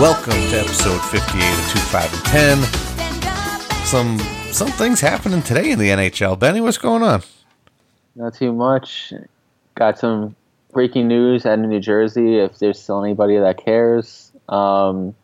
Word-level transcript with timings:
welcome 0.00 0.32
to 0.32 0.60
episode 0.60 1.00
58 1.06 1.42
of 1.42 1.72
2, 1.72 1.78
5, 1.78 2.14
and 2.14 2.24
10. 2.24 2.62
Stand 2.62 3.24
up 3.24 3.62
and 3.62 3.86
Some 3.86 4.18
some 4.52 4.68
things 4.68 5.00
happening 5.00 5.42
today 5.42 5.70
in 5.70 5.78
the 5.78 5.88
NHL. 5.88 6.38
Benny, 6.38 6.60
what's 6.60 6.78
going 6.78 7.02
on? 7.02 7.22
Not 8.14 8.34
too 8.34 8.52
much. 8.52 9.12
Got 9.74 9.98
some 9.98 10.36
breaking 10.72 11.08
news 11.08 11.46
out 11.46 11.58
of 11.58 11.64
New 11.66 11.80
Jersey. 11.80 12.38
If 12.38 12.58
there's 12.58 12.78
still 12.78 13.02
anybody 13.02 13.38
that 13.38 13.62
cares, 13.64 14.30
um, 14.48 15.14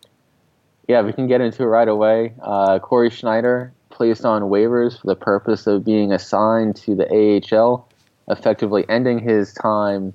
yeah, 0.89 1.03
we 1.03 1.13
can 1.13 1.27
get 1.27 1.41
into 1.41 1.63
it 1.63 1.67
right 1.67 1.89
away. 1.89 2.33
Uh, 2.43 2.79
Cory 2.79 3.11
Schneider 3.11 3.73
placed 3.91 4.25
on 4.25 4.43
waivers 4.43 5.01
for 5.01 5.07
the 5.07 5.17
purpose 5.17 5.67
of 5.67 5.85
being 5.85 6.13
assigned 6.13 6.77
to 6.77 6.95
the 6.95 7.43
AHL, 7.53 7.87
effectively 8.29 8.85
ending 8.89 9.19
his 9.19 9.53
time 9.53 10.15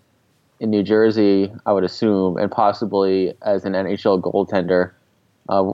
in 0.63 0.69
New 0.69 0.81
Jersey, 0.81 1.51
I 1.65 1.73
would 1.73 1.83
assume, 1.83 2.37
and 2.37 2.49
possibly 2.49 3.33
as 3.41 3.65
an 3.65 3.73
NHL 3.73 4.21
goaltender. 4.21 4.91
Uh, 5.49 5.73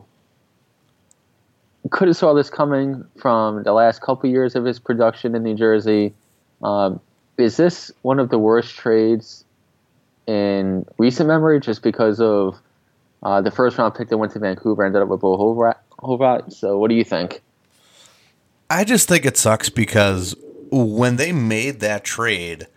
could 1.91 2.07
have 2.07 2.17
saw 2.17 2.33
this 2.33 2.49
coming 2.49 3.05
from 3.15 3.61
the 3.61 3.71
last 3.71 4.01
couple 4.01 4.27
years 4.27 4.55
of 4.55 4.65
his 4.65 4.79
production 4.79 5.35
in 5.35 5.43
New 5.43 5.55
Jersey. 5.55 6.15
Um, 6.63 6.99
is 7.37 7.55
this 7.55 7.91
one 8.01 8.19
of 8.19 8.29
the 8.29 8.39
worst 8.39 8.75
trades 8.75 9.45
in 10.25 10.87
recent 10.97 11.27
memory 11.27 11.59
just 11.59 11.83
because 11.83 12.19
of 12.19 12.59
uh, 13.21 13.41
the 13.41 13.51
first 13.51 13.77
round 13.77 13.93
pick 13.93 14.09
that 14.09 14.17
went 14.17 14.31
to 14.33 14.39
Vancouver 14.39 14.83
ended 14.83 15.03
up 15.03 15.07
with 15.07 15.21
Bo? 15.21 15.37
Horvat? 15.99 16.51
So, 16.51 16.79
what 16.79 16.89
do 16.89 16.95
you 16.95 17.03
think? 17.03 17.41
I 18.71 18.83
just 18.83 19.07
think 19.07 19.23
it 19.23 19.37
sucks 19.37 19.69
because 19.69 20.35
when 20.71 21.17
they 21.17 21.31
made 21.31 21.79
that 21.79 22.03
trade, 22.03 22.67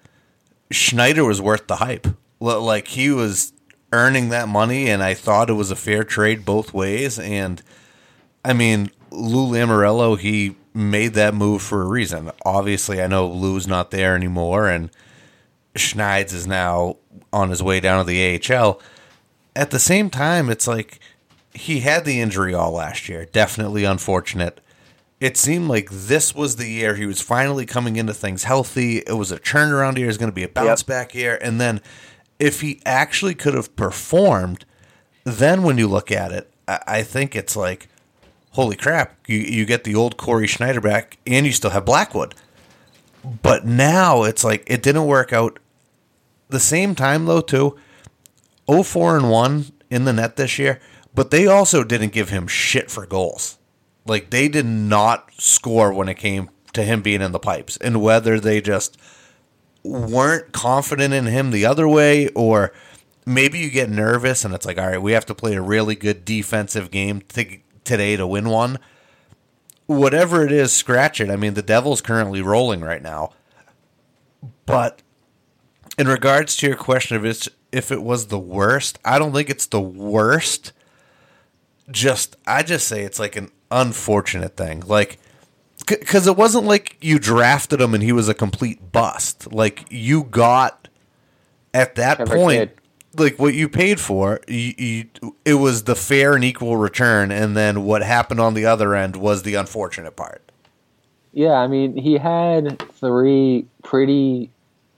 Schneider 0.73 1.25
was 1.25 1.41
worth 1.41 1.67
the 1.67 1.77
hype. 1.77 2.07
Like 2.41 2.89
he 2.89 3.11
was 3.11 3.53
earning 3.93 4.31
that 4.31 4.49
money, 4.49 4.89
and 4.89 5.03
I 5.03 5.15
thought 5.15 5.51
it 5.51 5.55
was 5.55 5.71
a 5.71 5.77
fair 5.77 6.03
trade 6.03 6.45
both 6.45 6.75
ways. 6.75 7.19
And 7.19 7.63
I 8.45 8.53
mean, 8.53 8.91
Lou 9.11 9.47
Lamoriello, 9.47 10.19
he 10.19 10.57
made 10.75 11.15
that 11.15 11.35
move 11.35 11.63
for 11.63 11.83
a 11.83 11.89
reason. 11.89 12.31
Obviously, 12.45 13.03
I 13.03 13.07
know 13.07 13.29
Lou's 13.29 13.67
not 13.67 13.91
there 13.91 14.17
anymore, 14.17 14.69
and 14.69 14.91
Schneids 15.77 16.33
is 16.33 16.47
now 16.47 16.97
on 17.33 17.51
his 17.51 17.63
way 17.63 17.81
down 17.81 18.05
to 18.05 18.11
the 18.11 18.41
AHL. 18.51 18.81
At 19.55 19.71
the 19.71 19.79
same 19.79 20.11
time, 20.11 20.49
it's 20.49 20.67
like 20.67 20.99
he 21.53 21.81
had 21.81 22.05
the 22.05 22.21
injury 22.21 22.55
all 22.55 22.73
last 22.73 23.09
year. 23.09 23.27
Definitely 23.27 23.85
unfortunate. 23.85 24.61
It 25.23 25.37
seemed 25.37 25.69
like 25.69 25.89
this 25.89 26.35
was 26.35 26.57
the 26.57 26.69
year 26.69 26.97
he 26.97 27.07
was 27.07 27.21
finally 27.21 27.65
coming 27.65 27.95
into 27.95 28.13
things 28.13 28.43
healthy. 28.43 29.05
It 29.07 29.17
was 29.17 29.31
a 29.31 29.39
turnaround 29.39 29.97
year. 29.97 30.07
It 30.07 30.09
was 30.09 30.19
going 30.19 30.33
to 30.33 30.35
be 30.35 30.43
a 30.43 30.49
bounce 30.49 30.83
back 30.83 31.15
year. 31.15 31.39
And 31.41 31.61
then 31.61 31.81
if 32.41 32.61
he 32.61 32.83
actually 32.85 33.37
could 33.37 33.55
have 33.55 33.77
performed, 33.77 34.65
then 35.23 35.63
when 35.63 35.79
you 35.79 35.87
look 35.87 36.11
at 36.11 36.33
it, 36.33 36.53
I, 36.67 36.81
I 36.89 37.03
think 37.05 37.37
it's 37.37 37.55
like, 37.55 37.89
holy 38.51 38.75
crap, 38.75 39.17
you, 39.29 39.39
you 39.39 39.65
get 39.65 39.85
the 39.85 39.95
old 39.95 40.17
Cory 40.17 40.49
Schneider 40.49 40.81
back 40.81 41.19
and 41.25 41.47
you 41.47 41.53
still 41.53 41.71
have 41.71 41.85
Blackwood. 41.85 42.35
But 43.43 43.65
now 43.65 44.25
it's 44.25 44.43
like 44.43 44.65
it 44.67 44.83
didn't 44.83 45.07
work 45.07 45.33
out. 45.33 45.61
The 46.49 46.59
same 46.59 46.97
time 46.97 47.27
though, 47.27 47.41
too, 47.41 47.79
04 48.67 49.19
and 49.19 49.31
1 49.31 49.67
in 49.89 50.05
the 50.05 50.13
net 50.13 50.35
this 50.35 50.59
year, 50.59 50.81
but 51.15 51.31
they 51.31 51.47
also 51.47 51.85
didn't 51.85 52.11
give 52.11 52.31
him 52.31 52.49
shit 52.49 52.91
for 52.91 53.07
goals. 53.07 53.59
Like 54.07 54.31
they 54.31 54.49
did 54.49 54.67
not 54.67 55.31
score 55.39 55.93
when 55.93 56.09
it 56.09 56.15
came 56.15 56.51
to 56.73 56.83
him 56.83 57.03
being 57.03 57.23
in 57.23 57.33
the 57.33 57.39
pipes. 57.39 57.77
And 57.79 58.03
whether 58.03 58.41
they 58.41 58.61
just 58.61 58.97
weren't 59.85 60.53
confident 60.53 61.13
in 61.13 61.27
him 61.27 61.51
the 61.51 61.67
other 61.67 61.89
way 61.89 62.29
or 62.29 62.73
maybe 63.27 63.59
you 63.59 63.71
get 63.71 63.91
nervous 63.91 64.45
and 64.45 64.55
it's 64.55 64.67
like, 64.67 64.79
all 64.79 64.89
right, 64.89 65.03
we 65.03 65.13
have 65.13 65.27
to 65.27 65.35
play 65.35 65.55
a 65.55 65.63
really 65.63 65.95
good 65.95 66.25
defensive 66.25 66.91
game 66.91 67.23
to, 67.29 67.59
today 67.85 68.17
to 68.17 68.27
win 68.27 68.49
one. 68.49 68.79
Whatever 69.87 70.45
it 70.45 70.53
is, 70.53 70.73
scratch 70.73 71.21
it. 71.21 71.31
I 71.31 71.37
mean, 71.37 71.55
the 71.55 71.63
Devils 71.63 72.01
currently 72.01 72.41
rolling 72.41 72.81
right 72.81 73.03
now. 73.03 73.33
But 74.65 75.03
in 75.99 76.09
regards 76.09 76.57
to 76.57 76.67
your 76.67 76.77
question 76.77 77.17
of 77.17 77.49
if 77.73 77.93
it 77.93 78.03
was 78.03 78.27
the 78.27 78.39
worst, 78.39 78.99
I 79.05 79.19
don't 79.19 79.33
think 79.33 79.51
it's 79.51 79.67
the 79.67 79.81
worst. 79.81 80.73
Just, 81.91 82.37
I 82.47 82.63
just 82.63 82.89
say 82.89 83.03
it's 83.03 83.19
like 83.19 83.37
an 83.37 83.51
unfortunate 83.73 84.57
thing. 84.57 84.83
Like, 84.87 85.19
because 85.87 86.27
it 86.27 86.37
wasn't 86.37 86.65
like 86.65 86.97
you 87.01 87.19
drafted 87.19 87.81
him 87.81 87.95
and 87.95 88.03
he 88.03 88.13
was 88.13 88.29
a 88.29 88.35
complete 88.35 88.93
bust. 88.93 89.53
Like, 89.53 89.85
you 89.91 90.25
got 90.25 90.89
at 91.75 91.95
that 91.97 92.17
Trevor 92.17 92.37
point, 92.37 92.59
Kidd. 92.59 93.21
like 93.21 93.39
what 93.39 93.55
you 93.55 93.69
paid 93.69 93.99
for, 93.99 94.41
you, 94.47 94.75
you, 94.79 95.37
it 95.45 95.55
was 95.55 95.85
the 95.85 95.97
fair 95.97 96.35
and 96.35 96.45
equal 96.45 96.77
return. 96.77 97.31
And 97.31 97.57
then 97.57 97.85
what 97.85 98.03
happened 98.03 98.41
on 98.41 98.55
the 98.55 98.67
other 98.67 98.95
end 98.95 99.17
was 99.17 99.43
the 99.43 99.55
unfortunate 99.55 100.17
part. 100.17 100.43
Yeah, 101.33 101.55
I 101.55 101.67
mean, 101.67 101.97
he 101.97 102.19
had 102.19 102.79
three 102.93 103.67
pretty 103.83 104.51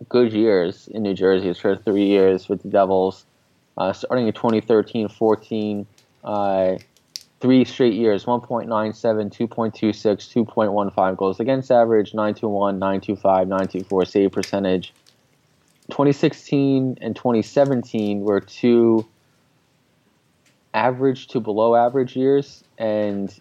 good 0.08 0.32
years 0.32 0.88
in 0.88 1.02
New 1.02 1.14
Jersey, 1.14 1.46
his 1.46 1.58
first 1.58 1.84
three 1.84 2.06
years 2.06 2.48
with 2.48 2.62
the 2.62 2.68
Devils, 2.68 3.24
uh, 3.78 3.92
starting 3.92 4.26
in 4.26 4.32
2013 4.32 5.08
14. 5.08 5.86
Uh, 6.24 6.76
three 7.40 7.64
straight 7.64 7.94
years 7.94 8.24
1.97, 8.24 8.66
2.26, 8.68 10.46
2.15 10.46 11.16
goals 11.16 11.40
against 11.40 11.70
average, 11.70 12.14
921, 12.14 12.78
925, 12.78 13.48
924 13.48 14.04
save 14.04 14.32
percentage. 14.32 14.92
2016 15.90 16.98
and 17.00 17.14
2017 17.14 18.20
were 18.20 18.40
two 18.40 19.06
average 20.72 21.28
to 21.28 21.40
below 21.40 21.76
average 21.76 22.16
years, 22.16 22.64
and 22.78 23.38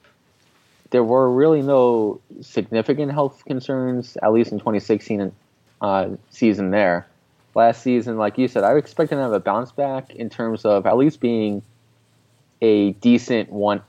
there 0.92 1.04
were 1.04 1.32
really 1.32 1.62
no 1.62 2.20
significant 2.42 3.12
health 3.12 3.44
concerns, 3.46 4.18
at 4.22 4.32
least 4.34 4.52
in 4.52 4.60
2016 4.60 5.32
uh, 5.82 6.10
season 6.30 6.72
there. 6.72 7.08
Last 7.56 7.82
season, 7.82 8.18
like 8.18 8.38
you 8.38 8.48
said, 8.48 8.64
I 8.64 8.76
expected 8.76 9.16
to 9.16 9.22
have 9.22 9.34
a 9.34 9.40
bounce 9.40 9.72
back 9.72 10.14
in 10.16 10.30
terms 10.30 10.66
of 10.66 10.86
at 10.86 10.98
least 10.98 11.20
being 11.20 11.62
a 12.64 12.94
decent 12.94 13.52
one 13.52 13.82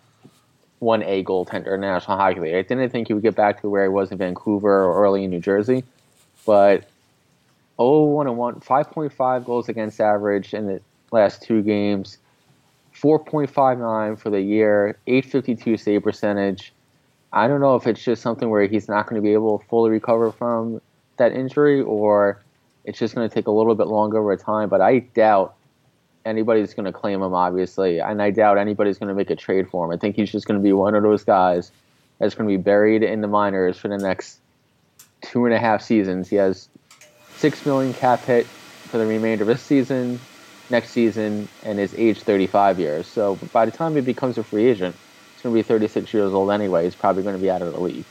one 0.80 1.02
A 1.04 1.24
goaltender 1.24 1.72
in 1.74 1.80
the 1.80 1.86
National 1.86 2.18
Hockey 2.18 2.40
League. 2.40 2.54
I 2.54 2.62
didn't 2.62 2.90
think 2.90 3.06
he 3.06 3.14
would 3.14 3.22
get 3.22 3.36
back 3.36 3.62
to 3.62 3.70
where 3.70 3.84
he 3.84 3.88
was 3.88 4.12
in 4.12 4.18
Vancouver 4.18 4.84
or 4.84 5.02
early 5.02 5.24
in 5.24 5.30
New 5.30 5.40
Jersey, 5.40 5.82
but 6.44 6.90
0-1 7.78 8.26
and 8.26 8.36
1, 8.36 8.60
5.5 8.60 9.46
goals 9.46 9.68
against 9.70 10.00
average 10.00 10.52
in 10.52 10.66
the 10.66 10.80
last 11.10 11.40
two 11.40 11.62
games, 11.62 12.18
4.59 13.00 14.18
for 14.18 14.28
the 14.28 14.42
year, 14.42 14.98
852 15.06 15.78
save 15.78 16.02
percentage. 16.02 16.72
I 17.32 17.48
don't 17.48 17.60
know 17.60 17.76
if 17.76 17.86
it's 17.86 18.04
just 18.04 18.20
something 18.20 18.50
where 18.50 18.66
he's 18.66 18.88
not 18.88 19.06
going 19.06 19.20
to 19.20 19.24
be 19.24 19.32
able 19.32 19.60
to 19.60 19.66
fully 19.66 19.90
recover 19.90 20.32
from 20.32 20.82
that 21.16 21.32
injury 21.32 21.80
or 21.80 22.42
it's 22.84 22.98
just 22.98 23.14
going 23.14 23.26
to 23.26 23.34
take 23.34 23.46
a 23.46 23.50
little 23.50 23.74
bit 23.74 23.86
longer 23.86 24.18
over 24.18 24.36
time, 24.36 24.68
but 24.68 24.82
I 24.82 24.98
doubt 24.98 25.54
anybody's 26.24 26.74
going 26.74 26.86
to 26.86 26.92
claim 26.92 27.22
him, 27.22 27.34
obviously, 27.34 28.00
and 28.00 28.20
I 28.20 28.30
doubt 28.30 28.58
anybody's 28.58 28.98
going 28.98 29.08
to 29.08 29.14
make 29.14 29.30
a 29.30 29.36
trade 29.36 29.68
for 29.68 29.84
him. 29.84 29.90
I 29.90 29.96
think 29.96 30.16
he's 30.16 30.32
just 30.32 30.46
going 30.46 30.58
to 30.58 30.62
be 30.62 30.72
one 30.72 30.94
of 30.94 31.02
those 31.02 31.24
guys 31.24 31.70
that's 32.18 32.34
going 32.34 32.48
to 32.48 32.56
be 32.56 32.62
buried 32.62 33.02
in 33.02 33.20
the 33.20 33.28
minors 33.28 33.78
for 33.78 33.88
the 33.88 33.98
next 33.98 34.38
two 35.20 35.44
and 35.44 35.54
a 35.54 35.58
half 35.58 35.82
seasons. 35.82 36.28
He 36.28 36.36
has 36.36 36.68
six 37.36 37.64
million 37.66 37.92
cap 37.94 38.20
hit 38.20 38.46
for 38.46 38.98
the 38.98 39.06
remainder 39.06 39.42
of 39.42 39.48
this 39.48 39.62
season, 39.62 40.20
next 40.70 40.90
season, 40.90 41.48
and 41.64 41.78
is 41.78 41.94
age 41.94 42.20
35 42.20 42.78
years. 42.78 43.06
So 43.06 43.36
by 43.52 43.66
the 43.66 43.72
time 43.72 43.94
he 43.94 44.00
becomes 44.00 44.38
a 44.38 44.44
free 44.44 44.66
agent, 44.66 44.94
he's 45.34 45.42
going 45.42 45.54
to 45.54 45.58
be 45.58 45.62
36 45.62 46.12
years 46.14 46.32
old 46.32 46.50
anyway. 46.50 46.84
He's 46.84 46.94
probably 46.94 47.22
going 47.22 47.36
to 47.36 47.42
be 47.42 47.50
out 47.50 47.62
of 47.62 47.72
the 47.72 47.80
league. 47.80 48.04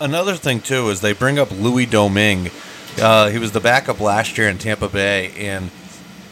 Another 0.00 0.34
thing 0.34 0.60
too 0.60 0.88
is 0.88 1.02
they 1.02 1.12
bring 1.12 1.38
up 1.38 1.50
Louis 1.50 1.84
Domingue. 1.86 2.50
Uh, 3.00 3.28
he 3.28 3.38
was 3.38 3.52
the 3.52 3.60
backup 3.60 4.00
last 4.00 4.38
year 4.38 4.48
in 4.48 4.58
Tampa 4.58 4.88
Bay, 4.88 5.30
and 5.36 5.70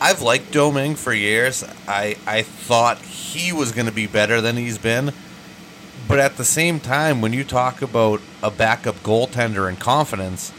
I've 0.01 0.23
liked 0.23 0.53
Domingue 0.53 0.95
for 0.95 1.13
years. 1.13 1.65
I 1.87 2.17
I 2.27 2.43
thought 2.43 2.99
he 2.99 3.53
was 3.53 3.73
going 3.73 3.87
to 3.87 3.93
be 3.93 4.07
better 4.07 4.41
than 4.41 4.57
he's 4.57 4.79
been, 4.79 5.13
but 6.07 6.19
at 6.19 6.37
the 6.37 6.45
same 6.45 6.81
time, 6.81 7.21
when 7.21 7.33
you 7.33 7.45
talk 7.45 7.83
about 7.83 8.21
a 8.43 8.51
backup 8.51 8.97
goaltender 8.97 9.69
and 9.69 9.79
confidence, 9.79 10.53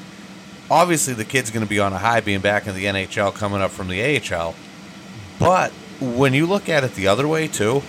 obviously 0.69 1.13
the 1.13 1.25
kid's 1.25 1.51
going 1.51 1.63
to 1.65 1.69
be 1.69 1.79
on 1.79 1.93
a 1.93 1.97
high 1.99 2.19
being 2.19 2.41
back 2.41 2.67
in 2.67 2.75
the 2.75 2.85
NHL, 2.85 3.33
coming 3.33 3.61
up 3.61 3.71
from 3.71 3.87
the 3.87 4.01
AHL. 4.33 4.55
But 5.39 5.71
when 6.01 6.33
you 6.33 6.45
look 6.45 6.67
at 6.67 6.83
it 6.83 6.95
the 6.95 7.07
other 7.07 7.27
way 7.27 7.47
too, 7.47 7.81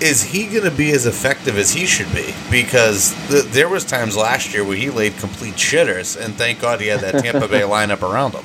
is 0.00 0.24
he 0.24 0.46
going 0.46 0.64
to 0.64 0.76
be 0.76 0.90
as 0.90 1.06
effective 1.06 1.56
as 1.56 1.70
he 1.70 1.86
should 1.86 2.12
be? 2.12 2.34
Because 2.50 3.14
th- 3.28 3.44
there 3.46 3.68
was 3.68 3.84
times 3.84 4.16
last 4.16 4.52
year 4.52 4.64
where 4.64 4.76
he 4.76 4.90
laid 4.90 5.16
complete 5.18 5.54
shitters, 5.54 6.22
and 6.22 6.34
thank 6.34 6.60
God 6.60 6.80
he 6.80 6.88
had 6.88 7.00
that 7.00 7.22
Tampa 7.22 7.48
Bay 7.48 7.60
lineup 7.62 8.02
around 8.02 8.34
him. 8.34 8.44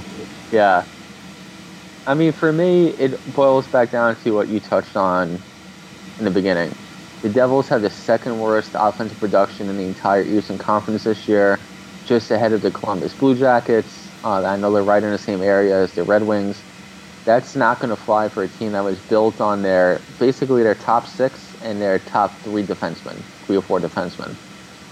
Yeah. 0.52 0.86
I 2.06 2.16
mean, 2.16 2.34
for 2.34 2.52
me, 2.52 2.90
it 2.90 3.24
boils 3.26 3.68
back 3.68 3.92
down 3.92 4.16
to 4.18 4.32
what 4.32 4.50
you 4.50 4.60
touched 4.60 4.96
on 4.96 5.44
in 6.20 6.26
the 6.26 6.32
beginning. 6.32 6.80
The 7.22 7.30
Devils 7.30 7.70
have 7.70 7.84
the 7.84 7.90
second 7.92 8.40
worst 8.40 8.74
offensive 8.76 9.20
production 9.20 9.70
in 9.70 9.78
the 9.78 9.86
entire 9.86 10.26
Eastern 10.26 10.58
Conference 10.60 11.04
this 11.06 11.28
year, 11.28 11.68
just 12.06 12.32
ahead 12.32 12.54
of 12.54 12.62
the 12.62 12.72
Columbus 12.72 13.16
Blue 13.16 13.36
Jackets. 13.36 14.14
Uh, 14.24 14.44
I 14.44 14.58
know 14.58 14.74
they're 14.74 14.84
right 14.84 15.04
in 15.04 15.12
the 15.12 15.20
same 15.20 15.44
area 15.44 15.84
as 15.84 15.96
the 15.96 16.04
Red 16.04 16.24
Wings. 16.24 16.66
That's 17.26 17.56
not 17.56 17.80
going 17.80 17.92
to 17.92 17.98
fly 17.98 18.30
for 18.30 18.44
a 18.44 18.50
team 18.50 18.74
that 18.74 18.84
was 18.84 19.02
built 19.02 19.42
on 19.42 19.64
their 19.64 20.06
basically 20.20 20.64
their 20.64 20.76
top 20.76 21.08
six 21.08 21.56
and 21.62 21.82
their 21.82 22.00
top 22.00 22.44
three 22.44 22.64
defensemen, 22.64 23.26
three 23.46 23.58
or 23.58 23.64
four 23.64 23.82
defensemen. 23.82 24.40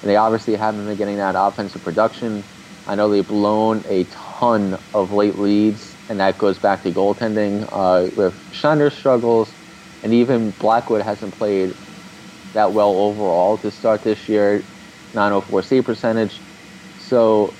And 0.01 0.11
they 0.11 0.17
obviously 0.17 0.55
haven't 0.55 0.85
been 0.87 0.97
getting 0.97 1.17
that 1.17 1.35
offensive 1.37 1.83
production. 1.83 2.45
I 2.87 2.95
know 2.95 3.09
they've 3.09 3.27
blown 3.27 3.83
a 3.87 4.05
ton 4.05 4.79
of 4.93 5.11
late 5.11 5.37
leads, 5.37 5.98
and 6.09 6.19
that 6.19 6.37
goes 6.37 6.57
back 6.57 6.83
to 6.83 6.91
goaltending 6.91 7.67
uh, 7.71 8.09
with 8.15 8.33
Schneider's 8.53 8.93
struggles, 8.93 9.51
and 10.03 10.13
even 10.13 10.51
Blackwood 10.51 11.01
hasn't 11.01 11.33
played 11.35 11.73
that 12.53 12.71
well 12.71 12.91
overall 12.91 13.57
to 13.57 13.71
start 13.71 14.03
this 14.03 14.27
year, 14.27 14.63
904 15.13 15.61
save 15.63 15.85
percentage. 15.85 16.39
So 16.99 17.53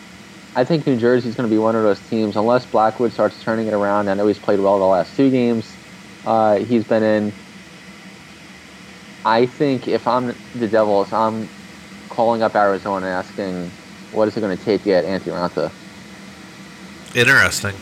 I 0.56 0.64
think 0.64 0.86
New 0.88 0.98
Jersey's 0.98 1.36
going 1.36 1.48
to 1.48 1.54
be 1.54 1.60
one 1.60 1.76
of 1.76 1.84
those 1.84 2.00
teams, 2.10 2.36
unless 2.36 2.66
Blackwood 2.66 3.14
starts 3.14 3.42
turning 3.44 3.68
it 3.68 3.74
around. 3.74 4.10
I 4.10 4.16
know 4.16 4.28
he's 4.28 4.40
played 4.40 4.60
well 4.60 4.80
the 4.80 4.86
last 4.86 5.16
two 5.16 5.30
games 5.30 5.72
uh, 6.26 6.58
he's 6.58 6.84
been 6.84 7.04
in. 7.04 7.34
I 9.26 9.46
think 9.46 9.88
if 9.88 10.08
I'm 10.08 10.34
the 10.56 10.68
Devils, 10.68 11.12
I'm 11.12 11.48
calling 12.10 12.42
up 12.42 12.56
Arizona 12.56 13.08
asking, 13.08 13.70
what 14.12 14.28
is 14.28 14.38
it 14.38 14.42
going 14.42 14.58
to 14.58 14.64
take 14.64 14.82
to 14.82 14.86
get 14.86 15.06
Antti 15.06 15.32
Raanta? 15.32 15.72
Interesting. 17.16 17.76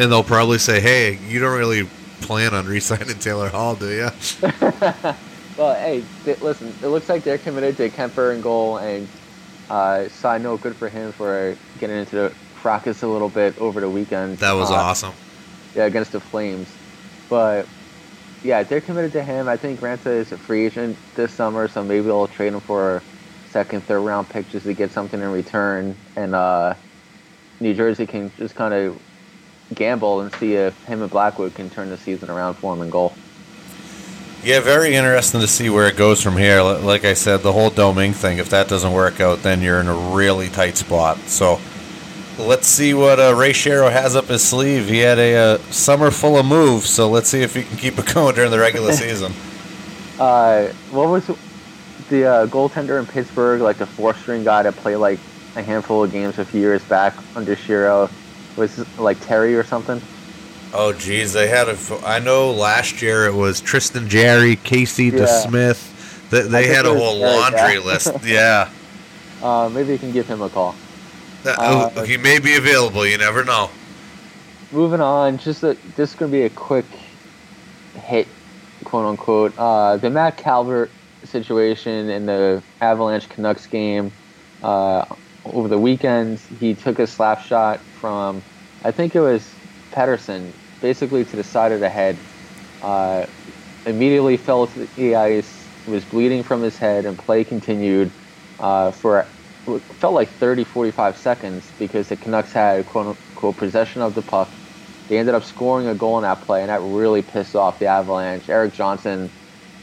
And 0.00 0.10
they'll 0.10 0.24
probably 0.24 0.56
say, 0.58 0.80
"Hey, 0.80 1.18
you 1.28 1.40
don't 1.40 1.58
really 1.58 1.86
plan 2.22 2.54
on 2.54 2.66
re-signing 2.66 3.18
Taylor 3.18 3.50
Hall, 3.50 3.74
do 3.76 3.90
you?" 3.90 4.08
Well, 5.58 5.74
hey, 5.74 6.02
th- 6.24 6.40
listen, 6.40 6.72
it 6.82 6.86
looks 6.86 7.10
like 7.10 7.22
they're 7.22 7.36
committed 7.36 7.76
to 7.76 7.90
Kuemper 7.90 8.32
and 8.32 8.42
goal, 8.42 8.78
and 8.78 9.06
uh, 9.68 10.08
side 10.08 10.40
note, 10.42 10.62
good 10.62 10.74
for 10.74 10.88
him 10.88 11.12
for 11.12 11.54
getting 11.78 11.96
into 11.96 12.16
the 12.16 12.30
fracas 12.62 13.02
a 13.02 13.06
little 13.06 13.28
bit 13.28 13.58
over 13.60 13.78
the 13.82 13.88
weekend. 13.90 14.38
That 14.38 14.52
was 14.52 14.70
Uh, 14.70 14.74
awesome. 14.76 15.12
Yeah, 15.76 15.84
against 15.84 16.12
the 16.12 16.20
Flames. 16.20 16.66
But 17.28 17.66
yeah, 18.42 18.62
they're 18.62 18.80
committed 18.80 19.12
to 19.12 19.22
him. 19.22 19.48
I 19.48 19.58
think 19.58 19.80
Raanta 19.80 20.06
is 20.06 20.32
a 20.32 20.38
free 20.38 20.64
agent 20.64 20.96
this 21.14 21.30
summer, 21.30 21.68
so 21.68 21.84
maybe 21.84 22.06
they'll 22.06 22.26
trade 22.28 22.54
him 22.54 22.60
for 22.60 22.96
a 22.96 23.02
second, 23.50 23.82
third 23.82 24.00
round 24.00 24.30
pick 24.30 24.48
just 24.50 24.64
to 24.64 24.72
get 24.72 24.92
something 24.92 25.20
in 25.20 25.30
return. 25.30 25.94
And 26.16 26.34
uh, 26.34 26.72
New 27.60 27.74
Jersey 27.74 28.06
can 28.06 28.30
just 28.38 28.54
kind 28.54 28.72
of 28.72 28.98
gamble 29.74 30.20
and 30.20 30.34
see 30.34 30.54
if 30.54 30.84
him 30.84 31.02
and 31.02 31.10
Blackwood 31.10 31.54
can 31.54 31.70
turn 31.70 31.90
the 31.90 31.96
season 31.96 32.30
around 32.30 32.54
for 32.54 32.74
him 32.74 32.82
in 32.82 32.90
goal. 32.90 33.14
Yeah, 34.42 34.60
very 34.60 34.94
interesting 34.94 35.42
to 35.42 35.46
see 35.46 35.68
where 35.68 35.86
it 35.86 35.96
goes 35.96 36.22
from 36.22 36.36
here. 36.36 36.62
Like 36.62 37.04
I 37.04 37.12
said, 37.12 37.42
the 37.42 37.52
whole 37.52 37.68
Domingue 37.68 38.14
thing, 38.14 38.38
if 38.38 38.48
that 38.50 38.68
doesn't 38.68 38.92
work 38.92 39.20
out, 39.20 39.42
then 39.42 39.60
you're 39.60 39.80
in 39.80 39.86
a 39.86 39.94
really 39.94 40.48
tight 40.48 40.78
spot. 40.78 41.18
So 41.26 41.60
let's 42.38 42.66
see 42.66 42.94
what 42.94 43.20
uh, 43.20 43.34
Ray 43.34 43.52
Shero 43.52 43.92
has 43.92 44.16
up 44.16 44.26
his 44.26 44.42
sleeve. 44.42 44.88
He 44.88 45.00
had 45.00 45.18
a 45.18 45.36
uh, 45.36 45.58
summer 45.70 46.10
full 46.10 46.38
of 46.38 46.46
moves, 46.46 46.88
so 46.88 47.10
let's 47.10 47.28
see 47.28 47.42
if 47.42 47.54
he 47.54 47.64
can 47.64 47.76
keep 47.76 47.98
it 47.98 48.06
going 48.14 48.34
during 48.34 48.50
the 48.50 48.58
regular 48.58 48.92
season. 48.92 49.32
Uh, 50.20 50.70
what 50.90 51.08
was 51.08 51.26
the 52.10 52.26
uh, 52.26 52.46
goaltender 52.48 53.00
in 53.00 53.06
Pittsburgh, 53.06 53.62
like 53.62 53.78
the 53.78 53.86
four 53.86 54.12
string 54.12 54.44
guy 54.44 54.62
that 54.62 54.76
played 54.76 54.96
like 54.96 55.18
a 55.56 55.62
handful 55.62 56.04
of 56.04 56.12
games 56.12 56.38
a 56.38 56.44
few 56.44 56.60
years 56.60 56.84
back 56.84 57.14
under 57.34 57.56
Shero? 57.56 58.10
Was 58.60 58.98
like 58.98 59.18
Terry 59.20 59.56
or 59.56 59.64
something? 59.64 60.00
Oh, 60.72 60.92
geez, 60.92 61.32
they 61.32 61.48
had 61.48 61.68
a. 61.68 61.76
I 62.04 62.18
know 62.20 62.52
last 62.52 63.00
year 63.00 63.26
it 63.26 63.34
was 63.34 63.60
Tristan 63.60 64.08
Jarry, 64.08 64.56
Casey 64.56 65.06
Yeah. 65.06 65.12
DeSmith. 65.12 66.28
They, 66.30 66.42
they 66.42 66.66
had 66.68 66.86
a 66.86 66.94
whole 66.94 67.18
laundry 67.18 67.74
yeah. 67.74 67.80
list. 67.80 68.12
Yeah. 68.24 68.70
Uh, 69.42 69.70
maybe 69.72 69.92
you 69.92 69.98
can 69.98 70.12
give 70.12 70.28
him 70.28 70.42
a 70.42 70.50
call. 70.50 70.74
That- 71.42 71.58
Uh, 71.58 71.90
oh, 71.96 72.02
he 72.02 72.18
may 72.18 72.38
be 72.38 72.54
available. 72.56 73.06
You 73.06 73.16
never 73.16 73.42
know. 73.42 73.70
Moving 74.70 75.00
on, 75.00 75.38
just 75.38 75.62
a, 75.64 75.76
this 75.96 76.10
is 76.10 76.14
gonna 76.16 76.30
be 76.30 76.42
a 76.42 76.50
quick 76.50 76.84
hit, 78.04 78.28
quote 78.84 79.06
unquote. 79.06 79.54
Uh, 79.58 79.96
the 79.96 80.10
Matt 80.10 80.36
Calvert 80.36 80.90
situation 81.24 82.10
in 82.10 82.26
the 82.26 82.62
Avalanche 82.80 83.28
Canucks 83.30 83.66
game 83.66 84.12
uh, 84.62 85.04
over 85.46 85.66
the 85.68 85.78
weekend. 85.78 86.38
He 86.60 86.74
took 86.74 86.98
a 87.00 87.06
slap 87.06 87.40
shot 87.42 87.80
from, 87.80 88.42
I 88.82 88.92
think 88.92 89.14
it 89.14 89.20
was 89.20 89.60
Pettersson, 89.92 90.54
basically 90.80 91.24
to 91.26 91.36
the 91.36 91.44
side 91.44 91.72
of 91.72 91.80
the 91.80 91.90
head. 91.90 92.24
Uh, 92.80 93.26
immediately 93.86 94.36
fell 94.36 94.66
to 94.68 94.88
the 94.96 95.14
ice, 95.16 95.72
was 95.86 96.06
bleeding 96.06 96.42
from 96.44 96.62
his 96.62 96.78
head, 96.78 97.06
and 97.06 97.18
play 97.18 97.44
continued 97.44 98.14
uh, 98.58 98.92
for 98.92 99.34
felt 99.98 100.14
like 100.14 100.30
30, 100.30 100.64
45 100.64 101.16
seconds 101.16 101.72
because 101.78 102.08
the 102.08 102.16
Canucks 102.16 102.52
had 102.52 102.86
quote 102.86 103.06
unquote 103.36 103.58
possession 103.58 104.02
of 104.02 104.14
the 104.14 104.22
puck. 104.22 104.58
They 105.08 105.18
ended 105.18 105.34
up 105.34 105.44
scoring 105.44 105.88
a 105.88 105.94
goal 105.94 106.18
in 106.18 106.22
that 106.24 106.42
play, 106.42 106.62
and 106.62 106.70
that 106.70 106.80
really 106.82 107.22
pissed 107.22 107.56
off 107.56 107.78
the 107.78 107.86
Avalanche. 107.86 108.48
Erik 108.48 108.72
Johnson 108.74 109.32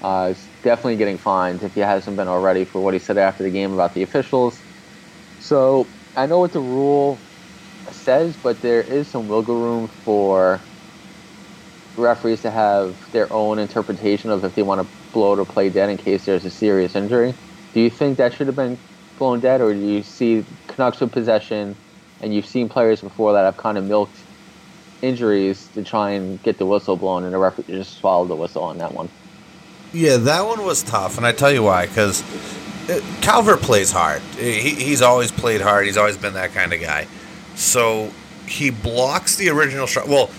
uh, 0.01 0.29
is 0.31 0.51
definitely 0.63 0.97
getting 0.97 1.17
fined 1.17 1.63
if 1.63 1.73
he 1.75 1.81
hasn't 1.81 2.17
been 2.17 2.27
already 2.27 2.65
for 2.65 2.81
what 2.81 2.93
he 2.93 2.99
said 2.99 3.17
after 3.17 3.43
the 3.43 3.51
game 3.51 3.73
about 3.73 3.93
the 3.93 4.03
officials. 4.03 4.65
So 5.39 5.93
I 6.15 6.25
know 6.27 6.39
what 6.39 6.51
the 6.53 6.61
rule 6.61 7.26
says, 7.93 8.35
but 8.41 8.61
there 8.61 8.81
is 8.81 9.07
some 9.07 9.27
wiggle 9.27 9.59
room 9.59 9.87
for 9.87 10.59
referees 11.95 12.41
to 12.43 12.51
have 12.51 13.11
their 13.11 13.31
own 13.33 13.59
interpretation 13.59 14.29
of 14.29 14.43
if 14.43 14.55
they 14.55 14.61
want 14.61 14.81
to 14.81 14.87
blow 15.13 15.35
to 15.35 15.45
play 15.45 15.69
dead 15.69 15.89
in 15.89 15.97
case 15.97 16.25
there's 16.25 16.45
a 16.45 16.49
serious 16.49 16.95
injury. 16.95 17.33
Do 17.73 17.81
you 17.81 17.89
think 17.89 18.17
that 18.17 18.33
should 18.33 18.47
have 18.47 18.55
been 18.55 18.77
blown 19.17 19.39
dead, 19.39 19.61
or 19.61 19.73
do 19.73 19.79
you 19.79 20.03
see 20.03 20.45
Canucks 20.67 20.99
with 20.99 21.11
possession, 21.11 21.75
and 22.21 22.33
you've 22.33 22.45
seen 22.45 22.69
players 22.69 23.01
before 23.01 23.33
that 23.33 23.43
have 23.43 23.57
kind 23.57 23.77
of 23.77 23.83
milked 23.83 24.15
injuries 25.01 25.67
to 25.73 25.83
try 25.83 26.11
and 26.11 26.41
get 26.43 26.57
the 26.57 26.65
whistle 26.65 26.95
blown, 26.95 27.23
and 27.23 27.33
the 27.33 27.37
referee 27.37 27.65
just 27.67 27.97
swallowed 27.97 28.29
the 28.29 28.35
whistle 28.35 28.63
on 28.63 28.77
that 28.77 28.93
one? 28.93 29.09
Yeah, 29.93 30.17
that 30.17 30.45
one 30.45 30.63
was 30.65 30.83
tough, 30.83 31.17
and 31.17 31.25
I 31.25 31.31
tell 31.31 31.51
you 31.51 31.63
why. 31.63 31.87
Because 31.87 32.21
uh, 32.89 33.01
Calvert 33.21 33.61
plays 33.61 33.91
hard. 33.91 34.21
He, 34.37 34.75
he's 34.75 35.01
always 35.01 35.31
played 35.31 35.61
hard. 35.61 35.85
He's 35.85 35.97
always 35.97 36.17
been 36.17 36.33
that 36.33 36.51
kind 36.51 36.73
of 36.73 36.81
guy. 36.81 37.07
So 37.57 38.11
he 38.47 38.69
blocks 38.69 39.35
the 39.35 39.49
original 39.49 39.87
shot. 39.87 40.07
Well, 40.07 40.29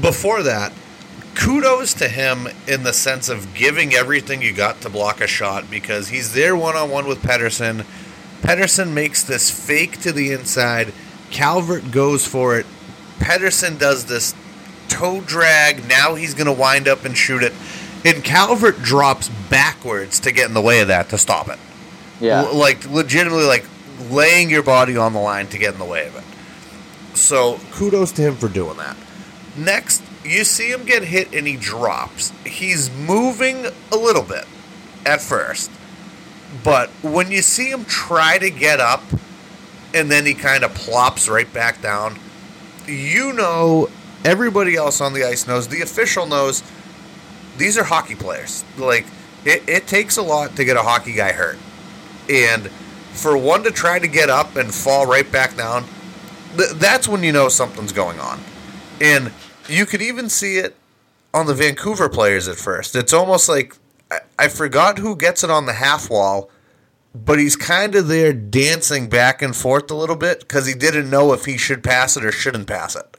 before 0.00 0.42
that, 0.44 0.72
kudos 1.34 1.92
to 1.94 2.08
him 2.08 2.48
in 2.66 2.84
the 2.84 2.92
sense 2.92 3.28
of 3.28 3.52
giving 3.54 3.92
everything 3.92 4.40
you 4.40 4.52
got 4.52 4.80
to 4.82 4.88
block 4.88 5.20
a 5.20 5.26
shot 5.26 5.70
because 5.70 6.08
he's 6.08 6.32
there 6.32 6.56
one 6.56 6.76
on 6.76 6.90
one 6.90 7.06
with 7.06 7.20
Pettersson. 7.22 7.84
Pettersson 8.40 8.92
makes 8.92 9.22
this 9.22 9.50
fake 9.50 10.00
to 10.02 10.12
the 10.12 10.30
inside. 10.30 10.92
Calvert 11.30 11.90
goes 11.90 12.26
for 12.26 12.56
it. 12.58 12.66
Pettersson 13.18 13.78
does 13.78 14.04
this 14.04 14.34
toe 14.88 15.20
drag. 15.22 15.88
Now 15.88 16.14
he's 16.14 16.34
going 16.34 16.46
to 16.46 16.52
wind 16.52 16.86
up 16.86 17.04
and 17.04 17.16
shoot 17.16 17.42
it. 17.42 17.52
And 18.04 18.22
Calvert 18.22 18.80
drops 18.82 19.28
backwards 19.50 20.20
to 20.20 20.30
get 20.30 20.46
in 20.46 20.54
the 20.54 20.60
way 20.60 20.80
of 20.80 20.88
that 20.88 21.08
to 21.08 21.18
stop 21.18 21.48
it. 21.48 21.58
Yeah, 22.20 22.42
L- 22.44 22.54
like 22.54 22.88
legitimately 22.88 23.46
like 23.46 23.64
laying 24.10 24.50
your 24.50 24.62
body 24.62 24.96
on 24.96 25.14
the 25.14 25.18
line 25.18 25.48
to 25.48 25.58
get 25.58 25.72
in 25.72 25.78
the 25.80 25.84
way 25.84 26.06
of 26.06 26.14
it. 26.14 26.24
So 27.14 27.60
kudos 27.72 28.12
to 28.12 28.22
him 28.22 28.36
for 28.36 28.48
doing 28.48 28.76
that. 28.78 28.96
Next, 29.56 30.02
you 30.24 30.44
see 30.44 30.70
him 30.70 30.84
get 30.84 31.04
hit 31.04 31.32
and 31.34 31.46
he 31.46 31.56
drops. 31.56 32.32
He's 32.44 32.90
moving 32.90 33.66
a 33.92 33.96
little 33.96 34.22
bit 34.22 34.46
at 35.06 35.20
first. 35.20 35.70
But 36.62 36.90
when 37.02 37.30
you 37.30 37.42
see 37.42 37.70
him 37.70 37.84
try 37.84 38.38
to 38.38 38.50
get 38.50 38.80
up 38.80 39.02
and 39.92 40.10
then 40.10 40.26
he 40.26 40.34
kind 40.34 40.64
of 40.64 40.74
plops 40.74 41.28
right 41.28 41.52
back 41.52 41.80
down, 41.82 42.18
you 42.86 43.32
know 43.32 43.88
everybody 44.24 44.76
else 44.76 45.00
on 45.00 45.12
the 45.12 45.24
ice 45.24 45.46
knows, 45.46 45.68
the 45.68 45.82
official 45.82 46.26
knows 46.26 46.62
these 47.56 47.76
are 47.78 47.84
hockey 47.84 48.14
players. 48.14 48.64
Like 48.76 49.06
it, 49.44 49.62
it 49.68 49.86
takes 49.86 50.16
a 50.16 50.22
lot 50.22 50.56
to 50.56 50.64
get 50.64 50.76
a 50.76 50.82
hockey 50.82 51.12
guy 51.12 51.32
hurt. 51.32 51.58
And 52.28 52.70
for 53.12 53.36
one 53.36 53.62
to 53.64 53.70
try 53.70 53.98
to 53.98 54.08
get 54.08 54.30
up 54.30 54.56
and 54.56 54.72
fall 54.74 55.06
right 55.06 55.30
back 55.30 55.56
down, 55.56 55.84
th- 56.56 56.70
that's 56.72 57.08
when 57.08 57.22
you 57.22 57.32
know 57.32 57.48
something's 57.48 57.92
going 57.92 58.18
on. 58.20 58.40
And 59.00 59.32
you 59.68 59.86
could 59.86 60.02
even 60.02 60.28
see 60.28 60.58
it 60.58 60.76
on 61.32 61.46
the 61.46 61.54
Vancouver 61.54 62.08
players 62.08 62.48
at 62.48 62.56
first. 62.56 62.94
It's 62.94 63.12
almost 63.12 63.48
like 63.48 63.76
I, 64.10 64.18
I 64.38 64.48
forgot 64.48 64.98
who 64.98 65.16
gets 65.16 65.42
it 65.42 65.50
on 65.50 65.66
the 65.66 65.72
half 65.74 66.10
wall, 66.10 66.50
but 67.14 67.38
he's 67.38 67.56
kind 67.56 67.94
of 67.94 68.08
there 68.08 68.32
dancing 68.32 69.08
back 69.08 69.42
and 69.42 69.54
forth 69.54 69.90
a 69.90 69.94
little 69.94 70.16
bit 70.16 70.40
because 70.40 70.66
he 70.66 70.74
didn't 70.74 71.10
know 71.10 71.32
if 71.32 71.44
he 71.44 71.56
should 71.58 71.82
pass 71.82 72.16
it 72.16 72.24
or 72.24 72.32
shouldn't 72.32 72.66
pass 72.66 72.96
it. 72.96 73.16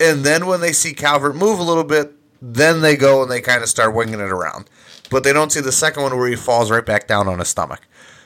And 0.00 0.24
then 0.24 0.46
when 0.46 0.60
they 0.60 0.72
see 0.72 0.94
Calvert 0.94 1.34
move 1.34 1.58
a 1.58 1.64
little 1.64 1.84
bit, 1.84 2.14
Then 2.40 2.82
they 2.82 2.96
go 2.96 3.22
and 3.22 3.30
they 3.30 3.40
kind 3.40 3.62
of 3.62 3.68
start 3.68 3.94
winging 3.94 4.20
it 4.20 4.30
around. 4.30 4.70
But 5.10 5.24
they 5.24 5.32
don't 5.32 5.50
see 5.50 5.60
the 5.60 5.72
second 5.72 6.04
one 6.04 6.16
where 6.16 6.28
he 6.28 6.36
falls 6.36 6.70
right 6.70 6.86
back 6.86 7.08
down 7.08 7.26
on 7.28 7.38
his 7.40 7.48
stomach. 7.48 7.80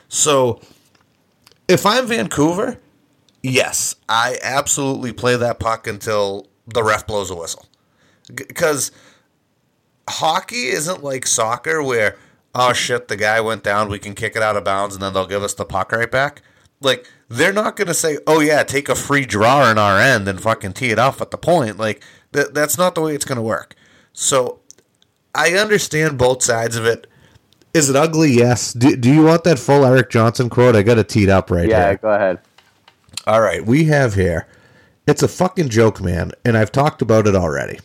So 0.07 0.61
if 1.67 1.85
I'm 1.85 2.05
Vancouver, 2.05 2.77
yes, 3.43 3.95
I 4.09 4.39
absolutely 4.41 5.13
play 5.13 5.35
that 5.35 5.59
puck 5.59 5.85
until 5.85 6.47
the 6.65 6.81
ref 6.83 7.05
blows 7.05 7.29
a 7.29 7.35
whistle. 7.35 7.65
Because 8.33 8.91
hockey 10.09 10.67
isn't 10.67 11.03
like 11.03 11.27
soccer 11.27 11.83
where, 11.83 12.17
oh 12.55 12.73
shit, 12.73 13.07
the 13.09 13.17
guy 13.17 13.39
went 13.41 13.63
down, 13.63 13.89
we 13.89 13.99
can 13.99 14.15
kick 14.15 14.35
it 14.35 14.41
out 14.41 14.55
of 14.57 14.63
bounds, 14.63 14.95
and 14.95 15.03
then 15.03 15.13
they'll 15.13 15.27
give 15.27 15.43
us 15.43 15.53
the 15.53 15.65
puck 15.65 15.91
right 15.91 16.09
back. 16.09 16.41
Like, 16.81 17.07
they're 17.29 17.53
not 17.53 17.75
going 17.75 17.87
to 17.87 17.93
say, 17.93 18.17
oh 18.27 18.39
yeah, 18.39 18.63
take 18.63 18.89
a 18.89 18.95
free 18.95 19.25
draw 19.25 19.69
in 19.69 19.77
our 19.77 19.99
end 19.99 20.27
and 20.27 20.41
fucking 20.41 20.73
tee 20.73 20.89
it 20.91 20.99
off 20.99 21.21
at 21.21 21.31
the 21.31 21.37
point. 21.37 21.77
Like, 21.77 22.03
th- 22.33 22.47
that's 22.53 22.77
not 22.77 22.95
the 22.95 23.01
way 23.01 23.15
it's 23.15 23.25
going 23.25 23.37
to 23.37 23.41
work. 23.41 23.75
So, 24.11 24.59
I 25.33 25.53
understand 25.53 26.17
both 26.17 26.43
sides 26.43 26.75
of 26.75 26.85
it. 26.85 27.07
Is 27.73 27.89
it 27.89 27.95
ugly? 27.95 28.31
Yes. 28.31 28.73
Do, 28.73 28.95
do 28.95 29.11
you 29.11 29.23
want 29.23 29.45
that 29.45 29.57
full 29.57 29.83
Erik 29.85 30.09
Johnson 30.11 30.49
quote? 30.49 30.75
I 30.75 30.83
got 30.83 30.99
it 30.99 31.09
teed 31.09 31.29
up 31.29 31.49
right 31.49 31.67
Yeah, 31.67 31.79
here. 31.79 31.87
Yeah, 31.91 31.95
go 31.95 32.09
ahead. 32.11 32.39
All 33.25 33.41
right, 33.41 33.65
we 33.65 33.85
have 33.85 34.15
here. 34.15 34.47
It's 35.07 35.23
a 35.23 35.27
fucking 35.27 35.69
joke, 35.69 36.01
man, 36.01 36.31
and 36.43 36.57
I've 36.57 36.71
talked 36.71 37.01
about 37.01 37.27
it 37.27 37.35
already. 37.35 37.79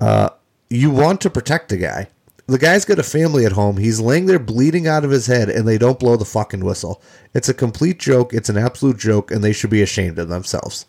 Uh, 0.00 0.30
you 0.68 0.90
want 0.90 1.20
to 1.22 1.30
protect 1.30 1.68
the 1.68 1.76
guy. 1.76 2.08
The 2.46 2.58
guy's 2.58 2.84
got 2.84 2.98
a 2.98 3.02
family 3.02 3.44
at 3.44 3.52
home. 3.52 3.76
He's 3.76 4.00
laying 4.00 4.26
there 4.26 4.38
bleeding 4.38 4.86
out 4.86 5.04
of 5.04 5.10
his 5.10 5.26
head, 5.26 5.48
and 5.48 5.66
they 5.66 5.78
don't 5.78 5.98
blow 5.98 6.16
the 6.16 6.24
fucking 6.24 6.64
whistle. 6.64 7.02
It's 7.34 7.48
a 7.48 7.54
complete 7.54 7.98
joke. 7.98 8.32
It's 8.32 8.48
an 8.48 8.56
absolute 8.56 8.98
joke, 8.98 9.30
and 9.30 9.42
they 9.42 9.52
should 9.52 9.70
be 9.70 9.82
ashamed 9.82 10.18
of 10.18 10.28
themselves. 10.28 10.86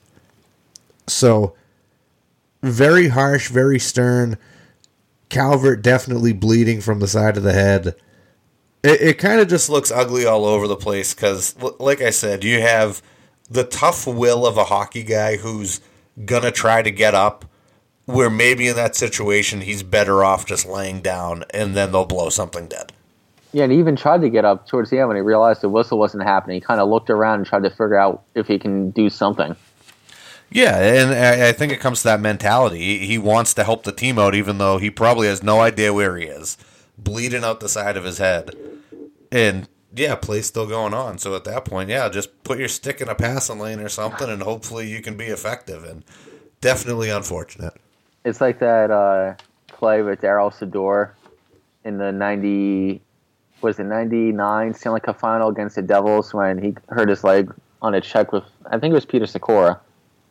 So, 1.07 1.55
very 2.61 3.07
harsh, 3.09 3.49
very 3.49 3.79
stern. 3.79 4.37
Calvert 5.29 5.81
definitely 5.81 6.33
bleeding 6.33 6.79
from 6.79 6.99
the 6.99 7.07
side 7.07 7.37
of 7.37 7.43
the 7.43 7.53
head 7.53 7.95
it, 8.83 9.01
it 9.01 9.17
kind 9.17 9.39
of 9.39 9.47
just 9.47 9.69
looks 9.69 9.91
ugly 9.91 10.25
all 10.25 10.45
over 10.45 10.67
the 10.67 10.75
place 10.75 11.13
because, 11.13 11.55
like 11.79 12.01
I 12.01 12.09
said, 12.09 12.43
you 12.43 12.61
have 12.61 13.01
the 13.49 13.63
tough 13.63 14.05
will 14.07 14.45
of 14.45 14.57
a 14.57 14.65
hockey 14.65 15.03
guy 15.03 15.37
who's 15.37 15.81
gonna 16.25 16.51
try 16.51 16.81
to 16.81 16.91
get 16.91 17.13
up. 17.13 17.45
Where 18.05 18.29
maybe 18.29 18.69
in 18.69 18.77
that 18.77 18.95
situation 18.95 19.59
he's 19.59 19.83
better 19.83 20.23
off 20.23 20.45
just 20.45 20.65
laying 20.65 21.01
down, 21.01 21.43
and 21.49 21.75
then 21.75 21.91
they'll 21.91 22.05
blow 22.05 22.29
something 22.29 22.69
dead. 22.69 22.93
Yeah, 23.51 23.63
and 23.63 23.73
he 23.73 23.79
even 23.79 23.97
tried 23.97 24.21
to 24.21 24.29
get 24.29 24.45
up 24.45 24.65
towards 24.65 24.89
the 24.89 24.99
end 24.99 25.09
when 25.09 25.17
he 25.17 25.21
realized 25.21 25.59
the 25.59 25.67
whistle 25.67 25.99
wasn't 25.99 26.23
happening. 26.23 26.55
He 26.55 26.61
kind 26.61 26.79
of 26.79 26.87
looked 26.87 27.09
around 27.09 27.39
and 27.39 27.45
tried 27.45 27.63
to 27.63 27.69
figure 27.69 27.97
out 27.97 28.23
if 28.33 28.47
he 28.47 28.59
can 28.59 28.91
do 28.91 29.09
something. 29.09 29.57
Yeah, 30.49 30.77
and 30.77 31.11
I 31.13 31.51
think 31.51 31.73
it 31.73 31.81
comes 31.81 31.99
to 32.03 32.07
that 32.07 32.21
mentality. 32.21 33.05
He 33.05 33.17
wants 33.17 33.53
to 33.55 33.65
help 33.65 33.83
the 33.83 33.91
team 33.91 34.17
out, 34.17 34.35
even 34.35 34.57
though 34.57 34.77
he 34.77 34.89
probably 34.89 35.27
has 35.27 35.43
no 35.43 35.59
idea 35.59 35.93
where 35.93 36.15
he 36.15 36.27
is, 36.27 36.57
bleeding 36.97 37.43
out 37.43 37.59
the 37.59 37.67
side 37.67 37.97
of 37.97 38.05
his 38.05 38.19
head, 38.19 38.51
and 39.33 39.67
yeah, 39.95 40.15
play's 40.15 40.45
still 40.45 40.67
going 40.67 40.93
on. 40.93 41.17
So 41.17 41.35
at 41.35 41.43
that 41.45 41.65
point, 41.65 41.89
yeah, 41.89 42.09
just 42.09 42.43
put 42.43 42.59
your 42.59 42.67
stick 42.67 43.01
in 43.01 43.07
a 43.07 43.15
passing 43.15 43.59
lane 43.59 43.79
or 43.79 43.89
something, 43.89 44.29
and 44.29 44.41
hopefully 44.41 44.87
you 44.89 45.01
can 45.01 45.17
be 45.17 45.25
effective. 45.25 45.83
And 45.83 46.03
definitely 46.61 47.09
unfortunate. 47.09 47.73
It's 48.25 48.41
like 48.41 48.59
that 48.59 48.91
uh, 48.91 49.35
play 49.67 50.01
with 50.01 50.21
Darryl 50.21 50.53
Sydor 50.53 51.11
in 51.85 51.97
the 51.97 52.11
ninety 52.11 53.01
was 53.61 53.79
it 53.79 53.85
ninety 53.85 54.31
nine 54.31 54.73
Stanley 54.73 54.99
Cup 54.99 55.19
final 55.19 55.49
against 55.49 55.75
the 55.75 55.81
Devils 55.81 56.33
when 56.33 56.61
he 56.61 56.75
hurt 56.89 57.09
his 57.09 57.23
leg 57.23 57.53
on 57.81 57.93
a 57.93 58.01
check 58.01 58.31
with 58.31 58.43
I 58.65 58.77
think 58.79 58.91
it 58.91 58.95
was 58.95 59.05
Peter 59.05 59.25
Sykora, 59.25 59.79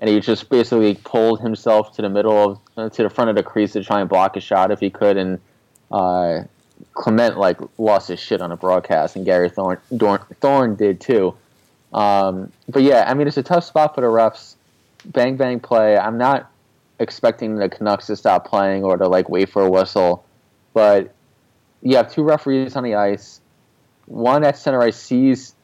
and 0.00 0.10
he 0.10 0.20
just 0.20 0.48
basically 0.50 0.94
pulled 1.04 1.40
himself 1.40 1.94
to 1.96 2.02
the 2.02 2.10
middle 2.10 2.60
of 2.76 2.92
to 2.92 3.02
the 3.02 3.10
front 3.10 3.30
of 3.30 3.36
the 3.36 3.42
crease 3.42 3.72
to 3.72 3.82
try 3.82 4.00
and 4.00 4.08
block 4.08 4.36
a 4.36 4.40
shot 4.40 4.70
if 4.70 4.80
he 4.80 4.90
could, 4.90 5.16
and 5.16 5.40
uh, 5.90 6.42
Clement 6.96 7.36
like 7.38 7.60
lost 7.78 8.08
his 8.08 8.18
shit 8.18 8.40
on 8.40 8.50
a 8.50 8.56
broadcast, 8.56 9.14
and 9.16 9.24
Gary 9.24 9.48
Thorn 9.48 9.78
Dorn, 9.96 10.20
Thorne 10.40 10.74
did 10.74 11.00
too. 11.00 11.34
Um, 11.92 12.50
but 12.68 12.82
yeah, 12.82 13.04
I 13.06 13.14
mean 13.14 13.28
it's 13.28 13.36
a 13.36 13.42
tough 13.42 13.64
spot 13.64 13.94
for 13.94 14.00
the 14.00 14.08
refs. 14.08 14.56
Bang 15.04 15.36
bang 15.36 15.60
play. 15.60 15.96
I'm 15.96 16.18
not 16.18 16.50
expecting 16.98 17.56
the 17.56 17.68
Canucks 17.68 18.06
to 18.06 18.16
stop 18.16 18.48
playing 18.48 18.82
or 18.82 18.96
to 18.96 19.06
like 19.06 19.28
wait 19.28 19.50
for 19.50 19.62
a 19.62 19.70
whistle, 19.70 20.24
but 20.72 21.14
you 21.82 21.96
have 21.96 22.12
two 22.12 22.22
referees 22.22 22.74
on 22.74 22.82
the 22.82 22.94
ice. 22.94 23.40
One 24.06 24.42
at 24.42 24.56
center 24.56 24.82
ice 24.82 24.96
sees 24.96 25.54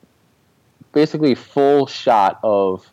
basically 0.92 1.34
full 1.34 1.86
shot 1.86 2.38
of 2.42 2.88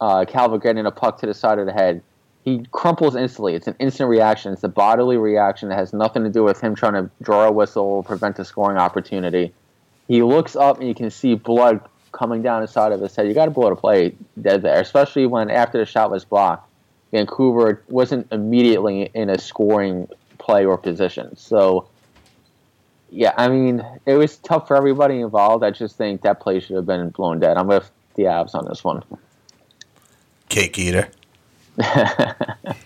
uh, 0.00 0.24
Calvert 0.26 0.62
getting 0.62 0.86
a 0.86 0.90
puck 0.90 1.20
to 1.20 1.26
the 1.26 1.34
side 1.34 1.58
of 1.58 1.66
the 1.66 1.72
head. 1.72 2.02
He 2.48 2.64
crumples 2.72 3.14
instantly. 3.14 3.54
It's 3.54 3.66
an 3.66 3.76
instant 3.78 4.08
reaction. 4.08 4.54
It's 4.54 4.64
a 4.64 4.68
bodily 4.68 5.18
reaction 5.18 5.68
that 5.68 5.74
has 5.74 5.92
nothing 5.92 6.24
to 6.24 6.30
do 6.30 6.42
with 6.42 6.62
him 6.62 6.74
trying 6.74 6.94
to 6.94 7.10
draw 7.20 7.46
a 7.46 7.52
whistle 7.52 7.84
or 7.84 8.02
prevent 8.02 8.38
a 8.38 8.44
scoring 8.44 8.78
opportunity. 8.78 9.52
He 10.06 10.22
looks 10.22 10.56
up 10.56 10.78
and 10.78 10.88
you 10.88 10.94
can 10.94 11.10
see 11.10 11.34
blood 11.34 11.80
coming 12.10 12.40
down 12.40 12.62
the 12.62 12.68
side 12.68 12.92
of 12.92 13.02
his 13.02 13.14
head. 13.14 13.28
You 13.28 13.34
got 13.34 13.44
to 13.44 13.50
blow 13.50 13.68
to 13.68 13.76
play 13.76 14.14
dead 14.40 14.62
there, 14.62 14.80
especially 14.80 15.26
when 15.26 15.50
after 15.50 15.76
the 15.76 15.84
shot 15.84 16.10
was 16.10 16.24
blocked, 16.24 16.66
Vancouver 17.12 17.82
wasn't 17.88 18.32
immediately 18.32 19.10
in 19.12 19.28
a 19.28 19.38
scoring 19.38 20.08
play 20.38 20.64
or 20.64 20.78
position. 20.78 21.36
So, 21.36 21.86
yeah, 23.10 23.34
I 23.36 23.48
mean, 23.48 23.84
it 24.06 24.14
was 24.14 24.38
tough 24.38 24.68
for 24.68 24.74
everybody 24.74 25.20
involved. 25.20 25.64
I 25.64 25.70
just 25.70 25.98
think 25.98 26.22
that 26.22 26.40
play 26.40 26.60
should 26.60 26.76
have 26.76 26.86
been 26.86 27.10
blown 27.10 27.40
dead. 27.40 27.58
I'm 27.58 27.66
with 27.66 27.90
the 28.14 28.26
Abs 28.28 28.54
on 28.54 28.64
this 28.64 28.82
one. 28.82 29.02
Cake 30.48 30.78
eater. 30.78 31.10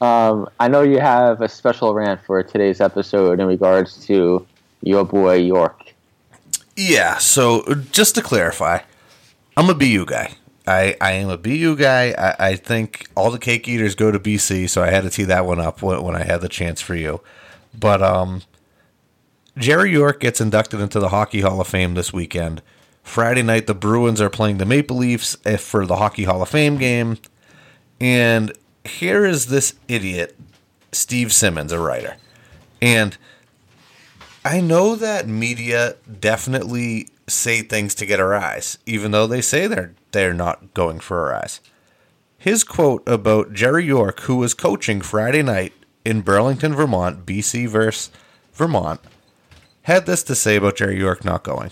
Um, 0.00 0.48
I 0.58 0.68
know 0.68 0.82
you 0.82 0.98
have 0.98 1.42
a 1.42 1.48
special 1.48 1.92
rant 1.92 2.22
for 2.24 2.42
today's 2.42 2.80
episode 2.80 3.38
in 3.38 3.46
regards 3.46 4.04
to 4.06 4.46
your 4.82 5.04
boy 5.04 5.34
York. 5.34 5.92
Yeah, 6.76 7.18
so 7.18 7.62
just 7.90 8.14
to 8.14 8.22
clarify, 8.22 8.80
I'm 9.56 9.68
a 9.68 9.74
BU 9.74 10.06
guy. 10.06 10.34
I, 10.66 10.96
I 11.00 11.12
am 11.12 11.28
a 11.28 11.36
BU 11.36 11.76
guy. 11.76 12.12
I, 12.12 12.48
I 12.50 12.56
think 12.56 13.08
all 13.14 13.30
the 13.30 13.38
cake 13.38 13.68
eaters 13.68 13.94
go 13.94 14.10
to 14.10 14.18
BC, 14.18 14.70
so 14.70 14.82
I 14.82 14.90
had 14.90 15.02
to 15.02 15.10
tee 15.10 15.24
that 15.24 15.44
one 15.44 15.60
up 15.60 15.82
when, 15.82 16.02
when 16.02 16.16
I 16.16 16.22
had 16.22 16.40
the 16.40 16.48
chance 16.48 16.80
for 16.80 16.94
you. 16.94 17.20
But 17.78 18.02
um, 18.02 18.42
Jerry 19.58 19.92
York 19.92 20.20
gets 20.20 20.40
inducted 20.40 20.80
into 20.80 20.98
the 20.98 21.10
Hockey 21.10 21.42
Hall 21.42 21.60
of 21.60 21.66
Fame 21.66 21.92
this 21.92 22.12
weekend. 22.12 22.62
Friday 23.02 23.42
night, 23.42 23.66
the 23.66 23.74
Bruins 23.74 24.20
are 24.20 24.30
playing 24.30 24.58
the 24.58 24.66
Maple 24.66 24.96
Leafs 24.96 25.36
eh, 25.44 25.56
for 25.56 25.84
the 25.84 25.96
Hockey 25.96 26.24
Hall 26.24 26.40
of 26.40 26.48
Fame 26.48 26.78
game. 26.78 27.18
And 28.00 28.52
here 28.84 29.24
is 29.26 29.46
this 29.46 29.74
idiot, 29.88 30.36
Steve 30.92 31.32
Simmons, 31.32 31.72
a 31.72 31.78
writer. 31.78 32.16
And 32.80 33.16
I 34.44 34.60
know 34.60 34.96
that 34.96 35.28
media 35.28 35.96
definitely 36.20 37.08
say 37.28 37.62
things 37.62 37.94
to 37.96 38.06
get 38.06 38.20
our 38.20 38.34
eyes, 38.34 38.78
even 38.86 39.10
though 39.10 39.26
they 39.26 39.42
say 39.42 39.66
they're 39.66 39.94
they're 40.12 40.34
not 40.34 40.74
going 40.74 40.98
for 40.98 41.26
our 41.26 41.42
eyes. 41.42 41.60
His 42.36 42.64
quote 42.64 43.06
about 43.06 43.52
Jerry 43.52 43.84
York, 43.84 44.20
who 44.20 44.36
was 44.36 44.54
coaching 44.54 45.02
Friday 45.02 45.42
night 45.42 45.72
in 46.04 46.22
Burlington, 46.22 46.74
Vermont, 46.74 47.26
BC 47.26 47.68
versus 47.68 48.10
Vermont, 48.54 49.00
had 49.82 50.06
this 50.06 50.22
to 50.24 50.34
say 50.34 50.56
about 50.56 50.76
Jerry 50.76 50.98
York 50.98 51.24
not 51.24 51.42
going. 51.42 51.70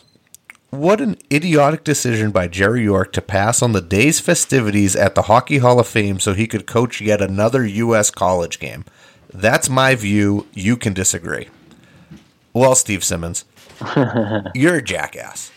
What 0.70 1.00
an 1.00 1.16
idiotic 1.32 1.82
decision 1.82 2.30
by 2.30 2.46
Jerry 2.46 2.82
York 2.84 3.12
to 3.14 3.22
pass 3.22 3.62
on 3.62 3.72
the 3.72 3.80
day's 3.80 4.20
festivities 4.20 4.94
at 4.94 5.14
the 5.14 5.22
Hockey 5.22 5.58
Hall 5.58 5.80
of 5.80 5.88
Fame 5.88 6.20
so 6.20 6.34
he 6.34 6.46
could 6.46 6.66
coach 6.66 7.00
yet 7.00 7.22
another 7.22 7.64
U.S. 7.64 8.10
college 8.10 8.58
game. 8.58 8.84
That's 9.32 9.70
my 9.70 9.94
view. 9.94 10.46
You 10.52 10.76
can 10.76 10.92
disagree. 10.92 11.48
Well, 12.52 12.74
Steve 12.74 13.02
Simmons, 13.02 13.46
you're 14.54 14.76
a 14.76 14.82
jackass. 14.82 15.52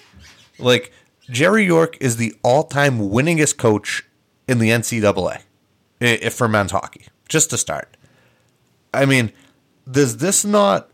Like, 0.57 0.93
Jerry 1.29 1.65
York 1.65 1.97
is 1.99 2.15
the 2.15 2.33
all 2.41 2.63
time 2.63 2.99
winningest 2.99 3.57
coach 3.57 4.05
in 4.47 4.59
the 4.59 4.69
NCAA 4.69 5.41
if 5.99 6.33
for 6.33 6.47
men's 6.47 6.71
hockey, 6.71 7.07
just 7.27 7.49
to 7.49 7.57
start. 7.57 7.97
I 8.93 9.05
mean, 9.05 9.33
does 9.89 10.17
this 10.17 10.45
not 10.45 10.89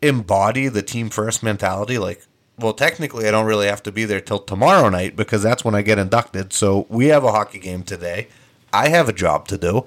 embody 0.00 0.68
the 0.68 0.82
team 0.82 1.10
first 1.10 1.42
mentality? 1.42 1.98
Like, 1.98 2.26
well, 2.58 2.72
technically, 2.72 3.28
I 3.28 3.30
don't 3.30 3.46
really 3.46 3.68
have 3.68 3.82
to 3.84 3.92
be 3.92 4.04
there 4.04 4.20
till 4.20 4.40
tomorrow 4.40 4.88
night 4.88 5.16
because 5.16 5.42
that's 5.42 5.64
when 5.64 5.74
I 5.74 5.82
get 5.82 5.98
inducted. 5.98 6.52
So 6.52 6.86
we 6.88 7.06
have 7.06 7.24
a 7.24 7.32
hockey 7.32 7.58
game 7.58 7.82
today. 7.82 8.28
I 8.72 8.88
have 8.88 9.08
a 9.08 9.12
job 9.12 9.48
to 9.48 9.58
do. 9.58 9.86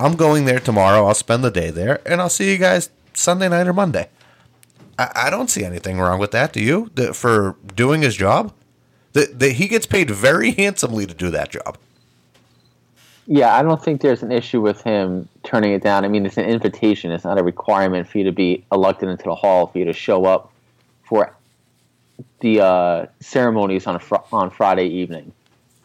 I'm 0.00 0.16
going 0.16 0.44
there 0.44 0.60
tomorrow. 0.60 1.06
I'll 1.06 1.14
spend 1.14 1.44
the 1.44 1.50
day 1.50 1.70
there, 1.70 2.00
and 2.06 2.20
I'll 2.20 2.28
see 2.28 2.50
you 2.50 2.58
guys 2.58 2.90
Sunday 3.14 3.48
night 3.48 3.66
or 3.66 3.72
Monday. 3.72 4.08
I, 4.98 5.10
I 5.14 5.30
don't 5.30 5.48
see 5.48 5.64
anything 5.64 5.98
wrong 5.98 6.18
with 6.18 6.32
that. 6.32 6.52
Do 6.52 6.62
you? 6.62 6.90
That 6.94 7.14
for 7.14 7.56
doing 7.74 8.02
his 8.02 8.16
job, 8.16 8.52
that 9.12 9.52
he 9.52 9.68
gets 9.68 9.86
paid 9.86 10.10
very 10.10 10.52
handsomely 10.52 11.06
to 11.06 11.14
do 11.14 11.30
that 11.30 11.50
job. 11.50 11.78
Yeah, 13.26 13.56
I 13.56 13.62
don't 13.62 13.82
think 13.82 14.02
there's 14.02 14.22
an 14.22 14.30
issue 14.30 14.60
with 14.60 14.82
him 14.82 15.28
turning 15.42 15.72
it 15.72 15.82
down. 15.82 16.04
I 16.04 16.08
mean, 16.08 16.24
it's 16.24 16.36
an 16.36 16.44
invitation. 16.44 17.10
It's 17.10 17.24
not 17.24 17.38
a 17.38 17.42
requirement 17.42 18.06
for 18.06 18.18
you 18.18 18.24
to 18.24 18.32
be 18.32 18.64
elected 18.70 19.08
into 19.08 19.24
the 19.24 19.34
hall 19.34 19.66
for 19.66 19.78
you 19.78 19.84
to 19.84 19.92
show 19.92 20.26
up 20.26 20.52
for 21.02 21.34
the 22.40 22.60
uh, 22.60 23.06
ceremonies 23.20 23.86
on 23.86 23.96
a 23.96 23.98
fr- 23.98 24.16
on 24.32 24.50
Friday 24.50 24.86
evening. 24.86 25.32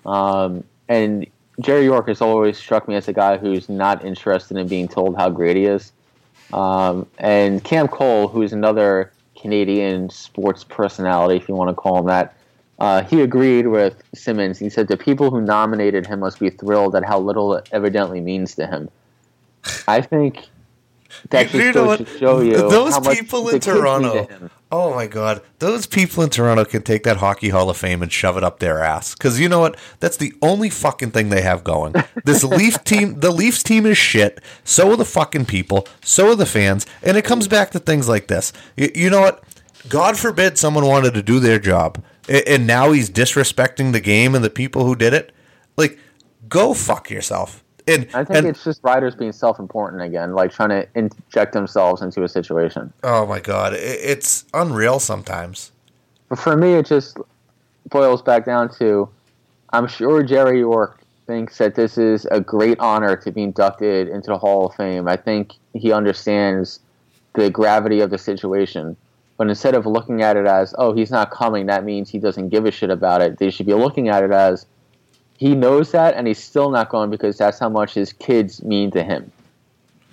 Um, 0.05 0.63
and 0.89 1.25
Jerry 1.59 1.85
York 1.85 2.07
has 2.07 2.21
always 2.21 2.57
struck 2.57 2.87
me 2.87 2.95
as 2.95 3.07
a 3.07 3.13
guy 3.13 3.37
who's 3.37 3.69
not 3.69 4.03
interested 4.03 4.57
in 4.57 4.67
being 4.67 4.87
told 4.87 5.15
how 5.17 5.29
great 5.29 5.55
he 5.55 5.65
is. 5.65 5.91
Um, 6.53 7.07
and 7.17 7.63
Cam 7.63 7.87
Cole, 7.87 8.27
who's 8.27 8.51
another 8.51 9.11
Canadian 9.39 10.09
sports 10.09 10.63
personality, 10.63 11.37
if 11.37 11.47
you 11.47 11.55
want 11.55 11.69
to 11.69 11.73
call 11.73 11.99
him 11.99 12.07
that, 12.07 12.35
uh, 12.79 13.03
he 13.03 13.21
agreed 13.21 13.67
with 13.67 14.01
Simmons. 14.15 14.57
He 14.57 14.69
said 14.69 14.87
the 14.87 14.97
people 14.97 15.29
who 15.29 15.39
nominated 15.39 16.07
him 16.07 16.19
must 16.21 16.39
be 16.39 16.49
thrilled 16.49 16.95
at 16.95 17.05
how 17.05 17.19
little 17.19 17.53
it 17.55 17.69
evidently 17.71 18.21
means 18.21 18.55
to 18.55 18.65
him. 18.65 18.89
I 19.87 20.01
think 20.01 20.47
that 21.29 21.43
just 21.49 21.53
You 21.55 21.65
know 21.73 21.73
goes 21.73 21.99
what? 21.99 22.07
to 22.07 22.17
show 22.17 22.39
you 22.41 22.57
Those 22.57 22.93
how 22.93 22.99
much 23.01 23.19
people 23.19 23.47
in 23.49 23.59
to 23.59 23.71
Toronto. 23.71 24.25
him. 24.25 24.49
Oh 24.73 24.93
my 24.95 25.05
god, 25.05 25.41
those 25.59 25.85
people 25.85 26.23
in 26.23 26.29
Toronto 26.29 26.63
can 26.63 26.81
take 26.81 27.03
that 27.03 27.17
hockey 27.17 27.49
Hall 27.49 27.69
of 27.69 27.75
Fame 27.75 28.01
and 28.01 28.09
shove 28.11 28.37
it 28.37 28.43
up 28.43 28.59
their 28.59 28.79
ass. 28.79 29.13
Because 29.13 29.37
you 29.37 29.49
know 29.49 29.59
what? 29.59 29.77
That's 29.99 30.15
the 30.15 30.33
only 30.41 30.69
fucking 30.69 31.11
thing 31.11 31.27
they 31.29 31.41
have 31.41 31.63
going. 31.65 31.93
This 32.23 32.43
Leaf 32.45 32.81
team, 32.85 33.19
the 33.19 33.31
Leafs 33.31 33.63
team 33.63 33.85
is 33.85 33.97
shit. 33.97 34.39
So 34.63 34.91
are 34.91 34.95
the 34.95 35.03
fucking 35.03 35.45
people. 35.47 35.87
So 36.03 36.29
are 36.31 36.35
the 36.35 36.45
fans. 36.45 36.85
And 37.03 37.17
it 37.17 37.25
comes 37.25 37.49
back 37.49 37.71
to 37.71 37.79
things 37.79 38.07
like 38.07 38.27
this. 38.27 38.53
You, 38.77 38.89
you 38.95 39.09
know 39.09 39.19
what? 39.19 39.43
God 39.89 40.17
forbid 40.17 40.57
someone 40.57 40.85
wanted 40.85 41.15
to 41.15 41.21
do 41.23 41.39
their 41.41 41.59
job, 41.59 42.01
a- 42.29 42.47
and 42.49 42.65
now 42.65 42.91
he's 42.91 43.09
disrespecting 43.09 43.91
the 43.91 43.99
game 43.99 44.35
and 44.35 44.43
the 44.45 44.49
people 44.49 44.85
who 44.85 44.95
did 44.95 45.13
it. 45.13 45.33
Like, 45.75 45.99
go 46.47 46.73
fuck 46.73 47.09
yourself. 47.09 47.61
And 47.91 48.07
I 48.13 48.23
think 48.23 48.39
and, 48.39 48.47
it's 48.47 48.63
just 48.63 48.83
writers 48.83 49.15
being 49.15 49.31
self-important 49.31 50.01
again, 50.01 50.33
like 50.33 50.51
trying 50.51 50.69
to 50.69 50.87
inject 50.95 51.53
themselves 51.53 52.01
into 52.01 52.23
a 52.23 52.29
situation. 52.29 52.91
oh 53.03 53.25
my 53.25 53.39
god, 53.39 53.73
it's 53.73 54.45
unreal 54.53 54.99
sometimes. 54.99 55.71
But 56.29 56.39
for 56.39 56.55
me, 56.55 56.73
it 56.73 56.85
just 56.85 57.17
boils 57.89 58.21
back 58.21 58.45
down 58.45 58.73
to 58.75 59.09
I'm 59.73 59.87
sure 59.87 60.23
Jerry 60.23 60.59
York 60.59 61.01
thinks 61.27 61.57
that 61.59 61.75
this 61.75 61.97
is 61.97 62.25
a 62.31 62.41
great 62.41 62.79
honor 62.79 63.15
to 63.15 63.31
be 63.31 63.43
inducted 63.43 64.09
into 64.09 64.27
the 64.27 64.37
Hall 64.37 64.67
of 64.67 64.75
Fame. 64.75 65.07
I 65.07 65.15
think 65.15 65.53
he 65.73 65.91
understands 65.91 66.79
the 67.33 67.49
gravity 67.49 68.01
of 68.01 68.09
the 68.09 68.17
situation. 68.17 68.97
But 69.37 69.47
instead 69.47 69.73
of 69.73 69.85
looking 69.85 70.21
at 70.21 70.35
it 70.35 70.45
as, 70.45 70.75
oh, 70.77 70.93
he's 70.93 71.09
not 71.09 71.31
coming, 71.31 71.65
that 71.67 71.83
means 71.83 72.09
he 72.09 72.19
doesn't 72.19 72.49
give 72.49 72.65
a 72.65 72.71
shit 72.71 72.89
about 72.89 73.21
it, 73.21 73.39
they 73.39 73.49
should 73.49 73.65
be 73.65 73.73
looking 73.73 74.09
at 74.09 74.23
it 74.23 74.31
as, 74.31 74.65
he 75.41 75.55
knows 75.55 75.91
that 75.91 76.13
and 76.13 76.27
he's 76.27 76.37
still 76.37 76.69
not 76.69 76.89
going 76.89 77.09
because 77.09 77.35
that's 77.35 77.57
how 77.57 77.67
much 77.67 77.95
his 77.95 78.13
kids 78.13 78.63
mean 78.63 78.91
to 78.91 79.01
him. 79.01 79.31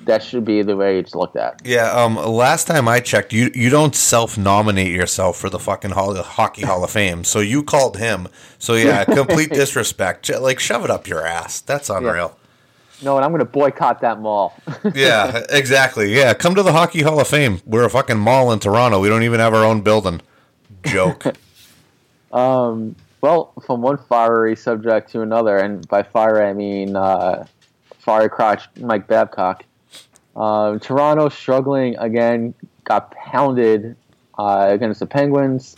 That 0.07 0.23
should 0.23 0.47
be 0.47 0.63
the 0.63 0.75
way 0.75 0.99
it's 0.99 1.15
looked 1.15 1.37
at. 1.37 1.61
Yeah, 1.67 1.91
um, 1.93 2.17
last 2.17 2.67
time 2.67 2.89
I 2.89 3.01
checked, 3.01 3.35
you 3.35 3.51
you 3.55 3.69
don't 3.69 3.95
self 3.95 4.39
nominate 4.39 4.91
yourself 4.91 5.37
for 5.37 5.51
the 5.51 5.59
fucking 5.59 5.91
Hall, 5.91 6.15
Hockey 6.15 6.63
Hall 6.63 6.83
of 6.83 6.91
Fame. 6.91 7.25
So 7.25 7.41
you 7.41 7.63
called 7.63 7.99
him. 7.99 8.29
So 8.59 8.75
yeah, 8.75 9.05
complete 9.21 9.51
disrespect. 9.51 10.31
Like 10.31 10.59
shove 10.61 10.83
it 10.83 10.91
up 10.91 11.07
your 11.07 11.27
ass. 11.27 11.61
That's 11.61 11.91
unreal. 11.91 12.39
No, 13.03 13.17
and 13.17 13.25
I'm 13.25 13.31
going 13.31 13.41
to 13.41 13.45
boycott 13.45 14.01
that 14.01 14.21
mall. 14.21 14.55
Yeah, 14.95 15.45
exactly. 15.51 16.17
Yeah, 16.17 16.33
come 16.33 16.55
to 16.55 16.63
the 16.63 16.73
Hockey 16.73 17.03
Hall 17.03 17.21
of 17.21 17.29
Fame. 17.29 17.61
We're 17.67 17.85
a 17.85 17.91
fucking 17.91 18.19
mall 18.19 18.51
in 18.51 18.61
Toronto. 18.61 18.99
We 18.99 19.11
don't 19.11 19.25
even 19.25 19.41
have 19.41 19.53
our 19.53 19.65
own 19.65 19.83
building. 19.83 20.23
Joke. 20.87 21.27
Um, 22.31 22.95
well, 23.21 23.53
from 23.67 23.83
one 23.83 23.99
fiery 23.99 24.55
subject 24.57 25.11
to 25.13 25.23
another, 25.23 25.57
and 25.57 25.87
by 25.89 26.03
fire 26.03 26.43
I 26.43 26.53
mean 26.53 26.97
uh, 26.97 27.47
fiery 27.99 28.29
crotch 28.29 28.69
Mike 28.81 29.07
Babcock. 29.07 29.65
Uh, 30.37 30.79
Toronto 30.79 31.29
struggling 31.29 31.97
again, 31.99 32.55
got 32.85 33.11
pounded 33.11 33.97
uh, 34.39 34.69
against 34.71 35.01
the 35.01 35.07
Penguins. 35.07 35.77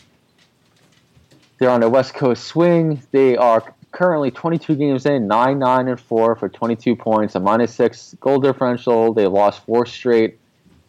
They're 1.59 1.71
on 1.71 1.81
their 1.81 1.89
West 1.89 2.15
Coast 2.15 2.45
swing. 2.45 3.03
They 3.11 3.37
are 3.37 3.75
currently 3.93 4.31
22 4.31 4.77
games 4.77 5.07
in, 5.07 5.27
9 5.27 5.59
9 5.59 5.89
and 5.89 6.01
4 6.01 6.37
for 6.37 6.49
22 6.49 6.95
points, 6.95 7.35
a 7.35 7.41
minus 7.41 7.75
6 7.75 8.17
goal 8.21 8.39
differential. 8.39 9.15
They 9.15 9.27
lost 9.27 9.65
four 9.65 9.87
straight. 9.87 10.39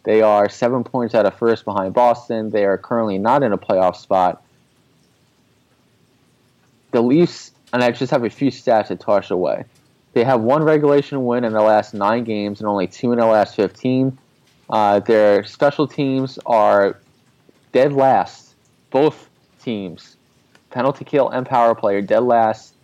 They 0.04 0.20
are 0.20 0.48
seven 0.48 0.84
points 0.84 1.14
out 1.14 1.26
of 1.26 1.34
first 1.34 1.64
behind 1.64 1.94
Boston. 1.94 2.50
They 2.50 2.64
are 2.64 2.76
currently 2.76 3.18
not 3.18 3.42
in 3.42 3.52
a 3.52 3.58
playoff 3.58 3.96
spot 3.96 4.41
the 6.92 7.02
Leafs, 7.02 7.50
and 7.72 7.82
I 7.82 7.90
just 7.90 8.10
have 8.10 8.24
a 8.24 8.30
few 8.30 8.50
stats 8.50 8.88
to 8.88 8.96
toss 8.96 9.30
away. 9.30 9.64
They 10.12 10.24
have 10.24 10.42
one 10.42 10.62
regulation 10.62 11.24
win 11.24 11.44
in 11.44 11.52
their 11.52 11.62
last 11.62 11.94
nine 11.94 12.24
games 12.24 12.60
and 12.60 12.68
only 12.68 12.86
two 12.86 13.12
in 13.12 13.18
their 13.18 13.28
last 13.28 13.56
15. 13.56 14.16
Uh, 14.68 15.00
their 15.00 15.42
special 15.44 15.86
teams 15.86 16.38
are 16.46 16.98
dead 17.72 17.92
last. 17.92 18.54
Both 18.90 19.28
teams, 19.62 20.16
penalty 20.70 21.04
kill 21.04 21.30
and 21.30 21.46
power 21.46 21.74
play, 21.74 21.96
are 21.96 22.02
dead 22.02 22.20
last 22.20 22.74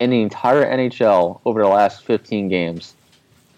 in 0.00 0.10
the 0.10 0.20
entire 0.20 0.64
NHL 0.64 1.40
over 1.44 1.62
the 1.62 1.68
last 1.68 2.04
15 2.04 2.48
games. 2.48 2.94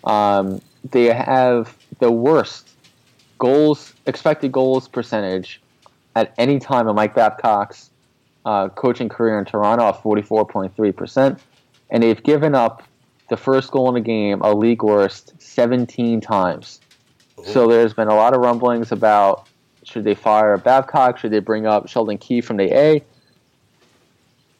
Um, 0.04 0.60
they 0.90 1.06
have 1.06 1.74
the 2.00 2.10
worst 2.10 2.68
goals, 3.38 3.94
expected 4.06 4.52
goals 4.52 4.86
percentage 4.86 5.62
at 6.14 6.34
any 6.36 6.58
time 6.58 6.88
in 6.88 6.94
Mike 6.94 7.14
Babcock's 7.14 7.90
uh, 8.44 8.68
coaching 8.70 9.08
career 9.08 9.38
in 9.38 9.44
Toronto 9.44 9.88
at 9.88 10.02
44.3%. 10.02 11.38
And 11.90 12.02
they've 12.02 12.22
given 12.22 12.54
up 12.54 12.82
the 13.28 13.36
first 13.36 13.70
goal 13.70 13.88
in 13.88 13.94
the 13.94 14.00
game, 14.00 14.40
a 14.42 14.54
league 14.54 14.82
worst, 14.82 15.34
17 15.38 16.20
times. 16.20 16.80
So 17.46 17.68
there's 17.68 17.92
been 17.92 18.08
a 18.08 18.14
lot 18.14 18.34
of 18.34 18.40
rumblings 18.40 18.92
about 18.92 19.48
should 19.82 20.04
they 20.04 20.14
fire 20.14 20.56
Babcock? 20.56 21.18
Should 21.18 21.32
they 21.32 21.40
bring 21.40 21.66
up 21.66 21.88
Sheldon 21.88 22.16
Key 22.16 22.40
from 22.40 22.56
the 22.56 22.74
A? 22.76 23.02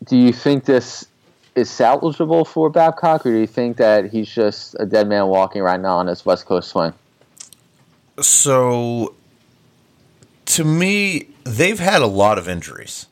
Do 0.04 0.16
you 0.16 0.32
think 0.32 0.66
this 0.66 1.06
is 1.54 1.70
salvageable 1.70 2.46
for 2.46 2.68
Babcock, 2.68 3.24
or 3.24 3.30
do 3.30 3.38
you 3.38 3.46
think 3.46 3.78
that 3.78 4.10
he's 4.10 4.28
just 4.28 4.76
a 4.78 4.84
dead 4.84 5.08
man 5.08 5.28
walking 5.28 5.62
right 5.62 5.80
now 5.80 5.96
on 5.96 6.08
his 6.08 6.26
West 6.26 6.46
Coast 6.46 6.68
swing? 6.68 6.92
so, 8.20 9.14
to 10.46 10.64
me, 10.64 11.28
they've 11.44 11.78
had 11.78 12.02
a 12.02 12.06
lot 12.06 12.38
of 12.38 12.48
injuries. 12.48 13.06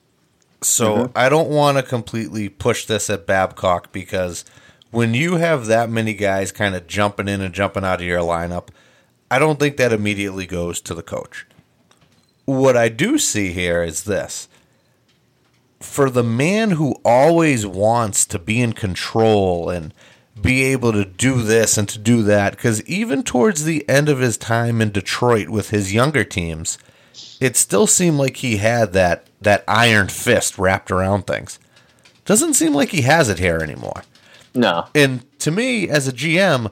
So 0.63 0.97
mm-hmm. 0.97 1.13
I 1.17 1.29
don't 1.29 1.51
want 1.51 1.77
to 1.77 1.83
completely 1.83 2.49
push 2.49 2.87
this 2.87 3.11
at 3.11 3.27
Babcock 3.27 3.93
because 3.93 4.45
when 4.91 5.15
you 5.15 5.37
have 5.37 5.67
that 5.67 5.91
many 5.91 6.15
guys 6.15 6.53
kind 6.53 6.75
of 6.75 6.87
jumping 6.87 7.29
in 7.29 7.41
and 7.41 7.55
jumping 7.55 7.85
out 7.85 8.01
of 8.01 8.07
your 8.07 8.21
lineup, 8.21 8.69
I 9.31 9.39
don't 9.39 9.59
think 9.59 9.77
that 9.77 9.93
immediately 9.93 10.47
goes 10.47 10.81
to 10.83 10.95
the 10.95 11.03
coach. 11.03 11.47
What 12.45 12.77
I 12.77 12.89
do 12.89 13.19
see 13.19 13.53
here 13.53 13.83
is 13.83 14.05
this. 14.05 14.49
For 15.81 16.11
the 16.11 16.23
man 16.23 16.73
who 16.73 17.01
always 17.05 17.67
wants 17.67 18.25
to 18.27 18.39
be 18.39 18.61
in 18.61 18.73
control 18.73 19.69
and 19.71 19.93
be 20.41 20.63
able 20.65 20.93
to 20.93 21.05
do 21.05 21.43
this 21.43 21.77
and 21.77 21.89
to 21.89 21.99
do 21.99 22.23
that, 22.23 22.53
because 22.53 22.83
even 22.85 23.23
towards 23.23 23.65
the 23.65 23.89
end 23.89 24.09
of 24.09 24.21
his 24.21 24.37
time 24.37 24.81
in 24.81 24.91
Detroit 24.91 25.49
with 25.49 25.71
his 25.71 25.93
younger 25.93 26.25
teams, 26.25 26.79
it 27.43 27.57
still 27.57 27.89
seemed 27.89 28.19
like 28.19 28.37
he 28.37 28.59
had 28.59 28.93
that 28.93 29.27
that 29.41 29.65
iron 29.67 30.07
fist 30.07 30.59
wrapped 30.59 30.93
around 30.93 31.27
things. 31.27 31.59
Doesn't 32.25 32.55
seem 32.55 32.73
like 32.73 32.91
he 32.91 33.03
has 33.03 33.29
it 33.29 33.41
here 33.41 33.59
anymore. 33.59 34.05
No. 34.55 34.87
And 34.95 35.25
to 35.41 35.51
me, 35.51 35.89
as 35.89 36.07
a 36.07 36.13
GM, 36.13 36.71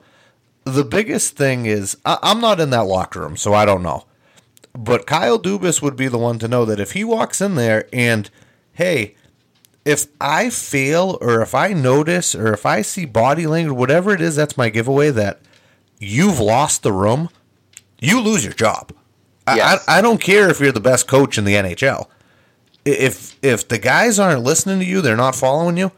the 0.62 0.84
biggest 0.84 1.36
thing 1.36 1.66
is 1.66 1.96
I, 2.04 2.18
I'm 2.22 2.40
not 2.40 2.60
in 2.60 2.70
that 2.70 2.86
locker 2.86 3.20
room, 3.20 3.36
so 3.36 3.52
I 3.52 3.64
don't 3.64 3.82
know. 3.82 4.04
But 4.72 5.08
Kyle 5.08 5.40
Dubas 5.40 5.82
would 5.82 5.96
be 5.96 6.06
the 6.06 6.18
one 6.18 6.38
to 6.38 6.46
know 6.46 6.64
that 6.64 6.78
if 6.78 6.92
he 6.92 7.02
walks 7.02 7.40
in 7.40 7.56
there 7.56 7.88
and, 7.92 8.30
hey, 8.74 9.16
if 9.84 10.06
I 10.20 10.50
fail 10.50 11.18
or 11.20 11.42
if 11.42 11.52
I 11.52 11.72
notice 11.72 12.36
or 12.36 12.52
if 12.52 12.64
I 12.64 12.82
see 12.82 13.06
body 13.06 13.48
language, 13.48 13.76
whatever 13.76 14.14
it 14.14 14.20
is, 14.20 14.36
that's 14.36 14.56
my 14.56 14.68
giveaway 14.68 15.10
that 15.10 15.40
you've 15.98 16.38
lost 16.38 16.84
the 16.84 16.92
room, 16.92 17.28
you 17.98 18.20
lose 18.20 18.44
your 18.44 18.54
job. 18.54 18.92
I- 19.52 19.56
Yes. 19.56 19.84
I, 19.88 19.98
I 19.98 20.00
don't 20.02 20.20
care 20.20 20.48
if 20.48 20.60
you're 20.60 20.72
the 20.72 20.80
best 20.80 21.06
coach 21.06 21.38
in 21.38 21.44
the 21.44 21.54
NHL. 21.54 22.06
If 22.84 23.36
if 23.42 23.68
the 23.68 23.78
guys 23.78 24.18
aren't 24.18 24.42
listening 24.42 24.78
to 24.80 24.84
you, 24.86 25.00
they're 25.00 25.16
not 25.16 25.34
following 25.34 25.76
you. 25.76 25.92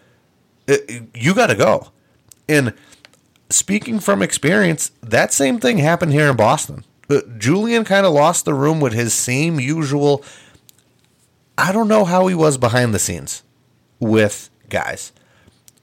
i- 0.68 1.02
You 1.14 1.34
got 1.34 1.46
to 1.48 1.54
go. 1.54 1.88
And 2.48 2.74
speaking 3.50 4.00
from 4.00 4.22
experience, 4.22 4.90
that 5.02 5.32
same 5.32 5.58
thing 5.60 5.78
happened 5.78 6.12
here 6.12 6.28
in 6.28 6.36
Boston. 6.36 6.84
Uh, 7.08 7.20
Julien 7.38 7.84
kind 7.84 8.04
of 8.06 8.12
lost 8.12 8.44
the 8.44 8.54
room 8.54 8.80
with 8.80 8.92
his 8.94 9.12
same 9.14 9.60
usual. 9.60 10.24
I 11.58 11.72
don't 11.72 11.88
know 11.88 12.04
how 12.04 12.26
he 12.26 12.34
was 12.34 12.56
behind 12.58 12.94
the 12.94 12.98
scenes 12.98 13.42
with 14.00 14.50
guys. 14.68 15.12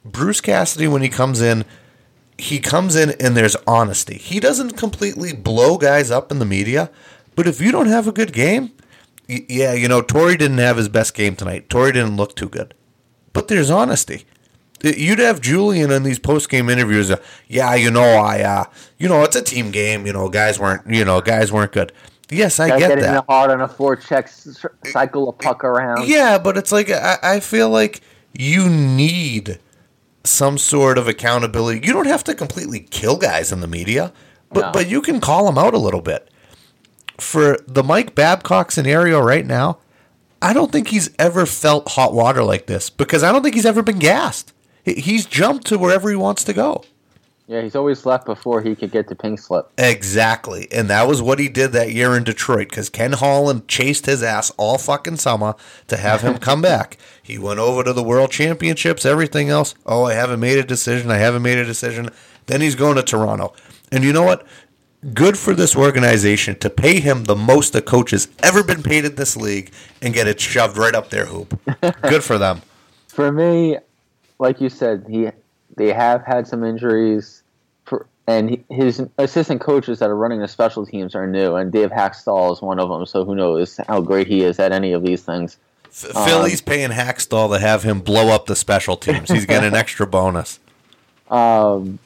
Bruce 0.04 0.42
Cassidy, 0.42 0.88
when 0.88 1.02
he 1.02 1.10
comes 1.10 1.42
in, 1.42 1.64
he 2.38 2.60
comes 2.60 2.96
in 2.96 3.12
and 3.20 3.36
there's 3.38 3.56
honesty. 3.68 4.18
He 4.18 4.40
doesn't 4.40 4.72
completely 4.78 5.34
blow 5.34 5.78
guys 5.78 6.10
up 6.10 6.32
in 6.32 6.40
the 6.40 6.46
media, 6.46 6.90
but 7.40 7.48
if 7.48 7.62
you 7.62 7.72
don't 7.72 7.88
have 7.88 8.06
a 8.06 8.12
good 8.12 8.34
game, 8.34 8.74
y- 9.30 9.46
yeah, 9.48 9.72
you 9.74 9.88
know, 9.88 10.02
Torey 10.02 10.38
didn't 10.38 10.58
have 10.58 10.76
his 10.76 10.90
best 10.90 11.14
game 11.14 11.38
tonight. 11.38 11.70
Torey 11.70 11.94
didn't 11.94 12.18
look 12.18 12.36
too 12.36 12.50
good. 12.50 12.74
But 13.32 13.48
there's 13.48 13.70
honesty. 13.70 14.26
You'd 14.84 15.20
have 15.20 15.40
Julien 15.40 15.90
in 15.92 16.04
these 16.04 16.20
post 16.20 16.50
game 16.50 16.70
interviews. 16.70 17.10
Uh, 17.10 17.18
yeah, 17.48 17.76
you 17.76 17.92
know, 17.92 18.02
I, 18.04 18.42
uh, 18.42 18.66
you 18.98 19.08
know, 19.08 19.24
it's 19.24 19.38
a 19.38 19.42
team 19.42 19.72
game. 19.72 20.06
You 20.06 20.12
know, 20.12 20.28
guys 20.28 20.60
weren't, 20.60 20.86
you 20.94 21.06
know, 21.06 21.22
guys 21.22 21.50
weren't 21.52 21.72
good. 21.72 21.94
Yes, 22.30 22.60
I 22.60 22.68
Guy 22.70 22.80
get 22.80 22.90
getting 22.90 23.04
that. 23.06 23.24
hard 23.30 23.52
on 23.52 23.62
a 23.62 23.68
four 23.70 23.96
check, 23.96 24.28
cycle 24.86 25.30
a 25.30 25.32
puck 25.34 25.64
around. 25.64 26.08
Yeah, 26.10 26.38
but 26.38 26.58
it's 26.58 26.72
like 26.74 26.90
I, 26.90 27.18
I 27.24 27.40
feel 27.40 27.70
like 27.70 28.02
you 28.34 28.70
need 28.70 29.60
some 30.24 30.58
sort 30.58 30.98
of 30.98 31.08
accountability. 31.08 31.86
You 31.88 31.94
don't 31.94 32.06
have 32.08 32.24
to 32.26 32.36
completely 32.36 32.82
kill 32.82 33.18
guys 33.18 33.52
in 33.52 33.62
the 33.62 33.68
media, 33.68 34.14
but 34.52 34.62
No. 34.68 34.72
but 34.72 34.90
you 34.90 35.02
can 35.02 35.20
call 35.20 35.46
them 35.46 35.58
out 35.58 35.74
a 35.74 35.78
little 35.80 36.02
bit. 36.02 36.29
For 37.20 37.58
the 37.68 37.84
Mike 37.84 38.16
Babcock 38.16 38.72
scenario 38.72 39.20
right 39.20 39.46
now, 39.46 39.78
I 40.42 40.54
don't 40.54 40.72
think 40.72 40.88
he's 40.88 41.10
ever 41.20 41.46
felt 41.46 41.92
hot 41.92 42.14
water 42.14 42.44
like 42.44 42.68
this 42.68 42.90
because 42.90 43.24
I 43.24 43.32
don't 43.32 43.44
think 43.44 43.56
he's 43.56 43.66
ever 43.66 43.84
been 43.84 44.00
gassed. 44.00 44.54
He's 44.86 45.26
jumped 45.26 45.68
to 45.68 45.78
wherever 45.78 46.10
he 46.10 46.16
wants 46.16 46.44
to 46.46 46.54
go. 46.54 46.84
Yeah, 47.50 47.64
he's 47.64 47.76
always 47.76 48.06
left 48.06 48.28
before 48.28 48.62
he 48.62 48.76
could 48.76 48.92
get 48.92 49.08
to 49.08 49.16
pink 49.16 49.40
slip. 49.40 49.72
Exactly. 49.76 50.68
And 50.72 50.88
that 50.92 51.08
was 51.08 51.20
what 51.20 51.40
he 51.40 51.50
did 51.50 51.72
that 51.72 51.92
year 51.92 52.16
in 52.16 52.24
Detroit 52.24 52.70
because 52.70 52.90
Ken 52.92 53.14
Holland 53.14 53.68
chased 53.68 54.06
his 54.06 54.22
ass 54.22 54.52
all 54.56 54.78
fucking 54.78 55.18
summer 55.18 55.56
to 55.88 55.98
have 55.98 56.22
him 56.22 56.38
come 56.38 56.62
back. 56.74 56.98
He 57.24 57.40
went 57.40 57.60
over 57.60 57.84
to 57.84 57.92
the 57.92 58.04
World 58.04 58.30
Championships, 58.30 59.04
everything 59.04 59.50
else. 59.50 59.74
Oh, 59.84 60.04
I 60.04 60.14
haven't 60.14 60.40
made 60.40 60.60
a 60.60 60.64
decision. 60.64 61.10
I 61.10 61.18
haven't 61.18 61.42
made 61.42 61.58
a 61.58 61.66
decision. 61.66 62.10
Then 62.46 62.62
he's 62.62 62.76
going 62.76 62.98
to 62.98 63.04
Toronto. 63.04 63.54
And 63.92 64.04
you 64.04 64.14
know 64.14 64.24
what? 64.24 64.46
Good 65.14 65.38
for 65.38 65.54
this 65.54 65.78
organization 65.78 66.60
to 66.60 66.70
pay 66.70 67.00
him 67.00 67.24
the 67.24 67.36
most 67.36 67.74
a 67.74 67.82
coach 67.82 68.12
has 68.12 68.28
ever 68.44 68.64
been 68.64 68.84
paid 68.84 69.06
in 69.06 69.16
this 69.16 69.38
league 69.38 69.72
and 70.02 70.14
get 70.14 70.28
it 70.28 70.42
shoved 70.42 70.76
right 70.78 70.94
up 70.94 71.10
their 71.10 71.26
hoop. 71.26 71.58
Good 72.02 72.24
for 72.24 72.38
them. 72.38 72.62
For 73.08 73.32
me, 73.32 73.78
like 74.40 74.60
you 74.60 74.70
said, 74.70 75.06
he 75.10 75.30
they 75.78 75.94
have 75.94 76.26
had 76.26 76.48
some 76.48 76.66
injuries, 76.66 77.44
for, 77.86 78.08
and 78.28 78.50
he, 78.50 78.64
his 78.70 79.02
assistant 79.18 79.62
coaches 79.62 80.00
that 80.00 80.10
are 80.10 80.16
running 80.16 80.42
the 80.42 80.48
special 80.50 80.86
teams 80.86 81.16
are 81.16 81.26
new, 81.26 81.56
and 81.56 81.72
Dave 81.72 81.92
Hakstol 81.92 82.52
is 82.52 82.62
one 82.62 82.80
of 82.80 82.90
them. 82.90 83.06
So 83.06 83.24
who 83.24 83.36
knows 83.36 83.80
how 83.88 84.02
great 84.02 84.28
he 84.28 84.44
is 84.44 84.60
at 84.60 84.74
any 84.74 84.92
of 84.92 85.04
these 85.04 85.24
things. 85.24 85.58
F- 85.86 86.26
Philly's 86.26 86.62
paying 86.62 86.90
Hakstol 86.90 87.54
to 87.54 87.60
have 87.60 87.84
him 87.84 88.02
blow 88.02 88.28
up 88.30 88.48
the 88.48 88.56
special 88.56 88.98
teams. 88.98 89.32
He's 89.32 89.46
getting 89.46 89.70
an 89.70 89.76
extra 89.76 90.06
bonus. 90.06 90.60
Um, 91.30 92.00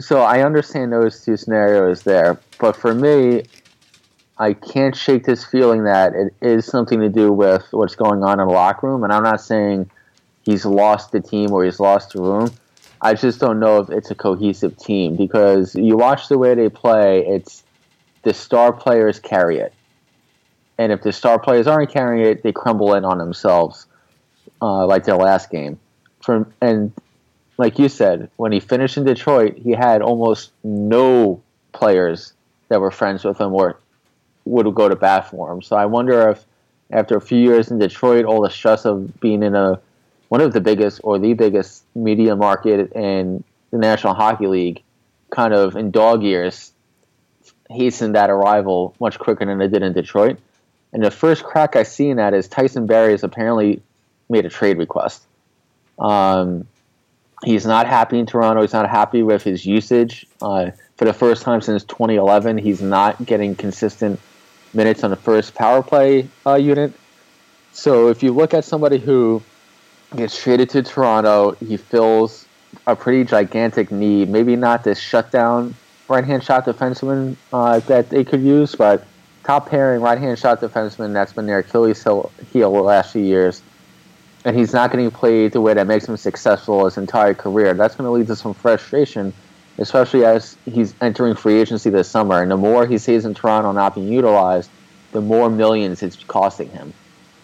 so 0.00 0.20
I 0.22 0.42
understand 0.42 0.92
those 0.92 1.24
two 1.24 1.36
scenarios 1.36 2.02
there, 2.02 2.40
but 2.58 2.76
for 2.76 2.94
me, 2.94 3.44
I 4.38 4.54
can't 4.54 4.96
shake 4.96 5.24
this 5.24 5.44
feeling 5.44 5.84
that 5.84 6.14
it 6.14 6.32
is 6.40 6.64
something 6.64 7.00
to 7.00 7.08
do 7.08 7.30
with 7.32 7.66
what's 7.72 7.94
going 7.94 8.22
on 8.22 8.40
in 8.40 8.46
the 8.46 8.52
locker 8.52 8.88
room. 8.88 9.04
And 9.04 9.12
I'm 9.12 9.22
not 9.22 9.40
saying 9.40 9.90
he's 10.42 10.64
lost 10.64 11.12
the 11.12 11.20
team 11.20 11.52
or 11.52 11.64
he's 11.64 11.78
lost 11.78 12.14
the 12.14 12.22
room. 12.22 12.50
I 13.02 13.14
just 13.14 13.38
don't 13.38 13.60
know 13.60 13.80
if 13.80 13.90
it's 13.90 14.10
a 14.10 14.14
cohesive 14.14 14.76
team 14.76 15.16
because 15.16 15.74
you 15.74 15.96
watch 15.96 16.28
the 16.28 16.38
way 16.38 16.54
they 16.54 16.68
play. 16.68 17.26
It's 17.26 17.62
the 18.22 18.34
star 18.34 18.72
players 18.72 19.18
carry 19.18 19.58
it, 19.58 19.72
and 20.78 20.92
if 20.92 21.02
the 21.02 21.12
star 21.12 21.38
players 21.38 21.66
aren't 21.66 21.90
carrying 21.90 22.26
it, 22.26 22.42
they 22.42 22.52
crumble 22.52 22.94
in 22.94 23.04
on 23.04 23.16
themselves, 23.16 23.86
uh, 24.60 24.86
like 24.86 25.04
their 25.04 25.16
last 25.16 25.50
game. 25.50 25.78
From 26.22 26.52
and 26.60 26.92
like 27.60 27.78
you 27.78 27.88
said, 27.88 28.30
when 28.36 28.52
he 28.52 28.58
finished 28.58 28.96
in 28.96 29.04
Detroit, 29.04 29.56
he 29.58 29.72
had 29.72 30.02
almost 30.02 30.52
no 30.64 31.42
players 31.72 32.32
that 32.68 32.80
were 32.80 32.90
friends 32.90 33.22
with 33.22 33.38
him 33.38 33.54
or 33.54 33.78
would 34.46 34.74
go 34.74 34.88
to 34.88 34.96
bat 34.96 35.30
for 35.30 35.52
him. 35.52 35.60
So 35.62 35.76
I 35.76 35.86
wonder 35.86 36.30
if 36.30 36.44
after 36.90 37.16
a 37.16 37.20
few 37.20 37.38
years 37.38 37.70
in 37.70 37.78
Detroit, 37.78 38.24
all 38.24 38.42
the 38.42 38.50
stress 38.50 38.84
of 38.84 39.20
being 39.20 39.42
in 39.42 39.54
a 39.54 39.80
one 40.28 40.40
of 40.40 40.52
the 40.52 40.60
biggest 40.60 41.00
or 41.04 41.18
the 41.18 41.34
biggest 41.34 41.84
media 41.94 42.34
market 42.34 42.92
in 42.92 43.44
the 43.72 43.78
National 43.78 44.14
Hockey 44.14 44.46
League, 44.46 44.82
kind 45.30 45.52
of 45.52 45.76
in 45.76 45.90
dog 45.90 46.22
years, 46.22 46.72
hastened 47.68 48.14
that 48.14 48.30
arrival 48.30 48.94
much 49.00 49.18
quicker 49.18 49.44
than 49.44 49.60
it 49.60 49.68
did 49.68 49.82
in 49.82 49.92
Detroit. 49.92 50.38
And 50.92 51.04
the 51.04 51.10
first 51.10 51.44
crack 51.44 51.76
I 51.76 51.82
see 51.82 52.08
in 52.08 52.16
that 52.16 52.32
is 52.32 52.48
Tyson 52.48 52.86
Barrie 52.86 53.12
has 53.12 53.22
apparently 53.22 53.82
made 54.28 54.46
a 54.46 54.48
trade 54.48 54.78
request. 54.78 55.22
Um, 55.98 56.66
he's 57.44 57.66
not 57.66 57.86
happy 57.86 58.18
in 58.18 58.26
Toronto. 58.26 58.62
He's 58.62 58.72
not 58.72 58.88
happy 58.88 59.22
with 59.22 59.42
his 59.42 59.64
usage. 59.64 60.26
Uh, 60.40 60.70
for 60.96 61.04
the 61.04 61.12
first 61.12 61.42
time 61.42 61.60
since 61.60 61.84
2011, 61.84 62.58
he's 62.58 62.82
not 62.82 63.24
getting 63.24 63.54
consistent 63.54 64.20
minutes 64.74 65.02
on 65.02 65.10
the 65.10 65.16
first 65.16 65.54
power 65.54 65.82
play 65.82 66.28
uh, 66.46 66.54
unit. 66.54 66.92
So 67.72 68.08
if 68.08 68.22
you 68.22 68.32
look 68.32 68.54
at 68.54 68.64
somebody 68.64 68.98
who 68.98 69.42
gets 70.16 70.40
traded 70.40 70.70
to 70.70 70.82
Toronto, 70.82 71.52
he 71.52 71.76
fills 71.76 72.46
a 72.86 72.94
pretty 72.94 73.24
gigantic 73.24 73.90
need. 73.90 74.28
Maybe 74.28 74.56
not 74.56 74.84
this 74.84 74.98
shutdown 74.98 75.74
right 76.08 76.24
hand 76.24 76.42
shot 76.42 76.66
defenseman 76.66 77.36
uh, 77.52 77.80
that 77.80 78.10
they 78.10 78.24
could 78.24 78.42
use, 78.42 78.74
but 78.74 79.06
top 79.44 79.68
pairing 79.68 80.00
right 80.00 80.18
hand 80.18 80.38
shot 80.38 80.60
defenseman 80.60 81.12
that's 81.12 81.32
been 81.32 81.46
their 81.46 81.60
Achilles 81.60 82.02
heel, 82.02 82.30
heel 82.52 82.72
the 82.72 82.80
last 82.80 83.12
few 83.12 83.22
years. 83.22 83.62
And 84.44 84.56
he's 84.56 84.72
not 84.72 84.90
getting 84.90 85.10
played 85.10 85.52
the 85.52 85.60
way 85.60 85.74
that 85.74 85.86
makes 85.86 86.08
him 86.08 86.16
successful 86.16 86.86
his 86.86 86.96
entire 86.96 87.34
career. 87.34 87.74
That's 87.74 87.94
going 87.94 88.06
to 88.06 88.10
lead 88.10 88.26
to 88.28 88.36
some 88.36 88.54
frustration, 88.54 89.34
especially 89.78 90.24
as 90.24 90.56
he's 90.64 90.94
entering 91.00 91.34
free 91.34 91.60
agency 91.60 91.90
this 91.90 92.08
summer. 92.08 92.40
And 92.40 92.50
the 92.50 92.56
more 92.56 92.86
he 92.86 92.96
stays 92.96 93.24
in 93.24 93.34
Toronto 93.34 93.72
not 93.72 93.94
being 93.94 94.08
utilized, 94.08 94.70
the 95.12 95.20
more 95.20 95.50
millions 95.50 96.02
it's 96.02 96.16
costing 96.24 96.70
him. 96.70 96.94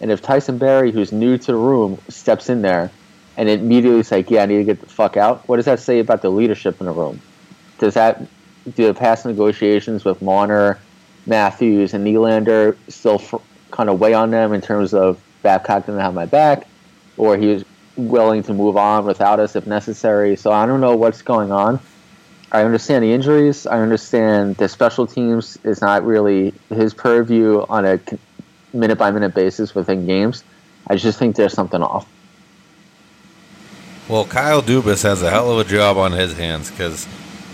And 0.01 0.11
if 0.11 0.21
Tyson 0.21 0.57
Barrie, 0.57 0.91
who's 0.91 1.11
new 1.11 1.37
to 1.37 1.51
the 1.51 1.57
room, 1.57 1.99
steps 2.07 2.49
in 2.49 2.61
there 2.61 2.91
and 3.35 3.49
immediately 3.49 3.99
is 3.99 4.11
like, 4.11 4.31
yeah, 4.31 4.43
I 4.43 4.45
need 4.47 4.57
to 4.57 4.63
get 4.63 4.79
the 4.79 4.87
fuck 4.87 5.17
out, 5.17 5.47
what 5.47 5.57
does 5.57 5.65
that 5.65 5.79
say 5.79 5.99
about 5.99 6.21
the 6.21 6.29
leadership 6.29 6.79
in 6.79 6.87
the 6.87 6.91
room? 6.91 7.21
Does 7.77 7.93
that, 7.93 8.21
do 8.75 8.87
the 8.87 8.93
past 8.93 9.25
negotiations 9.25 10.03
with 10.03 10.21
Marner, 10.21 10.79
Matthews, 11.25 11.93
and 11.93 12.05
Nylander 12.05 12.75
still 12.87 13.21
kind 13.71 13.89
of 13.89 13.99
weigh 13.99 14.13
on 14.13 14.31
them 14.31 14.53
in 14.53 14.61
terms 14.61 14.93
of 14.93 15.21
Babcock 15.43 15.85
didn't 15.85 16.01
have 16.01 16.13
my 16.13 16.25
back, 16.25 16.67
or 17.17 17.37
he 17.37 17.47
was 17.47 17.65
willing 17.95 18.43
to 18.43 18.53
move 18.53 18.77
on 18.77 19.05
without 19.05 19.39
us 19.39 19.55
if 19.55 19.65
necessary? 19.67 20.35
So 20.35 20.51
I 20.51 20.65
don't 20.65 20.81
know 20.81 20.95
what's 20.95 21.21
going 21.21 21.51
on. 21.51 21.79
I 22.51 22.63
understand 22.63 23.03
the 23.03 23.11
injuries. 23.11 23.67
I 23.67 23.79
understand 23.81 24.55
the 24.55 24.69
special 24.69 25.05
teams 25.05 25.57
is 25.63 25.81
not 25.81 26.05
really 26.05 26.53
his 26.69 26.93
purview 26.93 27.65
on 27.67 27.85
a 27.85 27.99
minute 28.73 28.97
by 28.97 29.11
minute 29.11 29.33
basis 29.35 29.75
within 29.75 30.05
games. 30.05 30.43
I 30.87 30.95
just 30.95 31.19
think 31.19 31.35
there's 31.35 31.53
something 31.53 31.81
off. 31.81 32.07
Well, 34.07 34.23
Kyle 34.25 34.61
Dubas 34.61 35.03
has 35.03 35.21
a 35.21 35.29
hell 35.29 35.51
of 35.59 35.65
a 35.67 35.69
job 35.69 35.97
on 35.97 36.13
his 36.13 36.37
hands 36.37 36.71
because 36.71 37.05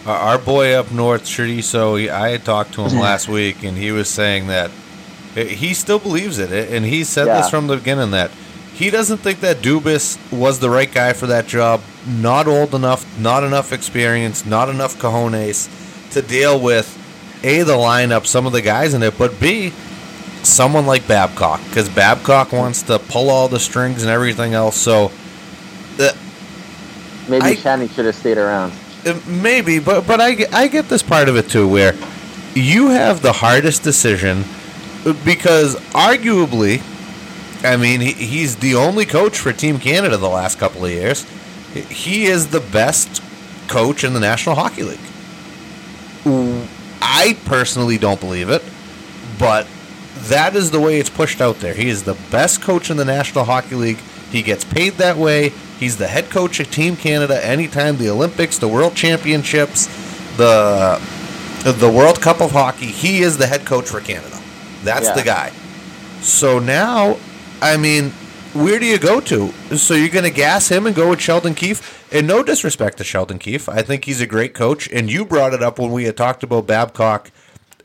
our 0.05 0.37
boy 0.37 0.73
up 0.73 0.91
north, 0.91 1.23
Chorizo, 1.23 1.99
he- 1.99 2.09
I 2.11 2.29
had 2.29 2.45
talked 2.45 2.73
to 2.75 2.81
him 2.81 2.99
last 2.99 3.27
week, 3.27 3.63
and 3.63 3.75
he 3.75 3.91
was 3.91 4.07
saying 4.07 4.47
that 4.47 4.69
eh, 5.35 5.45
he 5.45 5.73
still 5.73 5.97
believes 5.97 6.37
it, 6.37 6.51
eh, 6.51 6.75
and 6.75 6.85
he 6.85 7.03
said 7.03 7.25
Yeah. 7.27 7.37
this 7.41 7.49
from 7.49 7.65
the 7.65 7.77
beginning 7.77 8.11
that 8.11 8.29
he 8.83 8.89
doesn't 8.89 9.19
think 9.19 9.39
that 9.39 9.57
Dubas 9.57 10.17
was 10.29 10.59
the 10.59 10.69
right 10.69 10.91
guy 10.91 11.13
for 11.13 11.27
that 11.27 11.47
job. 11.47 11.81
Not 12.05 12.47
old 12.47 12.75
enough, 12.75 13.17
not 13.17 13.45
enough 13.45 13.71
experience, 13.71 14.45
not 14.45 14.67
enough 14.67 14.97
cojones 14.99 15.69
to 16.11 16.21
deal 16.21 16.59
with 16.59 16.99
a 17.45 17.63
the 17.63 17.75
lineup, 17.75 18.25
some 18.25 18.45
of 18.45 18.51
the 18.51 18.61
guys 18.61 18.93
in 18.93 19.01
it, 19.01 19.17
but 19.17 19.39
b 19.39 19.71
someone 20.43 20.85
like 20.85 21.07
Babcock 21.07 21.61
because 21.69 21.87
Babcock 21.87 22.51
wants 22.51 22.81
to 22.83 22.99
pull 22.99 23.29
all 23.29 23.47
the 23.47 23.59
strings 23.59 24.03
and 24.03 24.11
everything 24.11 24.53
else. 24.53 24.75
So. 24.75 25.11
The, 25.95 26.13
Maybe 27.29 27.45
I- 27.45 27.55
Channing 27.55 27.87
should 27.87 28.03
have 28.05 28.15
stayed 28.15 28.37
around. 28.37 28.73
Uh, 29.05 29.17
Maybe, 29.25 29.79
but 29.79 30.05
but 30.05 30.19
I, 30.19 30.33
get- 30.33 30.53
I 30.53 30.67
get 30.67 30.89
this 30.89 31.01
part 31.03 31.29
of 31.29 31.37
it 31.37 31.49
too, 31.49 31.69
where 31.69 31.93
you 32.53 32.89
have 32.89 33.21
the 33.21 33.31
hardest 33.31 33.81
decision 33.83 34.43
uh, 35.05 35.13
because 35.23 35.75
arguably, 35.91 36.81
I 37.63 37.77
mean, 37.77 38.01
he, 38.01 38.11
he's 38.11 38.57
the 38.57 38.75
only 38.75 39.05
coach 39.05 39.37
for 39.37 39.53
Team 39.53 39.79
Canada 39.79 40.17
the 40.17 40.29
last 40.29 40.59
couple 40.59 40.83
of 40.85 40.91
years. 40.91 41.25
He 41.73 42.25
is 42.25 42.49
the 42.49 42.59
best 42.59 43.23
coach 43.67 44.03
in 44.03 44.13
the 44.13 44.19
National 44.19 44.55
Hockey 44.55 44.83
League. 44.83 44.99
I 47.01 47.37
personally 47.45 47.97
don't 47.97 48.19
believe 48.19 48.49
it, 48.49 48.63
but 49.39 49.67
that 50.29 50.55
is 50.55 50.71
the 50.71 50.79
way 50.79 50.99
it's 50.99 51.09
pushed 51.09 51.41
out 51.41 51.59
there. 51.59 51.73
He 51.73 51.89
is 51.89 52.03
the 52.03 52.15
best 52.31 52.61
coach 52.61 52.89
in 52.89 52.97
the 52.97 53.05
National 53.05 53.43
Hockey 53.43 53.75
League. 53.75 53.97
He 54.31 54.41
gets 54.41 54.63
paid 54.63 54.93
that 54.93 55.17
way. 55.17 55.49
He's 55.79 55.97
the 55.97 56.07
head 56.07 56.29
coach 56.29 56.59
of 56.59 56.71
Team 56.71 56.95
Canada 56.95 57.43
anytime 57.45 57.97
the 57.97 58.09
Olympics, 58.09 58.57
the 58.57 58.67
World 58.67 58.95
Championships, 58.95 59.87
the 60.37 61.01
the 61.63 61.89
World 61.89 62.21
Cup 62.21 62.41
of 62.41 62.51
Hockey. 62.51 62.87
He 62.87 63.21
is 63.21 63.37
the 63.37 63.47
head 63.47 63.65
coach 63.65 63.87
for 63.87 63.99
Canada. 64.01 64.39
That's 64.83 65.07
Yeah. 65.07 65.13
the 65.13 65.23
guy. 65.23 65.51
So 66.21 66.59
now, 66.59 67.17
I 67.63 67.77
mean, 67.77 68.09
where 68.53 68.77
do 68.77 68.85
you 68.85 68.99
go 68.99 69.19
to? 69.21 69.47
So 69.77 69.93
you're 69.93 70.09
going 70.09 70.25
to 70.25 70.29
gas 70.29 70.67
him 70.69 70.85
and 70.85 70.95
go 70.95 71.09
with 71.09 71.21
Sheldon 71.21 71.55
Keefe? 71.55 72.07
And 72.13 72.27
no 72.27 72.43
disrespect 72.43 72.97
to 72.97 73.03
Sheldon 73.03 73.39
Keefe, 73.39 73.67
I 73.69 73.81
think 73.81 74.05
he's 74.05 74.21
a 74.21 74.27
great 74.27 74.53
coach. 74.53 74.87
And 74.91 75.09
you 75.09 75.25
brought 75.25 75.53
it 75.53 75.63
up 75.63 75.79
when 75.79 75.91
we 75.91 76.03
had 76.03 76.17
talked 76.17 76.43
about 76.43 76.67
Babcock 76.67 77.31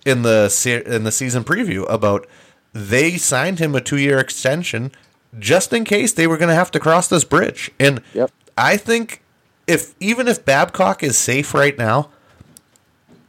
in 0.04 0.22
the 0.22 0.48
se- 0.48 0.84
in 0.84 1.04
the 1.04 1.12
season 1.12 1.44
preview 1.44 1.88
about 1.88 2.26
they 2.72 3.16
signed 3.16 3.58
him 3.58 3.74
a 3.74 3.80
two 3.80 3.98
year 3.98 4.18
extension 4.18 4.90
just 5.38 5.72
in 5.72 5.84
case 5.84 6.12
they 6.12 6.26
were 6.26 6.36
going 6.36 6.48
to 6.48 6.54
have 6.54 6.70
to 6.72 6.80
cross 6.80 7.08
this 7.08 7.24
bridge. 7.24 7.70
And 7.78 8.02
Yep. 8.14 8.30
I 8.56 8.76
think 8.76 9.22
if 9.66 9.94
even 10.00 10.26
if 10.28 10.44
Babcock 10.44 11.02
is 11.02 11.16
safe 11.16 11.54
right 11.54 11.78
now, 11.78 12.10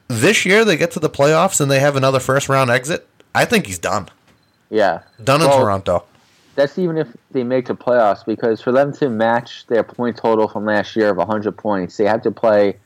this 0.08 0.46
year 0.46 0.66
they 0.66 0.76
get 0.78 0.92
to 0.92 1.00
the 1.00 1.10
playoffs 1.10 1.62
and 1.62 1.70
they 1.70 1.80
have 1.80 1.96
another 1.96 2.20
first 2.20 2.50
round 2.50 2.70
exit. 2.72 3.08
I 3.36 3.46
think 3.46 3.68
he's 3.68 3.80
done. 3.80 4.10
Yeah. 4.70 5.04
Done 5.24 5.42
in 5.42 5.48
Well, 5.48 5.60
Toronto. 5.60 6.04
That's 6.56 6.78
even 6.78 6.98
if 6.98 7.08
they 7.32 7.44
make 7.44 7.68
the 7.68 7.76
playoffs 7.76 8.26
because 8.26 8.62
for 8.62 8.72
them 8.72 8.92
to 8.94 9.10
match 9.10 9.68
their 9.68 9.84
point 9.84 10.18
total 10.18 10.48
from 10.48 10.66
last 10.66 10.96
year 10.96 11.10
of 11.10 11.18
100 11.18 11.58
points, 11.58 11.98
they 11.98 12.06
have 12.06 12.22
to 12.24 12.32
play 12.32 12.78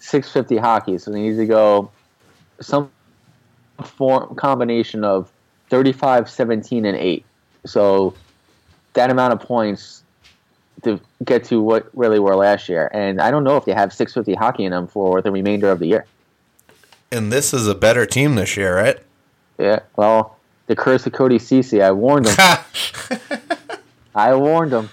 650 0.00 0.56
hockey. 0.56 0.98
So 0.98 1.10
they 1.10 1.22
need 1.22 1.36
to 1.36 1.46
go 1.46 1.90
some 2.60 2.90
form 3.84 4.34
combination 4.34 5.04
of 5.04 5.30
35, 5.68 6.28
17, 6.28 6.84
and 6.84 6.96
8. 6.96 7.24
So 7.66 8.14
that 8.94 9.10
amount 9.10 9.32
of 9.34 9.40
points 9.40 10.02
to 10.82 11.00
get 11.24 11.44
to 11.44 11.60
what 11.60 11.90
really 11.96 12.18
were 12.18 12.34
last 12.34 12.68
year. 12.68 12.90
And 12.92 13.20
I 13.20 13.30
don't 13.30 13.44
know 13.44 13.56
if 13.56 13.64
they 13.64 13.72
have 13.72 13.92
650 13.92 14.34
hockey 14.38 14.64
in 14.64 14.72
them 14.72 14.86
for 14.86 15.20
the 15.22 15.30
remainder 15.30 15.70
of 15.70 15.78
the 15.78 15.86
year. 15.86 16.06
And 17.12 17.32
this 17.32 17.52
is 17.52 17.68
a 17.68 17.74
better 17.74 18.06
team 18.06 18.36
this 18.36 18.56
year, 18.56 18.74
right? 18.74 18.98
Yeah, 19.58 19.80
well, 19.96 20.39
the 20.70 20.76
curse 20.76 21.04
of 21.04 21.12
Cody 21.12 21.38
Cece, 21.38 21.82
I 21.82 21.90
warned 21.90 22.26
them. 22.26 22.64
I 24.14 24.36
warned 24.36 24.70
them. 24.70 24.88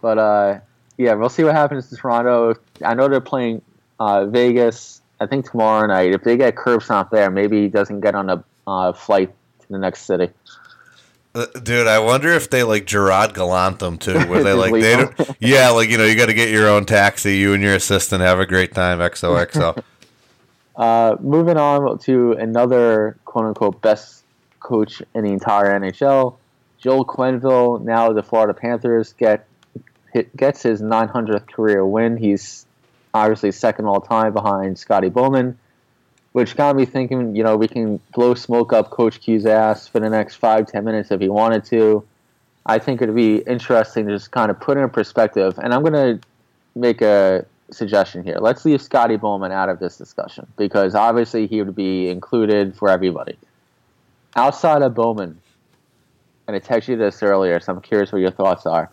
But 0.00 0.16
uh, 0.16 0.60
yeah, 0.96 1.14
we'll 1.14 1.28
see 1.28 1.42
what 1.42 1.56
happens 1.56 1.88
to 1.88 1.96
Toronto. 1.96 2.54
I 2.84 2.94
know 2.94 3.08
they're 3.08 3.20
playing 3.20 3.62
uh, 3.98 4.26
Vegas. 4.26 5.02
I 5.18 5.26
think 5.26 5.50
tomorrow 5.50 5.84
night. 5.88 6.12
If 6.12 6.22
they 6.22 6.36
get 6.36 6.54
curb 6.54 6.84
stomp 6.84 7.10
there, 7.10 7.32
maybe 7.32 7.62
he 7.62 7.68
doesn't 7.68 8.00
get 8.00 8.14
on 8.14 8.30
a 8.30 8.44
uh, 8.64 8.92
flight 8.92 9.34
to 9.62 9.68
the 9.68 9.78
next 9.78 10.02
city. 10.02 10.30
Uh, 11.34 11.46
Dude, 11.60 11.88
I 11.88 11.98
wonder 11.98 12.28
if 12.28 12.48
they 12.48 12.62
like 12.62 12.86
Gerard 12.86 13.34
Gallant 13.34 13.80
them 13.80 13.98
too, 13.98 14.20
where 14.28 14.44
they 14.44 14.52
like 14.52 14.72
they 14.72 14.96
don't, 14.98 15.36
yeah, 15.40 15.70
like 15.70 15.88
you 15.88 15.98
know, 15.98 16.04
you 16.04 16.14
got 16.14 16.26
to 16.26 16.34
get 16.34 16.50
your 16.50 16.68
own 16.68 16.84
taxi, 16.84 17.38
you 17.38 17.54
and 17.54 17.62
your 17.62 17.74
assistant 17.74 18.22
have 18.22 18.38
a 18.38 18.46
great 18.46 18.72
time, 18.72 19.00
XOXO. 19.00 19.82
Uh, 20.74 21.16
moving 21.20 21.58
on 21.58 21.98
to 21.98 22.32
another 22.32 23.18
quote 23.26 23.44
unquote 23.44 23.82
best 23.82 24.21
coach 24.62 25.02
in 25.14 25.24
the 25.24 25.32
entire 25.32 25.78
NHL, 25.78 26.36
Joel 26.78 27.04
Quenneville. 27.04 27.82
Now 27.82 28.12
the 28.12 28.22
Florida 28.22 28.54
Panthers 28.54 29.12
get 29.12 29.46
gets 30.36 30.62
his 30.62 30.82
900th 30.82 31.50
career 31.50 31.84
win. 31.86 32.16
He's 32.16 32.66
obviously 33.14 33.52
second 33.52 33.86
all 33.86 34.00
time 34.00 34.32
behind 34.32 34.78
Scotty 34.78 35.08
Bowman, 35.08 35.58
which 36.32 36.56
got 36.56 36.76
me 36.76 36.84
thinking. 36.84 37.36
You 37.36 37.44
know, 37.44 37.56
we 37.56 37.68
can 37.68 38.00
blow 38.14 38.34
smoke 38.34 38.72
up 38.72 38.90
Coach 38.90 39.20
Q's 39.20 39.46
ass 39.46 39.86
for 39.86 40.00
the 40.00 40.10
next 40.10 40.36
five 40.36 40.66
ten 40.66 40.84
minutes 40.84 41.10
if 41.10 41.20
he 41.20 41.28
wanted 41.28 41.64
to. 41.66 42.04
I 42.64 42.78
think 42.78 43.02
it'd 43.02 43.14
be 43.14 43.38
interesting 43.38 44.06
to 44.06 44.12
just 44.12 44.30
kind 44.30 44.50
of 44.50 44.60
put 44.60 44.76
in 44.76 44.88
perspective. 44.90 45.58
And 45.58 45.74
I'm 45.74 45.82
going 45.82 46.20
to 46.20 46.26
make 46.76 47.02
a 47.02 47.44
suggestion 47.72 48.22
here. 48.22 48.36
Let's 48.40 48.64
leave 48.64 48.80
Scotty 48.80 49.16
Bowman 49.16 49.52
out 49.52 49.68
of 49.68 49.78
this 49.78 49.96
discussion 49.96 50.46
because 50.56 50.94
obviously 50.94 51.46
he 51.46 51.62
would 51.62 51.74
be 51.74 52.08
included 52.08 52.76
for 52.76 52.88
everybody. 52.88 53.36
Outside 54.34 54.82
of 54.82 54.94
Bowman, 54.94 55.40
and 56.46 56.56
I 56.56 56.60
texted 56.60 56.88
you 56.88 56.96
this 56.96 57.22
earlier, 57.22 57.60
so 57.60 57.72
I'm 57.72 57.80
curious 57.80 58.12
what 58.12 58.20
your 58.20 58.30
thoughts 58.30 58.66
are. 58.66 58.90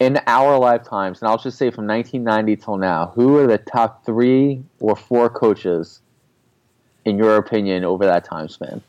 In 0.00 0.20
our 0.26 0.58
lifetimes, 0.58 1.20
and 1.20 1.28
I'll 1.28 1.38
just 1.38 1.58
say 1.58 1.70
from 1.70 1.86
1990 1.86 2.62
till 2.62 2.76
now, 2.76 3.12
who 3.14 3.36
are 3.36 3.46
the 3.46 3.58
top 3.58 4.06
three 4.06 4.62
or 4.80 4.94
four 4.96 5.28
coaches, 5.28 6.00
in 7.04 7.18
your 7.18 7.36
opinion, 7.36 7.84
over 7.84 8.06
that 8.06 8.24
time 8.24 8.48
span? 8.48 8.80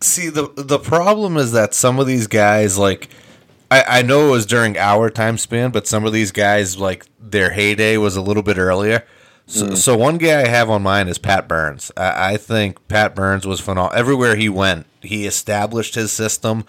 See, 0.00 0.28
the 0.28 0.52
the 0.54 0.78
problem 0.78 1.36
is 1.36 1.52
that 1.52 1.74
some 1.74 1.98
of 1.98 2.06
these 2.06 2.26
guys, 2.26 2.78
like, 2.78 3.08
I, 3.70 3.84
I 3.88 4.02
know 4.02 4.28
it 4.28 4.30
was 4.30 4.46
during 4.46 4.78
our 4.78 5.10
time 5.10 5.38
span, 5.38 5.70
but 5.70 5.88
some 5.88 6.04
of 6.04 6.12
these 6.12 6.30
guys, 6.30 6.78
like, 6.78 7.06
their 7.18 7.50
heyday 7.50 7.96
was 7.96 8.16
a 8.16 8.22
little 8.22 8.42
bit 8.44 8.58
earlier. 8.58 9.04
So, 9.48 9.66
mm. 9.66 9.76
so 9.78 9.96
one 9.96 10.18
guy 10.18 10.42
I 10.42 10.46
have 10.46 10.68
on 10.68 10.82
mine 10.82 11.08
is 11.08 11.16
Pat 11.16 11.48
Burns. 11.48 11.90
I, 11.96 12.34
I 12.34 12.36
think 12.36 12.86
Pat 12.86 13.14
Burns 13.14 13.46
was 13.46 13.60
phenomenal. 13.60 13.98
Everywhere 13.98 14.36
he 14.36 14.50
went, 14.50 14.86
he 15.00 15.26
established 15.26 15.94
his 15.94 16.12
system, 16.12 16.66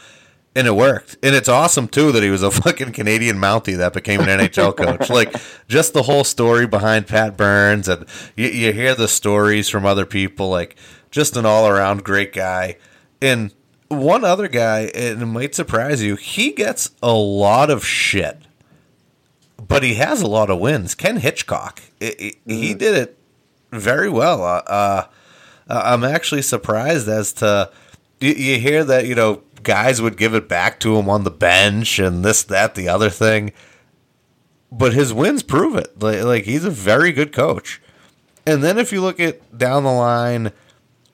and 0.55 0.65
it 0.65 0.75
worked. 0.75 1.17
And 1.21 1.35
it's 1.35 1.49
awesome 1.49 1.89
too 1.89 2.13
that 2.13 2.23
he 2.23 2.29
was 2.29 2.41
a 2.41 2.51
fucking 2.51 2.93
Canadian 2.93 3.35
Mountie 3.35 3.77
that 3.77 3.91
became 3.91 4.21
an 4.21 4.27
NHL 4.27 4.75
coach. 4.77 5.09
Like 5.19 5.35
just 5.67 5.93
the 5.93 6.03
whole 6.03 6.23
story 6.23 6.67
behind 6.67 7.07
Pat 7.07 7.35
Burns, 7.35 7.89
and 7.89 8.05
you, 8.37 8.47
you 8.47 8.71
hear 8.71 8.95
the 8.95 9.09
stories 9.09 9.67
from 9.67 9.85
other 9.85 10.05
people. 10.05 10.49
Like 10.49 10.77
just 11.11 11.35
an 11.35 11.45
all 11.45 11.67
around 11.67 12.05
great 12.05 12.31
guy. 12.31 12.77
And 13.21 13.53
one 13.89 14.23
other 14.23 14.47
guy, 14.47 14.91
and 14.95 15.21
it 15.21 15.25
might 15.25 15.53
surprise 15.53 16.01
you, 16.01 16.15
he 16.15 16.51
gets 16.51 16.91
a 17.03 17.11
lot 17.11 17.69
of 17.69 17.85
shit 17.85 18.37
but 19.67 19.83
he 19.83 19.95
has 19.95 20.21
a 20.21 20.27
lot 20.27 20.49
of 20.49 20.59
wins. 20.59 20.95
Ken 20.95 21.17
Hitchcock, 21.17 21.81
I- 22.01 22.15
I- 22.19 22.33
he 22.51 22.73
did 22.73 22.95
it 22.95 23.17
very 23.71 24.09
well. 24.09 24.43
Uh, 24.43 24.61
uh, 24.67 25.03
I'm 25.67 26.03
actually 26.03 26.41
surprised 26.41 27.07
as 27.07 27.33
to 27.33 27.69
you, 28.19 28.33
you 28.33 28.59
hear 28.59 28.83
that 28.83 29.05
you 29.07 29.15
know 29.15 29.41
guys 29.63 30.01
would 30.01 30.17
give 30.17 30.33
it 30.33 30.47
back 30.49 30.79
to 30.79 30.97
him 30.97 31.09
on 31.09 31.23
the 31.23 31.31
bench 31.31 31.99
and 31.99 32.23
this, 32.23 32.43
that, 32.43 32.75
the 32.75 32.87
other 32.87 33.09
thing, 33.09 33.51
but 34.71 34.93
his 34.93 35.13
wins 35.13 35.43
prove 35.43 35.75
it. 35.75 36.01
Like, 36.01 36.23
like 36.23 36.43
he's 36.45 36.63
a 36.65 36.69
very 36.69 37.11
good 37.11 37.33
coach. 37.33 37.81
And 38.45 38.63
then 38.63 38.77
if 38.79 38.91
you 38.93 39.01
look 39.01 39.19
at 39.19 39.57
down 39.57 39.83
the 39.83 39.91
line, 39.91 40.51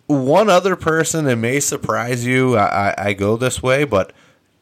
one 0.07 0.49
other 0.49 0.75
person, 0.75 1.27
it 1.27 1.37
may 1.37 1.59
surprise 1.59 2.25
you. 2.25 2.55
I, 2.55 2.89
I, 2.89 2.95
I 3.07 3.13
go 3.13 3.35
this 3.35 3.63
way, 3.63 3.83
but 3.83 4.13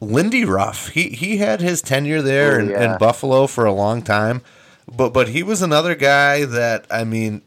Lindy 0.04 0.44
Ruff, 0.44 0.88
he 0.90 1.10
he 1.10 1.38
had 1.38 1.60
his 1.60 1.82
tenure 1.82 2.22
there 2.22 2.56
Oh, 2.56 2.60
in, 2.60 2.68
yeah. 2.70 2.92
in 2.94 2.98
Buffalo 2.98 3.46
for 3.46 3.64
a 3.64 3.72
long 3.72 4.02
time, 4.02 4.42
but 4.90 5.12
but 5.12 5.28
he 5.28 5.42
was 5.42 5.62
another 5.62 5.94
guy 5.94 6.44
that 6.44 6.86
I 6.90 7.04
mean, 7.04 7.42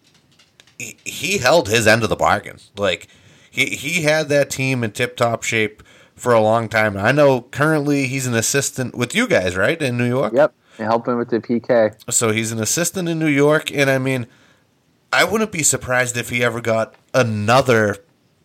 he, 0.78 0.98
he 1.06 1.38
held 1.38 1.70
his 1.70 1.88
end 1.88 2.04
of 2.04 2.10
the 2.10 2.16
bargain. 2.16 2.58
Like 2.76 3.08
he 3.50 3.68
he 3.68 4.04
had 4.04 4.30
that 4.30 4.50
team 4.50 4.84
in 4.84 4.92
tip 4.92 5.16
top 5.18 5.44
shape 5.44 5.82
for 6.16 6.34
a 6.34 6.42
long 6.42 6.68
time. 6.68 6.98
I 6.98 7.12
know 7.12 7.42
currently 7.42 8.08
he's 8.08 8.28
an 8.28 8.34
assistant 8.34 8.96
with 8.96 9.14
you 9.16 9.28
guys, 9.28 9.56
right, 9.56 9.80
in 9.82 9.98
New 9.98 10.08
York. 10.08 10.34
Yep, 10.34 10.54
helping 10.80 11.18
with 11.18 11.30
the 11.30 11.40
PK. 11.40 11.96
So 12.12 12.32
he's 12.32 12.52
an 12.52 12.60
assistant 12.60 13.08
in 13.08 13.20
New 13.20 13.28
York, 13.28 13.72
and 13.72 13.90
I 13.90 13.98
mean, 14.00 14.26
I 15.14 15.24
wouldn't 15.24 15.52
be 15.52 15.64
surprised 15.64 16.18
if 16.18 16.30
he 16.30 16.44
ever 16.44 16.60
got 16.62 16.96
another 17.14 17.98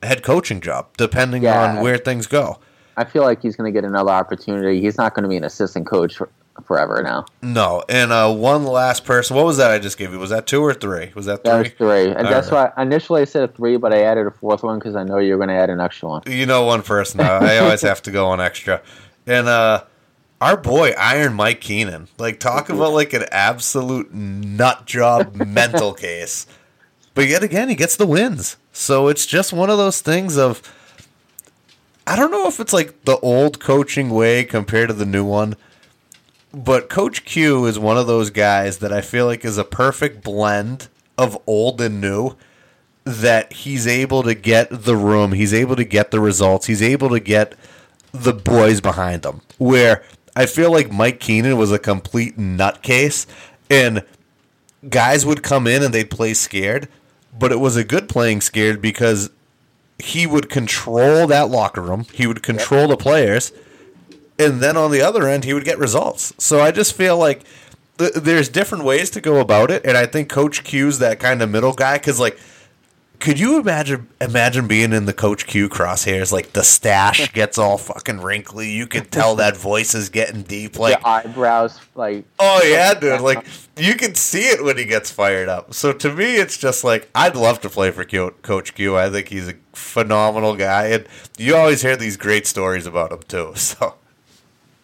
head 0.02 0.22
coaching 0.22 0.60
job, 0.60 0.88
depending 0.96 1.42
Yeah. 1.44 1.76
on 1.76 1.80
where 1.82 1.96
things 1.96 2.26
go. 2.26 2.58
I 2.96 3.04
feel 3.04 3.22
like 3.22 3.40
he's 3.42 3.56
going 3.56 3.72
to 3.72 3.76
get 3.78 3.86
another 3.88 4.10
opportunity. 4.10 4.80
He's 4.80 4.98
not 4.98 5.14
going 5.14 5.22
to 5.22 5.28
be 5.28 5.36
an 5.36 5.44
assistant 5.44 5.86
coach 5.86 6.16
for, 6.16 6.28
forever 6.64 7.02
now. 7.02 7.24
No, 7.40 7.82
and 7.88 8.12
uh, 8.12 8.32
one 8.34 8.64
last 8.64 9.04
person. 9.04 9.34
What 9.36 9.46
was 9.46 9.56
that 9.56 9.70
I 9.70 9.78
just 9.78 9.96
gave 9.96 10.12
you? 10.12 10.18
Was 10.18 10.30
that 10.30 10.46
two 10.46 10.60
or 10.62 10.74
three? 10.74 11.10
Was 11.14 11.26
that 11.26 11.42
That 11.44 11.52
three? 11.52 11.62
was 11.62 11.72
three, 12.04 12.10
and 12.14 12.26
All 12.26 12.32
that's 12.32 12.50
right. 12.50 12.70
why 12.76 12.82
initially 12.82 13.22
I 13.22 13.24
said 13.24 13.44
a 13.44 13.48
three, 13.52 13.76
but 13.78 13.94
I 13.94 14.02
added 14.02 14.26
a 14.26 14.30
fourth 14.30 14.62
one 14.62 14.78
because 14.78 14.94
I 14.94 15.04
know 15.04 15.18
you're 15.18 15.38
going 15.38 15.48
to 15.48 15.54
add 15.54 15.70
an 15.70 15.80
extra 15.80 16.08
one. 16.10 16.22
You 16.26 16.44
know, 16.46 16.64
one 16.64 16.82
person. 16.82 17.20
I 17.20 17.58
always 17.58 17.80
have 17.82 18.02
to 18.02 18.10
go 18.10 18.26
on 18.28 18.40
extra, 18.40 18.82
and 19.26 19.48
uh, 19.48 19.84
our 20.42 20.56
boy 20.58 20.90
Iron 20.98 21.32
Mike 21.32 21.60
Keenan. 21.62 22.08
Like 22.18 22.40
talk 22.40 22.68
about 22.68 22.92
like 22.92 23.12
an 23.14 23.24
absolute 23.32 24.12
nut 24.12 24.84
job 24.84 25.34
mental 25.34 25.94
case, 25.94 26.46
but 27.14 27.26
yet 27.26 27.42
again 27.42 27.70
he 27.70 27.74
gets 27.74 27.96
the 27.96 28.06
wins. 28.06 28.56
So 28.72 29.08
it's 29.08 29.24
just 29.24 29.52
one 29.54 29.70
of 29.70 29.78
those 29.78 30.02
things 30.02 30.36
of. 30.36 30.60
I 32.06 32.16
don't 32.16 32.30
know 32.30 32.48
if 32.48 32.58
it's 32.58 32.72
like 32.72 33.04
the 33.04 33.18
old 33.18 33.60
coaching 33.60 34.10
way 34.10 34.44
compared 34.44 34.88
to 34.88 34.94
the 34.94 35.06
new 35.06 35.24
one, 35.24 35.54
but 36.52 36.88
Coach 36.88 37.24
Q 37.24 37.64
is 37.66 37.78
one 37.78 37.96
of 37.96 38.06
those 38.06 38.30
guys 38.30 38.78
that 38.78 38.92
I 38.92 39.00
feel 39.00 39.26
like 39.26 39.44
is 39.44 39.58
a 39.58 39.64
perfect 39.64 40.22
blend 40.22 40.88
of 41.16 41.38
old 41.46 41.80
and 41.80 42.00
new. 42.00 42.36
That 43.04 43.52
he's 43.52 43.86
able 43.88 44.22
to 44.22 44.34
get 44.34 44.68
the 44.70 44.96
room, 44.96 45.32
he's 45.32 45.52
able 45.52 45.74
to 45.74 45.84
get 45.84 46.12
the 46.12 46.20
results, 46.20 46.66
he's 46.66 46.82
able 46.82 47.08
to 47.10 47.18
get 47.18 47.56
the 48.12 48.32
boys 48.32 48.80
behind 48.80 49.24
him. 49.24 49.40
Where 49.58 50.04
I 50.36 50.46
feel 50.46 50.70
like 50.70 50.92
Mike 50.92 51.18
Keenan 51.18 51.56
was 51.56 51.72
a 51.72 51.80
complete 51.80 52.38
nutcase, 52.38 53.26
and 53.68 54.04
guys 54.88 55.26
would 55.26 55.42
come 55.42 55.66
in 55.66 55.82
and 55.82 55.92
they'd 55.92 56.10
play 56.10 56.34
scared, 56.34 56.88
but 57.36 57.50
it 57.50 57.58
was 57.58 57.76
a 57.76 57.82
good 57.82 58.08
playing 58.08 58.40
scared 58.40 58.80
because 58.80 59.30
he 60.02 60.26
would 60.26 60.48
control 60.48 61.26
that 61.28 61.48
locker 61.48 61.80
room, 61.80 62.06
he 62.12 62.26
would 62.26 62.42
control 62.42 62.88
the 62.88 62.96
players, 62.96 63.52
and 64.38 64.60
then 64.60 64.76
on 64.76 64.90
the 64.90 65.00
other 65.00 65.28
end, 65.28 65.44
he 65.44 65.54
would 65.54 65.64
get 65.64 65.78
results. 65.78 66.32
So 66.38 66.60
I 66.60 66.72
just 66.72 66.94
feel 66.94 67.16
like 67.16 67.42
th- 67.98 68.14
there's 68.14 68.48
different 68.48 68.82
ways 68.82 69.10
to 69.10 69.20
go 69.20 69.38
about 69.38 69.70
it, 69.70 69.84
and 69.86 69.96
I 69.96 70.06
think 70.06 70.28
Coach 70.28 70.64
Q's 70.64 70.98
that 70.98 71.20
kind 71.20 71.40
of 71.42 71.50
middle 71.50 71.72
guy 71.72 71.98
because 71.98 72.18
like. 72.20 72.38
Could 73.22 73.38
you 73.38 73.60
imagine 73.60 74.08
imagine 74.20 74.66
being 74.66 74.92
in 74.92 75.06
the 75.06 75.12
Coach 75.12 75.46
Q 75.46 75.68
crosshairs? 75.68 76.32
Like 76.32 76.54
the 76.54 76.64
stash 76.64 77.32
gets 77.32 77.56
all 77.56 77.78
fucking 77.78 78.20
wrinkly. 78.20 78.72
You 78.72 78.88
could 78.88 79.12
tell 79.12 79.36
that 79.36 79.56
voice 79.56 79.94
is 79.94 80.08
getting 80.08 80.42
deep. 80.42 80.76
Like 80.76 80.98
the 81.00 81.06
eyebrows, 81.06 81.78
like 81.94 82.24
Oh 82.40 82.60
yeah, 82.64 82.94
dude! 82.94 83.20
Like 83.20 83.46
you 83.76 83.94
can 83.94 84.16
see 84.16 84.48
it 84.48 84.64
when 84.64 84.76
he 84.76 84.84
gets 84.84 85.12
fired 85.12 85.48
up. 85.48 85.72
So 85.72 85.92
to 85.92 86.12
me, 86.12 86.34
it's 86.34 86.58
just 86.58 86.82
like 86.82 87.08
I'd 87.14 87.36
love 87.36 87.60
to 87.60 87.70
play 87.70 87.92
for 87.92 88.02
Q- 88.02 88.34
Coach 88.42 88.74
Q. 88.74 88.96
I 88.96 89.08
think 89.08 89.28
he's 89.28 89.46
a 89.48 89.54
phenomenal 89.72 90.56
guy, 90.56 90.86
and 90.86 91.06
you 91.38 91.54
always 91.54 91.82
hear 91.82 91.96
these 91.96 92.16
great 92.16 92.48
stories 92.48 92.86
about 92.86 93.12
him 93.12 93.22
too. 93.28 93.52
So 93.62 93.94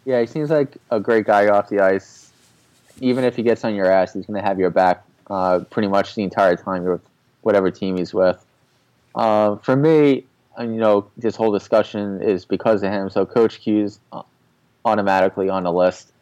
yeah, 0.05 0.21
he 0.21 0.29
seems 0.29 0.49
like 0.49 0.77
a 0.93 1.01
great 1.01 1.27
guy 1.27 1.49
off 1.49 1.71
the 1.71 1.81
ice. 1.81 2.31
Even 3.01 3.25
if 3.25 3.35
he 3.35 3.43
gets 3.43 3.65
on 3.65 3.75
your 3.75 3.91
ass, 3.91 4.15
he's 4.15 4.27
going 4.27 4.41
to 4.41 4.47
have 4.47 4.61
your 4.61 4.71
back 4.71 5.03
uh, 5.29 5.61
pretty 5.71 5.89
much 5.89 6.15
the 6.15 6.23
entire 6.23 6.55
time 6.55 6.85
you're 6.85 7.01
whatever 7.49 7.71
team 7.71 7.97
he's 7.97 8.13
with. 8.13 8.45
Uh, 9.15 9.57
for 9.57 9.75
me, 9.75 10.27
you 10.61 10.67
know, 10.67 11.11
this 11.17 11.35
whole 11.35 11.51
discussion 11.51 12.23
is 12.23 12.45
because 12.45 12.83
of 12.83 12.93
him. 12.93 13.09
So 13.09 13.25
Coach 13.25 13.61
Q's 13.61 14.01
uh, 14.13 14.23
automatically 14.85 15.49
on 15.49 15.63
the 15.63 15.73
list. 15.73 16.13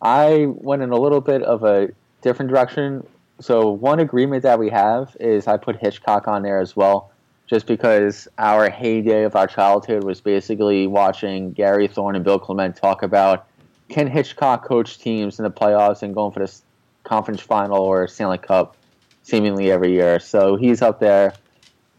I 0.00 0.46
went 0.48 0.80
in 0.82 0.90
a 0.90 0.96
little 0.96 1.20
bit 1.20 1.42
of 1.42 1.62
a 1.62 1.90
different 2.22 2.50
direction. 2.50 3.06
So 3.38 3.70
one 3.70 4.00
agreement 4.00 4.42
that 4.44 4.58
we 4.58 4.70
have 4.70 5.14
is 5.20 5.46
I 5.46 5.58
put 5.58 5.76
Hitchcock 5.76 6.26
on 6.26 6.42
there 6.42 6.58
as 6.58 6.74
well, 6.74 7.10
just 7.46 7.66
because 7.66 8.28
our 8.38 8.70
heyday 8.70 9.24
of 9.24 9.36
our 9.36 9.46
childhood 9.46 10.04
was 10.04 10.22
basically 10.22 10.86
watching 10.86 11.52
Gary 11.52 11.86
Thorne 11.86 12.16
and 12.16 12.24
Bill 12.24 12.38
Clement 12.38 12.76
talk 12.76 13.02
about 13.02 13.46
can 13.90 14.06
Hitchcock 14.06 14.64
coach 14.64 14.98
teams 14.98 15.38
in 15.38 15.42
the 15.42 15.50
playoffs 15.50 16.02
and 16.02 16.14
going 16.14 16.32
for 16.32 16.40
this 16.40 16.62
conference 17.04 17.42
final 17.42 17.78
or 17.78 18.08
Stanley 18.08 18.38
Cup 18.38 18.74
seemingly 19.22 19.70
every 19.70 19.92
year. 19.92 20.20
So 20.20 20.56
he's 20.56 20.82
up 20.82 21.00
there. 21.00 21.34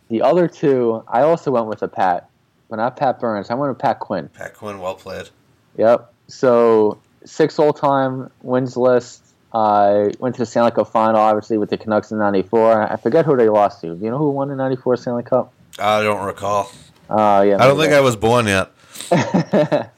The 0.10 0.22
other 0.22 0.48
two, 0.48 1.04
I 1.08 1.22
also 1.22 1.52
went 1.52 1.68
with 1.68 1.82
a 1.82 1.88
Pat, 1.88 2.30
but 2.70 2.78
not 2.78 2.98
Pat 2.98 3.20
Burns. 3.20 3.50
I 3.50 3.56
went 3.56 3.72
with 3.72 3.80
Pat 3.80 4.00
Quinn. 4.00 4.30
Pat 4.30 4.54
Quinn, 4.54 4.80
well 4.80 4.96
played. 4.96 5.30
Yep. 5.78 6.14
So 6.28 7.00
six 7.26 7.60
all 7.60 7.74
time 7.74 8.30
wins 8.42 8.78
list. 8.78 9.22
I 9.54 10.12
went 10.20 10.36
to 10.36 10.42
the 10.42 10.46
Stanley 10.46 10.72
Cup 10.72 10.90
final, 10.92 11.20
obviously, 11.20 11.58
with 11.58 11.70
the 11.70 11.78
Canucks 11.78 12.12
in 12.12 12.18
'94. 12.18 12.92
I 12.92 12.96
forget 12.96 13.26
who 13.26 13.38
they 13.38 13.50
lost 13.50 13.82
to. 13.82 13.96
Do 13.96 14.04
you 14.04 14.10
know 14.10 14.18
who 14.18 14.32
won 14.32 14.50
the 14.50 14.56
'94 14.56 14.98
Stanley 14.98 15.24
Cup? 15.24 15.54
I 15.78 16.02
don't 16.02 16.26
recall. 16.26 16.72
Uh, 17.10 17.44
yeah, 17.48 17.58
I 17.60 17.68
don't 17.68 17.78
think 17.78 17.94
I 17.94 18.00
was 18.00 18.16
born 18.16 18.48
yet. 18.48 18.72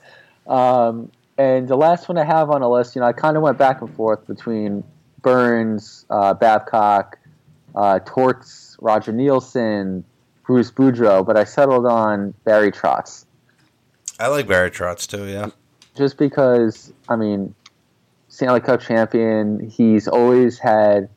um, 0.47 1.11
and 1.37 1.67
the 1.67 1.75
last 1.75 2.09
one 2.09 2.17
I 2.17 2.23
have 2.23 2.49
on 2.49 2.61
the 2.61 2.69
list, 2.69 2.95
you 2.95 3.01
know, 3.01 3.07
I 3.07 3.13
kind 3.13 3.37
of 3.37 3.43
went 3.43 3.57
back 3.57 3.81
and 3.81 3.93
forth 3.95 4.25
between 4.27 4.83
Burns, 5.25 6.05
uh, 6.11 6.35
Babcock, 6.35 7.17
uh, 7.73 7.97
Torts, 8.05 8.77
Roger 8.79 9.11
Neilson, 9.11 10.03
Bruce 10.45 10.69
Boudreau, 10.69 11.25
but 11.25 11.35
I 11.35 11.43
settled 11.45 11.87
on 11.87 12.35
Barry 12.43 12.71
Trotz. 12.71 13.25
I 14.19 14.27
like 14.27 14.47
Barry 14.47 14.69
Trotz 14.69 15.07
too. 15.07 15.25
Yeah. 15.25 15.49
just 15.97 16.19
because 16.19 16.93
I 17.09 17.15
mean, 17.15 17.55
Stanley 18.29 18.59
Cup 18.59 18.81
champion, 18.81 19.67
he's 19.67 20.07
always 20.07 20.59
had 20.59 21.09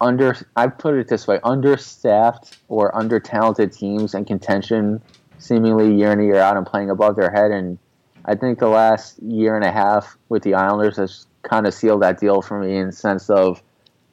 under 0.00 0.34
I 0.56 0.68
put 0.68 0.94
it 0.94 1.08
this 1.08 1.26
way, 1.26 1.38
understaffed 1.44 2.56
or 2.68 2.96
under 2.96 3.20
talented 3.20 3.72
teams 3.72 4.14
and 4.14 4.26
contention 4.26 5.02
seemingly 5.36 5.94
year 5.94 6.12
in 6.12 6.18
and 6.20 6.26
year 6.26 6.38
out 6.38 6.56
and 6.56 6.66
playing 6.66 6.88
above 6.88 7.16
their 7.16 7.30
head 7.30 7.50
and 7.50 7.78
I 8.24 8.34
think 8.36 8.58
the 8.58 8.68
last 8.68 9.18
year 9.22 9.56
and 9.56 9.64
a 9.64 9.72
half 9.72 10.16
with 10.28 10.42
the 10.42 10.54
Islanders 10.54 10.96
has 10.96 11.26
kind 11.42 11.66
of 11.66 11.74
sealed 11.74 12.02
that 12.02 12.20
deal 12.20 12.42
for 12.42 12.60
me 12.60 12.76
in 12.76 12.86
the 12.86 12.92
sense 12.92 13.30
of 13.30 13.62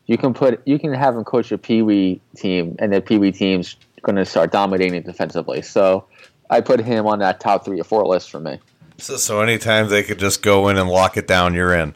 you 0.06 0.18
can 0.18 0.34
put 0.34 0.62
you 0.66 0.80
can 0.80 0.94
have 0.94 1.16
him 1.16 1.24
coach 1.24 1.52
a 1.52 1.58
Pee 1.58 1.82
Wee 1.82 2.22
team 2.36 2.76
and 2.80 2.94
the 2.94 3.02
Pee 3.02 3.18
Wee 3.18 3.32
team's 3.32 3.76
going 4.02 4.16
to 4.16 4.26
start 4.26 4.52
dominating 4.52 5.02
defensively. 5.04 5.62
So 5.62 6.06
I 6.50 6.62
put 6.62 6.80
him 6.80 7.06
on 7.06 7.20
that 7.20 7.40
top 7.40 7.66
three 7.66 7.80
or 7.80 7.84
four 7.84 8.06
list 8.06 8.32
for 8.32 8.40
me. 8.40 8.60
So, 8.98 9.18
so 9.18 9.42
anytime 9.42 9.90
they 9.90 10.04
could 10.04 10.20
just 10.20 10.42
go 10.42 10.70
in 10.70 10.78
and 10.78 10.90
lock 10.90 11.18
it 11.18 11.28
down, 11.28 11.54
you're 11.54 11.74
in. 11.74 11.94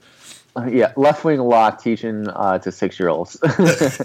Uh, 0.56 0.65
yeah, 0.65 0.91
left 0.98 1.24
wing 1.24 1.39
lock 1.39 1.82
teaching 1.82 2.28
uh, 2.28 2.60
to 2.60 2.72
six 2.72 3.00
year 3.00 3.10
olds. 3.10 3.41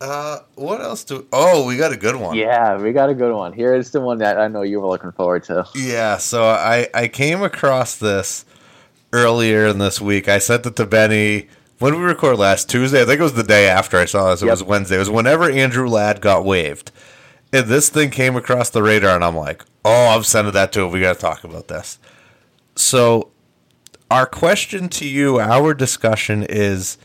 Uh, 0.00 0.38
what 0.54 0.80
else 0.80 1.02
do? 1.02 1.26
Oh, 1.32 1.66
we 1.66 1.76
got 1.76 1.92
a 1.92 1.96
good 1.96 2.14
one. 2.14 2.36
yeah, 2.36 2.80
we 2.80 2.92
got 2.92 3.10
a 3.10 3.14
good 3.14 3.34
one. 3.34 3.52
Here 3.52 3.74
is 3.74 3.90
the 3.90 4.00
one 4.00 4.18
that 4.18 4.38
I 4.38 4.46
know 4.46 4.62
you 4.62 4.80
were 4.80 4.86
looking 4.86 5.10
forward 5.12 5.42
to. 5.44 5.66
Yeah, 5.74 6.18
so 6.18 6.44
I 6.44 6.88
I 6.94 7.08
came 7.08 7.42
across 7.42 7.96
this 7.96 8.44
earlier 9.12 9.66
in 9.66 9.78
this 9.78 10.00
week. 10.00 10.28
I 10.28 10.38
sent 10.38 10.66
it 10.66 10.76
to 10.76 10.86
Benny 10.86 11.48
when 11.78 11.94
we 11.96 12.02
record 12.02 12.38
last 12.38 12.68
Tuesday. 12.68 13.02
I 13.02 13.04
think 13.04 13.20
it 13.20 13.24
was 13.24 13.34
the 13.34 13.42
day 13.42 13.68
after 13.68 13.98
I 13.98 14.04
saw 14.04 14.30
this. 14.30 14.42
It 14.42 14.46
Yep. 14.46 14.52
was 14.52 14.62
Wednesday. 14.64 14.96
It 14.96 15.00
was 15.00 15.10
whenever 15.10 15.50
Andrew 15.50 15.88
Ladd 15.88 16.20
got 16.20 16.44
waived, 16.44 16.90
and 17.52 17.66
this 17.66 17.88
thing 17.88 18.10
came 18.10 18.36
across 18.36 18.70
the 18.70 18.82
radar, 18.82 19.14
and 19.14 19.24
I'm 19.24 19.36
like, 19.36 19.64
oh, 19.84 20.08
I'm 20.14 20.22
sending 20.24 20.52
that 20.54 20.72
to 20.72 20.82
him. 20.82 20.90
We 20.90 21.00
got 21.00 21.14
to 21.14 21.20
talk 21.20 21.44
about 21.44 21.68
this. 21.68 21.98
So, 22.76 23.30
our 24.10 24.26
question 24.26 24.88
to 24.90 25.06
you, 25.06 25.38
our 25.40 25.74
discussion 25.74 26.44
is 26.48 26.98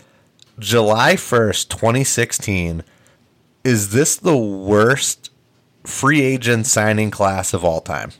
July 0.59 1.15
1st, 1.15 1.69
2016. 1.69 2.83
Is 3.63 3.91
this 3.91 4.15
the 4.17 4.37
worst 4.37 5.29
free 5.85 6.21
agent 6.21 6.67
signing 6.67 7.11
class 7.11 7.53
of 7.53 7.63
all 7.65 7.81
time? 7.81 8.11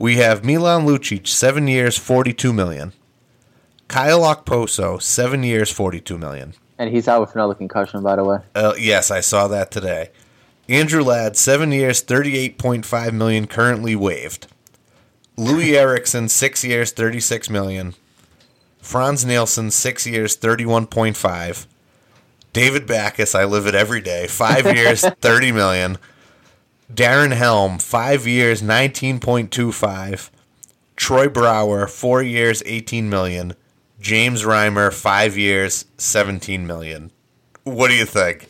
We 0.00 0.16
have 0.16 0.42
Milan 0.42 0.86
Lucic, 0.86 1.28
seven 1.28 1.68
years, 1.68 1.98
42 1.98 2.54
million. 2.54 2.94
Kyle 3.86 4.20
Okposo, 4.20 5.00
seven 5.00 5.42
years, 5.42 5.70
42 5.70 6.16
million. 6.16 6.54
And 6.78 6.88
he's 6.88 7.06
out 7.06 7.20
with 7.20 7.34
another 7.34 7.54
concussion, 7.54 8.02
by 8.02 8.16
the 8.16 8.24
way. 8.24 8.38
Uh, 8.54 8.72
yes, 8.78 9.10
I 9.10 9.20
saw 9.20 9.46
that 9.48 9.70
today. 9.70 10.08
Andrew 10.70 11.02
Ladd, 11.02 11.36
seven 11.36 11.70
years, 11.70 12.00
thirty-eight 12.00 12.56
point 12.56 12.86
five 12.86 13.12
million, 13.12 13.46
currently 13.46 13.94
waived. 13.94 14.46
Louis 15.36 15.76
Erickson, 15.76 16.30
six 16.30 16.64
years, 16.64 16.92
thirty-six 16.92 17.50
million. 17.50 17.94
Frans 18.80 19.26
Nielsen, 19.26 19.70
six 19.70 20.06
years, 20.06 20.34
thirty-one 20.34 20.86
point 20.86 21.16
five. 21.18 21.66
David 22.54 22.86
Backes, 22.86 23.34
I 23.34 23.44
live 23.44 23.66
it 23.66 23.74
every 23.74 24.00
day, 24.00 24.26
five 24.28 24.64
years, 24.76 25.04
thirty 25.20 25.52
million. 25.52 25.98
Darren 26.94 27.32
Helm, 27.32 27.78
five 27.78 28.26
years, 28.26 28.62
nineteen 28.62 29.20
point 29.20 29.50
two 29.50 29.72
five. 29.72 30.30
Troy 30.96 31.28
Brouwer, 31.28 31.86
four 31.86 32.22
years, 32.22 32.62
eighteen 32.66 33.08
million. 33.08 33.54
James 34.00 34.42
Reimer, 34.42 34.92
five 34.92 35.36
years, 35.36 35.84
seventeen 35.96 36.66
million. 36.66 37.12
What 37.64 37.88
do 37.88 37.94
you 37.94 38.04
think? 38.04 38.48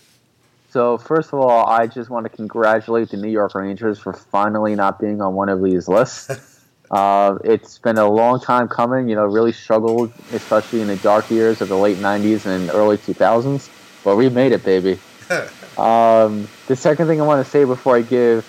So, 0.70 0.98
first 0.98 1.33
of 1.33 1.40
all, 1.40 1.66
I 1.66 1.88
just 1.88 2.11
want 2.11 2.31
to 2.31 2.31
congratulate 2.31 3.11
the 3.11 3.16
New 3.16 3.31
York 3.31 3.55
Rangers 3.55 3.98
for 3.98 4.12
finally 4.12 4.76
not 4.76 5.00
being 5.00 5.20
on 5.20 5.35
one 5.35 5.48
of 5.48 5.62
these 5.62 5.88
lists. 5.88 6.64
uh, 6.90 7.37
it's 7.42 7.79
been 7.79 7.98
a 7.98 8.09
long 8.09 8.40
time 8.40 8.68
coming, 8.68 9.09
you 9.09 9.16
know, 9.16 9.26
really 9.26 9.53
struggled, 9.53 10.12
especially 10.33 10.81
in 10.81 10.87
the 10.87 10.96
dark 10.96 11.29
years 11.29 11.61
of 11.61 11.68
the 11.68 11.76
late 11.76 11.96
90s 11.98 12.46
and 12.46 12.70
early 12.70 12.96
2000s. 12.96 13.68
But 14.05 14.16
we 14.16 14.29
made 14.29 14.53
it, 14.53 14.64
baby. 14.64 14.98
um, 15.78 16.48
the 16.66 16.76
second 16.76 17.06
thing 17.06 17.20
I 17.20 17.24
want 17.24 17.44
to 17.44 17.50
say 17.50 17.64
before 17.64 17.96
I 17.96 18.02
give 18.02 18.46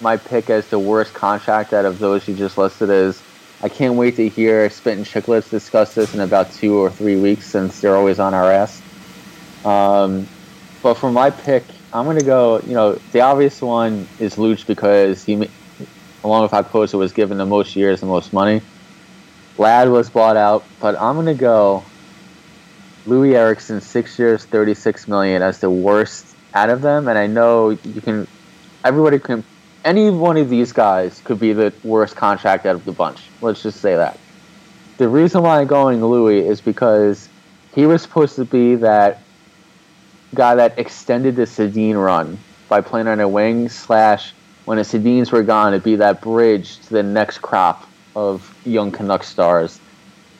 my 0.00 0.16
pick 0.16 0.50
as 0.50 0.66
the 0.68 0.78
worst 0.78 1.14
contract 1.14 1.72
out 1.72 1.84
of 1.84 1.98
those 1.98 2.26
you 2.26 2.34
just 2.34 2.58
listed 2.58 2.90
is 2.90 3.22
I 3.62 3.68
can't 3.68 3.94
wait 3.94 4.16
to 4.16 4.28
hear 4.28 4.68
Spit 4.68 4.96
and 4.96 5.06
Chicklets 5.06 5.48
discuss 5.48 5.94
this 5.94 6.12
in 6.14 6.20
about 6.20 6.52
two 6.52 6.76
or 6.76 6.90
three 6.90 7.16
weeks 7.16 7.46
since 7.46 7.80
they're 7.80 7.94
always 7.94 8.18
on 8.18 8.34
our 8.34 8.50
ass. 8.50 8.82
Um, 9.64 10.26
but 10.82 10.94
for 10.94 11.12
my 11.12 11.30
pick, 11.30 11.62
I'm 11.92 12.04
going 12.04 12.18
to 12.18 12.24
go, 12.24 12.58
you 12.66 12.74
know, 12.74 12.94
the 13.12 13.20
obvious 13.20 13.62
one 13.62 14.08
is 14.18 14.34
Luch 14.34 14.66
because 14.66 15.22
he, 15.24 15.48
along 16.24 16.42
with 16.42 16.50
Okposo, 16.50 16.98
was 16.98 17.12
given 17.12 17.38
the 17.38 17.46
most 17.46 17.76
years, 17.76 18.00
the 18.00 18.06
most 18.06 18.32
money. 18.32 18.60
Ladd 19.58 19.90
was 19.90 20.10
bought 20.10 20.36
out, 20.36 20.64
but 20.80 21.00
I'm 21.00 21.14
going 21.14 21.26
to 21.26 21.34
go 21.34 21.84
Loui 23.06 23.34
Eriksson, 23.34 23.80
six 23.80 24.18
years, 24.18 24.44
36 24.44 25.06
million 25.06 25.42
as 25.42 25.60
the 25.60 25.70
worst 25.70 26.31
out 26.54 26.70
of 26.70 26.82
them. 26.82 27.08
And 27.08 27.18
I 27.18 27.26
know 27.26 27.70
you 27.70 28.00
can, 28.00 28.26
everybody 28.84 29.18
can, 29.18 29.44
any 29.84 30.10
one 30.10 30.36
of 30.36 30.48
these 30.48 30.72
guys 30.72 31.20
could 31.24 31.40
be 31.40 31.52
the 31.52 31.72
worst 31.84 32.16
contract 32.16 32.66
out 32.66 32.74
of 32.74 32.84
the 32.84 32.92
bunch. 32.92 33.20
Let's 33.40 33.62
just 33.62 33.80
say 33.80 33.96
that. 33.96 34.18
The 34.98 35.08
reason 35.08 35.42
why 35.42 35.60
I'm 35.60 35.66
going 35.66 36.00
Loui 36.00 36.42
is 36.42 36.60
because 36.60 37.28
he 37.74 37.86
was 37.86 38.02
supposed 38.02 38.36
to 38.36 38.44
be 38.44 38.76
that 38.76 39.20
guy 40.34 40.54
that 40.54 40.78
extended 40.78 41.36
the 41.36 41.42
Sedin 41.42 42.02
run 42.02 42.38
by 42.68 42.80
playing 42.80 43.08
on 43.08 43.20
a 43.20 43.28
wing 43.28 43.68
slash 43.68 44.32
when 44.64 44.78
the 44.78 44.84
Sedins 44.84 45.32
were 45.32 45.42
gone, 45.42 45.72
it'd 45.72 45.82
be 45.82 45.96
that 45.96 46.20
bridge 46.20 46.78
to 46.78 46.90
the 46.90 47.02
next 47.02 47.38
crop 47.38 47.88
of 48.14 48.54
young 48.64 48.92
Canuck 48.92 49.24
stars. 49.24 49.80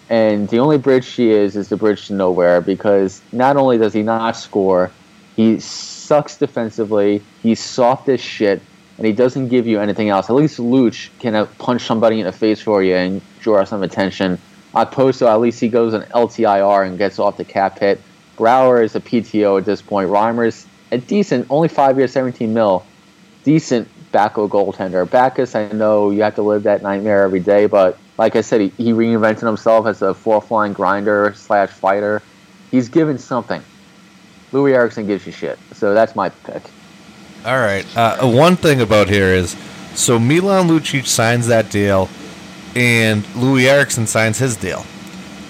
And 0.09 0.49
the 0.49 0.59
only 0.59 0.79
bridge 0.79 1.05
she 1.05 1.31
is 1.31 1.57
is 1.57 1.69
the 1.69 1.77
bridge 1.77 2.07
to 2.07 2.15
nowhere 2.15 2.61
because 2.61 3.21
not 3.33 3.57
only 3.57 3.79
does 3.79 3.93
he 3.93 4.03
not 4.03 4.37
score, 4.37 4.91
he 5.37 5.59
sucks 6.03 6.37
defensively, 6.37 7.23
he's 7.43 7.61
soft 7.61 8.09
as 8.09 8.21
shit, 8.21 8.61
and 8.99 9.07
he 9.07 9.13
doesn't 9.13 9.49
give 9.49 9.67
you 9.67 9.81
anything 9.81 10.09
else. 10.09 10.29
At 10.29 10.37
least 10.37 10.59
Luch 10.59 11.11
can 11.19 11.35
uh, 11.35 11.47
punch 11.59 11.83
somebody 11.83 12.21
in 12.21 12.27
the 12.27 12.33
face 12.33 12.61
for 12.61 12.83
you 12.83 12.95
and 12.95 13.23
draw 13.41 13.65
some 13.65 13.83
attention. 13.83 14.39
Okposo, 14.75 15.29
at 15.29 15.41
least 15.41 15.61
he 15.61 15.69
goes 15.69 15.95
on 15.95 16.03
LTIR 16.03 16.87
and 16.87 16.99
gets 16.99 17.19
off 17.19 17.37
the 17.37 17.45
cap 17.45 17.79
hit. 17.79 18.01
Brouwer 18.37 18.83
is 18.83 18.95
a 18.97 19.01
PTO 19.01 19.59
at 19.59 19.65
this 19.65 19.83
point. 19.83 20.09
Reimer's 20.09 20.67
a 20.91 20.99
decent, 20.99 21.47
only 21.51 21.69
five 21.69 21.99
years, 21.99 22.13
17 22.13 22.53
mil. 22.53 22.85
Decent 23.45 23.89
backup 24.13 24.51
goaltender. 24.51 25.09
Backes, 25.09 25.55
I 25.55 25.69
know 25.73 26.11
you 26.11 26.23
have 26.23 26.35
to 26.37 26.43
live 26.43 26.63
that 26.65 26.83
nightmare 26.83 27.23
every 27.23 27.41
day, 27.41 27.67
but 27.67 27.99
like 28.19 28.37
I 28.37 28.41
said, 28.43 28.61
he, 28.61 28.69
he 28.69 28.93
reinvented 28.93 29.47
himself 29.47 29.87
as 29.87 30.03
a 30.03 30.15
fourth 30.15 30.51
line 30.51 30.73
grinder 30.73 31.33
slash 31.35 31.71
fighter. 31.71 32.23
He's 32.71 32.89
given 32.89 33.19
something. 33.19 33.63
Loui 34.53 34.75
Eriksson 34.75 35.07
gives 35.07 35.27
you 35.27 35.33
shit. 35.33 35.59
So 35.73 35.95
that's 35.95 36.15
my 36.15 36.29
pick. 36.29 36.63
All 37.45 37.59
right. 37.59 37.85
Uh, 37.97 38.29
one 38.31 38.57
thing 38.57 38.81
about 38.81 39.09
here 39.09 39.29
is, 39.29 39.57
so 39.95 40.19
Milan 40.19 40.69
Lucic 40.69 41.07
signs 41.07 41.49
that 41.49 41.71
deal, 41.71 42.09
and 42.77 43.25
Loui 43.35 43.65
Eriksson 43.65 44.07
signs 44.07 44.39
his 44.39 44.57
deal. 44.57 44.85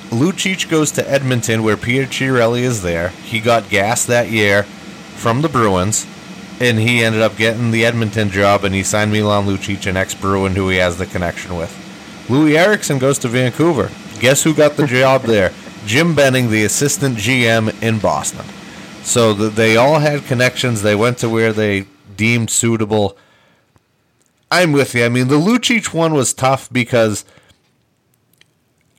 Lucic 0.09 0.69
goes 0.69 0.91
to 0.93 1.11
Edmonton, 1.11 1.63
where 1.63 1.77
Peter 1.77 2.07
Chiarelli 2.07 2.61
is 2.61 2.83
there. 2.83 3.09
He 3.09 3.41
got 3.41 3.69
gas 3.69 4.05
that 4.07 4.31
year 4.31 4.63
from 4.63 5.43
the 5.43 5.49
Bruins, 5.49 6.07
and 6.61 6.79
he 6.79 7.05
ended 7.05 7.23
up 7.23 7.37
getting 7.37 7.71
the 7.71 7.85
Edmonton 7.85 8.31
job, 8.31 8.65
and 8.65 8.75
he 8.75 8.83
signed 8.83 9.13
Milan 9.13 9.47
Lucic, 9.47 9.87
an 9.87 9.97
ex-Bruin 9.97 10.55
who 10.55 10.69
he 10.69 10.77
has 10.77 10.99
the 10.99 11.07
connection 11.07 11.57
with. 11.57 11.71
Loui 12.29 12.57
Eriksson 12.57 12.99
goes 12.99 13.19
to 13.21 13.29
Vancouver. 13.29 13.91
Guess 14.21 14.45
who 14.45 14.55
got 14.55 14.77
the 14.77 14.87
job 14.87 15.23
there? 15.23 15.53
Jim 15.87 16.15
Benning, 16.15 16.51
the 16.51 16.65
assistant 16.65 17.17
GM 17.17 17.83
in 17.83 17.99
Boston. 17.99 18.47
So 19.03 19.35
th- 19.37 19.53
they 19.55 19.77
all 19.77 19.99
had 19.99 20.25
connections. 20.25 20.83
They 20.83 20.95
went 20.95 21.19
to 21.19 21.29
where 21.29 21.53
they 21.53 21.87
deemed 22.17 22.51
suitable. 22.51 23.17
I'm 24.51 24.73
with 24.73 24.95
you. 24.95 25.05
I 25.05 25.09
mean, 25.09 25.29
the 25.29 25.37
Lucic 25.39 25.93
one 25.93 26.15
was 26.15 26.35
tough 26.35 26.71
because 26.73 27.25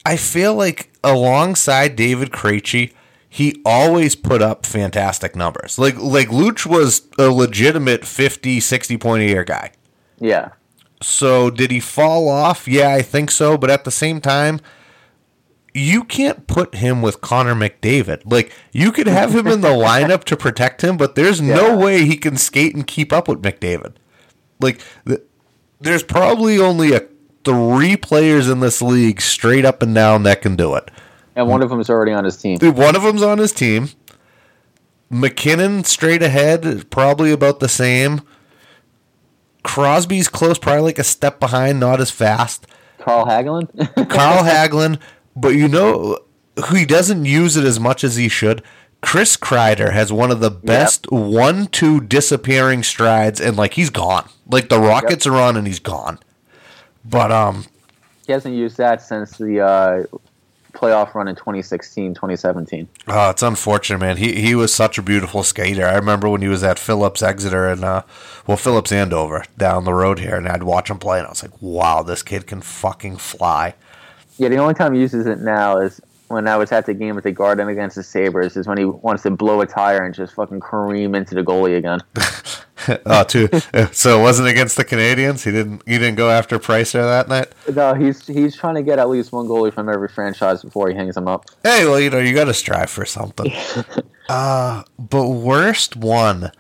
I 0.06 0.18
feel 0.18 0.56
like 0.56 0.92
alongside 1.04 1.96
David 1.96 2.32
Krejci, 2.32 2.94
he 3.30 3.62
always 3.66 4.16
put 4.16 4.42
up 4.42 4.66
fantastic 4.66 5.36
numbers. 5.36 5.80
Like 5.80 5.98
like 5.98 6.28
Luch 6.30 6.66
was 6.66 7.08
a 7.18 7.30
legitimate 7.30 8.06
50, 8.06 8.60
60 8.60 8.98
point 8.98 9.24
a 9.24 9.26
year 9.26 9.44
guy. 9.44 9.72
Yeah. 10.20 10.50
So 11.02 11.50
did 11.50 11.72
he 11.72 11.80
fall 11.80 12.30
off? 12.30 12.68
Yeah, 12.68 12.90
I 12.90 13.02
think 13.02 13.32
so. 13.32 13.58
But 13.58 13.70
at 13.70 13.84
the 13.84 13.92
same 13.92 14.22
time, 14.22 14.60
you 15.74 16.04
can't 16.04 16.48
put 16.48 16.76
him 16.76 17.02
with 17.02 17.22
Connor 17.22 17.56
McDavid. 17.56 18.22
Like 18.26 18.52
you 18.72 18.92
could 18.92 19.08
have 19.08 19.36
him 19.36 19.48
in 19.48 19.62
the 19.62 19.68
lineup 19.70 20.24
to 20.26 20.38
protect 20.38 20.84
him, 20.84 20.98
but 20.98 21.16
there's 21.16 21.42
no 21.42 21.78
way 21.78 22.06
he 22.06 22.18
can 22.18 22.38
skate 22.38 22.76
and 22.76 22.86
keep 22.86 23.12
up 23.12 23.28
with 23.28 23.42
McDavid. 23.42 23.94
Like 24.60 24.82
th- 25.08 25.22
there's 25.80 26.04
probably 26.04 26.60
only 26.60 26.94
a 26.94 27.08
three 27.44 27.98
players 27.98 28.48
in 28.48 28.60
this 28.62 28.82
league 28.82 29.20
straight 29.22 29.66
up 29.66 29.82
and 29.82 29.94
down 29.94 30.24
that 30.24 30.42
can 30.42 30.56
do 30.56 30.76
it. 30.76 30.90
And 31.36 31.48
one 31.48 31.64
of 31.64 31.70
them 31.70 31.80
is 31.80 31.90
already 31.90 32.12
on 32.12 32.24
his 32.24 32.38
team. 32.38 32.58
Dude, 32.58 32.78
one 32.78 32.96
of 32.96 33.02
them's 33.02 33.24
on 33.24 33.40
his 33.40 33.52
team. 33.52 33.90
MacKinnon 35.10 35.84
straight 35.84 36.22
ahead, 36.22 36.90
probably 36.90 37.32
about 37.32 37.60
the 37.60 37.70
same. 37.70 38.22
Crosby's 39.64 40.28
close, 40.28 40.58
probably 40.58 40.82
like 40.84 41.00
a 41.00 41.04
step 41.04 41.40
behind, 41.40 41.80
not 41.80 42.00
as 42.00 42.12
fast. 42.12 42.68
Carl 43.00 43.26
Hagelin? 43.26 44.10
Carl 44.10 44.44
Hagelin, 44.44 45.00
but 45.36 45.50
you 45.50 45.68
know 45.68 46.20
who 46.68 46.76
he 46.76 46.86
doesn't 46.86 47.26
use 47.26 47.58
it 47.58 47.66
as 47.66 47.80
much 47.80 48.04
as 48.04 48.16
he 48.16 48.30
should. 48.30 48.64
Chris 49.02 49.36
Kreider 49.36 49.92
has 49.92 50.14
one 50.14 50.32
of 50.32 50.40
the 50.40 50.50
best 50.50 51.12
one-two 51.12 52.00
disappearing 52.02 52.84
strides, 52.84 53.42
and 53.42 53.58
like 53.58 53.74
he's 53.74 53.90
gone. 53.90 54.30
Like 54.50 54.70
the 54.70 54.80
Rockets 54.80 55.28
are 55.28 55.36
on, 55.36 55.58
and 55.58 55.68
he's 55.68 55.80
gone. 55.80 56.20
But 57.04 57.32
um, 57.32 57.66
he 58.26 58.32
hasn't 58.32 58.56
used 58.56 58.78
that 58.78 59.02
since 59.02 59.38
the 59.38 59.60
uh, 59.60 60.04
playoff 60.74 61.14
run 61.14 61.28
in 61.28 61.36
2016, 61.36 62.14
2017. 62.14 62.88
Oh, 63.08 63.30
it's 63.30 63.44
unfortunate, 63.44 64.00
man. 64.00 64.18
He 64.18 64.42
he 64.42 64.56
was 64.56 64.74
such 64.74 64.98
a 64.98 65.02
beautiful 65.02 65.44
skater. 65.44 65.86
I 65.86 65.96
remember 65.96 66.30
when 66.30 66.42
he 66.42 66.48
was 66.48 66.64
at 66.64 66.80
Phillips 66.80 67.22
Exeter 67.22 67.68
and 67.68 67.84
uh, 67.84 68.04
well, 68.48 68.58
Phillips 68.58 68.92
Andover 68.92 69.44
down 69.58 69.84
the 69.84 69.94
road 69.94 70.20
here, 70.20 70.36
and 70.36 70.48
I'd 70.48 70.64
watch 70.64 70.90
him 70.90 70.98
play, 70.98 71.20
and 71.20 71.28
I 71.28 71.30
was 71.30 71.44
like, 71.44 71.62
wow, 71.62 72.04
this 72.04 72.24
kid 72.24 72.48
can 72.48 72.62
fucking 72.62 73.18
fly. 73.18 73.76
Yeah, 74.38 74.50
the 74.50 74.58
only 74.58 74.74
time 74.74 74.94
he 74.94 75.02
uses 75.02 75.26
it 75.28 75.40
now 75.40 75.78
is 75.78 76.02
when 76.34 76.48
I 76.48 76.58
was 76.58 76.72
at 76.72 76.86
the 76.86 76.94
game 76.94 77.16
with 77.16 77.24
the 77.24 77.32
Garden 77.32 77.68
against 77.70 77.96
the 77.96 78.04
Sabres, 78.04 78.58
is 78.58 78.68
when 78.68 78.78
he 78.78 78.86
wants 78.86 79.24
to 79.24 79.32
blow 79.32 79.62
a 79.62 79.68
tire 79.68 80.04
and 80.04 80.14
just 80.14 80.34
fucking 80.34 80.60
cream 80.60 81.16
into 81.16 81.36
the 81.36 81.44
goalie 81.44 81.78
again. 81.78 82.00
oh, 83.06 83.24
too. 83.28 83.48
so 83.92 84.20
it 84.20 84.22
wasn't 84.22 84.48
against 84.48 84.76
the 84.76 84.84
Canadiens. 84.84 85.44
He 85.44 85.52
didn't. 85.52 85.84
He 85.86 85.98
didn't 85.98 86.16
go 86.16 86.30
after 86.30 86.60
Pricer 86.60 87.04
that 87.04 87.28
night. 87.30 87.54
no, 87.74 87.94
he's 87.94 88.26
he's 88.26 88.56
trying 88.56 88.76
to 88.76 88.84
get 88.84 89.00
at 89.00 89.10
least 89.10 89.32
one 89.32 89.48
goalie 89.48 89.74
from 89.74 89.88
every 89.88 90.08
franchise 90.08 90.64
before 90.64 90.90
he 90.90 90.96
hangs 90.96 91.16
him 91.16 91.28
up. 91.28 91.46
Hey, 91.62 91.86
well, 91.86 92.00
you 92.00 92.10
know, 92.10 92.20
you 92.20 92.34
got 92.34 92.46
to 92.46 92.54
strive 92.54 92.90
for 92.90 93.06
something. 93.06 93.52
uh, 94.30 94.84
but 94.98 95.28
worst 95.30 95.96
one, 95.96 96.52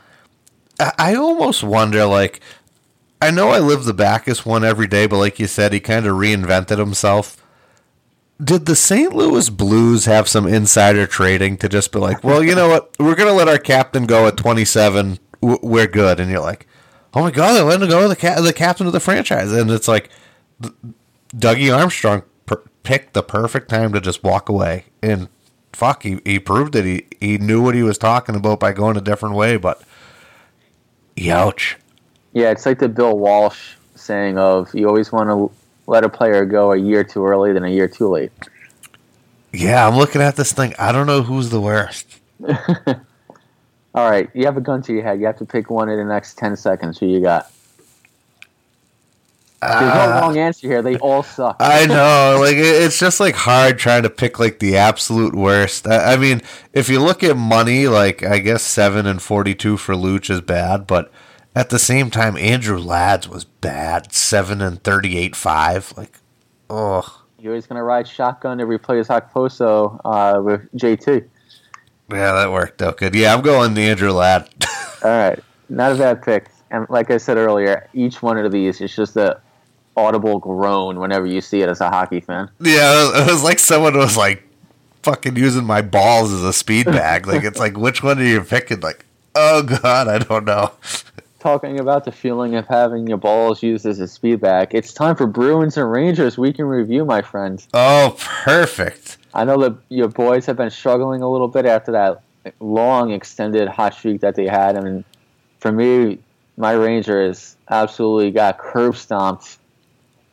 I, 0.80 0.91
I 0.99 1.15
almost 1.15 1.63
wonder. 1.63 2.05
Like, 2.05 2.41
I 3.21 3.32
know 3.32 3.49
I 3.49 3.59
live 3.59 3.86
the 3.86 3.93
Backes 3.93 4.45
one 4.45 4.63
every 4.63 4.88
day, 4.88 5.07
but 5.07 5.17
like 5.17 5.39
you 5.39 5.47
said, 5.47 5.74
he 5.74 5.80
kind 5.80 6.05
of 6.05 6.15
reinvented 6.15 6.78
himself. 6.78 7.43
Did 8.41 8.65
the 8.65 8.75
St. 8.75 9.13
Louis 9.13 9.49
Blues 9.49 10.05
have 10.05 10.27
some 10.27 10.47
insider 10.47 11.05
trading 11.07 11.57
to 11.57 11.69
just 11.69 11.91
be 11.91 11.99
like, 11.99 12.23
well, 12.23 12.43
you 12.43 12.55
know 12.55 12.67
what, 12.67 12.91
we're 12.99 13.15
gonna 13.15 13.34
let 13.34 13.47
our 13.47 13.59
captain 13.59 14.05
go 14.05 14.27
at 14.27 14.38
twenty 14.38 14.65
seven. 14.65 15.19
We're 15.41 15.88
good, 15.88 16.19
and 16.19 16.31
you're 16.31 16.39
like, 16.39 16.67
oh 17.13 17.21
my 17.21 17.31
god, 17.31 17.53
they 17.53 17.61
let 17.61 17.81
him 17.81 17.89
go 17.89 18.07
the 18.07 18.15
ca- 18.15 18.41
the 18.41 18.53
captain 18.53 18.88
of 18.88 18.93
the 18.93 18.99
franchise, 18.99 19.51
and 19.51 19.69
it's 19.69 19.88
like, 19.88 20.09
Dougie 21.36 21.75
Armstrong 21.75 22.23
per- 22.45 22.63
picked 22.84 23.13
the 23.13 23.23
perfect 23.23 23.69
time 23.69 23.93
to 23.93 24.01
just 24.01 24.23
walk 24.23 24.49
away. 24.49 24.86
And 25.01 25.29
fuck, 25.73 26.03
he, 26.03 26.19
he 26.25 26.39
proved 26.39 26.73
that 26.73 26.86
he, 26.86 27.07
he 27.19 27.38
knew 27.38 27.61
what 27.61 27.75
he 27.75 27.84
was 27.84 27.97
talking 27.97 28.36
about 28.36 28.59
by 28.59 28.71
going 28.71 28.97
a 28.97 29.01
different 29.01 29.36
way. 29.36 29.57
But, 29.57 29.81
youch. 31.15 31.75
Yeah, 32.34 32.51
it's 32.51 32.65
like 32.65 32.79
the 32.79 32.89
Bill 32.89 33.17
Walsh 33.17 33.75
saying 33.95 34.38
of 34.38 34.73
you 34.73 34.88
always 34.88 35.11
want 35.11 35.29
to 35.29 35.51
let 35.88 36.03
a 36.03 36.09
player 36.09 36.45
go 36.45 36.71
a 36.71 36.77
year 36.77 37.03
too 37.03 37.25
early 37.25 37.53
than 37.53 37.63
a 37.63 37.69
year 37.69 37.88
too 37.88 38.09
late. 38.09 38.31
Yeah, 39.51 39.88
I'm 39.88 39.95
looking 39.95 40.21
at 40.21 40.36
this 40.36 40.51
thing. 40.51 40.73
I 40.79 40.91
don't 40.91 41.07
know 41.07 41.21
who's 41.21 41.49
the 41.49 41.61
worst. 41.61 42.19
All 43.95 44.09
right, 44.09 44.29
you 44.34 44.45
have 44.45 44.57
a 44.57 44.61
gun 44.61 44.81
to 44.84 44.93
your 44.93 45.03
head. 45.03 45.19
You 45.19 45.27
have 45.27 45.38
to 45.38 45.45
pick 45.45 45.69
one 45.69 45.88
in 45.89 45.97
the 45.97 46.05
next 46.05 46.38
ten 46.38 46.55
seconds. 46.55 46.97
Who 46.97 47.05
you 47.05 47.21
got? 47.21 47.51
There's 49.61 49.93
no 49.93 50.11
uh, 50.11 50.19
wrong 50.21 50.38
answer 50.38 50.67
here. 50.67 50.81
They 50.81 50.97
all 50.97 51.23
suck. 51.23 51.57
I 51.59 51.86
know, 51.88 52.38
like 52.39 52.55
it's 52.57 52.99
just 52.99 53.19
like 53.19 53.36
hard 53.36 53.77
trying 53.77 54.03
to 54.03 54.09
pick 54.09 54.39
like 54.39 54.59
the 54.59 54.77
absolute 54.77 55.36
worst. 55.36 55.88
I, 55.88 56.13
I 56.13 56.17
mean, 56.17 56.41
if 56.73 56.89
you 56.89 56.99
look 56.99 57.23
at 57.23 57.38
money, 57.38 57.88
like 57.88 58.23
I 58.23 58.39
guess 58.39 58.63
seven 58.63 59.05
and 59.05 59.21
forty-two 59.21 59.77
for 59.77 59.93
Luch 59.95 60.29
is 60.29 60.41
bad, 60.41 60.88
but 60.88 61.11
at 61.56 61.70
the 61.70 61.80
same 61.80 62.10
time, 62.10 62.38
Andrew 62.38 62.78
Ladd's 62.80 63.28
was 63.30 63.43
bad. 63.45 64.14
Seven 64.14 64.62
and 64.62 64.84
thirty-eight 64.84 65.36
five. 65.36 65.93
Like, 65.97 66.20
oh, 66.70 67.24
You're 67.39 67.54
always 67.54 67.68
gonna 67.68 67.84
ride 67.84 68.08
shotgun 68.08 68.58
to 68.60 68.66
replace 68.66 69.08
Okposo 69.08 69.99
uh, 70.06 70.41
with 70.41 70.72
JT. 70.74 71.28
yeah, 72.12 72.32
that 72.34 72.51
worked 72.51 72.82
out 72.82 72.97
good. 72.97 73.16
Yeah, 73.16 73.34
I'm 73.34 73.41
going 73.41 73.74
the 73.74 73.84
Andrew 73.84 74.12
Ladd. 74.12 74.49
All 75.04 75.10
right, 75.12 75.39
not 75.70 75.91
a 75.91 75.95
bad 75.95 76.22
pick. 76.24 76.47
And 76.72 76.88
like 76.89 77.12
I 77.12 77.18
said 77.18 77.38
earlier, 77.38 77.88
each 77.93 78.22
one 78.22 78.38
of 78.38 78.51
these 78.51 78.82
is 78.82 78.95
just 78.95 79.16
a 79.16 79.39
audible 79.95 80.39
groan 80.39 80.99
whenever 80.99 81.28
you 81.28 81.39
see 81.39 81.62
it 81.62 81.70
as 81.70 81.80
a 81.82 81.89
hockey 81.89 82.20
fan. 82.20 82.49
yeah, 82.60 83.22
it 83.22 83.32
was 83.32 83.43
like 83.43 83.60
someone 83.60 83.95
was 83.95 84.18
like 84.18 84.41
fucking 85.04 85.36
using 85.36 85.66
my 85.66 85.82
balls 85.84 86.32
as 86.32 86.41
a 86.43 86.51
speed 86.54 86.86
bag. 86.88 87.28
like 87.28 87.43
it's 87.43 87.60
like 87.60 87.78
which 87.78 88.01
one 88.01 88.18
are 88.18 88.24
you 88.24 88.41
picking? 88.41 88.80
Like, 88.80 89.06
oh 89.36 89.62
god, 89.62 90.08
I 90.08 90.18
don't 90.18 90.45
know. 90.45 90.72
Talking 91.44 91.78
about 91.78 92.06
the 92.06 92.12
feeling 92.14 92.56
of 92.56 92.66
having 92.68 93.06
your 93.06 93.18
balls 93.18 93.62
used 93.62 93.86
as 93.86 94.00
a 94.00 94.08
speed 94.08 94.39
bag, 94.39 94.70
it's 94.72 94.94
time 94.94 95.18
for 95.18 95.28
Bruins 95.28 95.76
and 95.76 95.91
Rangers 95.91 96.38
week 96.38 96.58
in 96.58 96.64
review, 96.64 97.04
my 97.04 97.22
friends. 97.22 97.68
Oh, 97.74 98.16
perfect. 98.46 99.18
I 99.34 99.44
know 99.44 99.58
that 99.58 99.76
your 99.89 100.08
boys 100.08 100.46
have 100.46 100.56
been 100.56 100.70
struggling 100.70 101.22
a 101.22 101.30
little 101.30 101.50
bit 101.50 101.66
after 101.66 101.91
that 101.91 102.22
long 102.62 103.12
extended 103.12 103.68
hot 103.68 103.94
streak 103.94 104.22
that 104.22 104.36
they 104.36 104.48
had. 104.48 104.78
I 104.78 104.80
mean, 104.80 105.04
for 105.60 105.70
me, 105.70 106.20
my 106.56 106.72
Rangers 106.72 107.58
absolutely 107.70 108.32
got 108.32 108.58
curb 108.58 108.96
stomped 108.96 109.58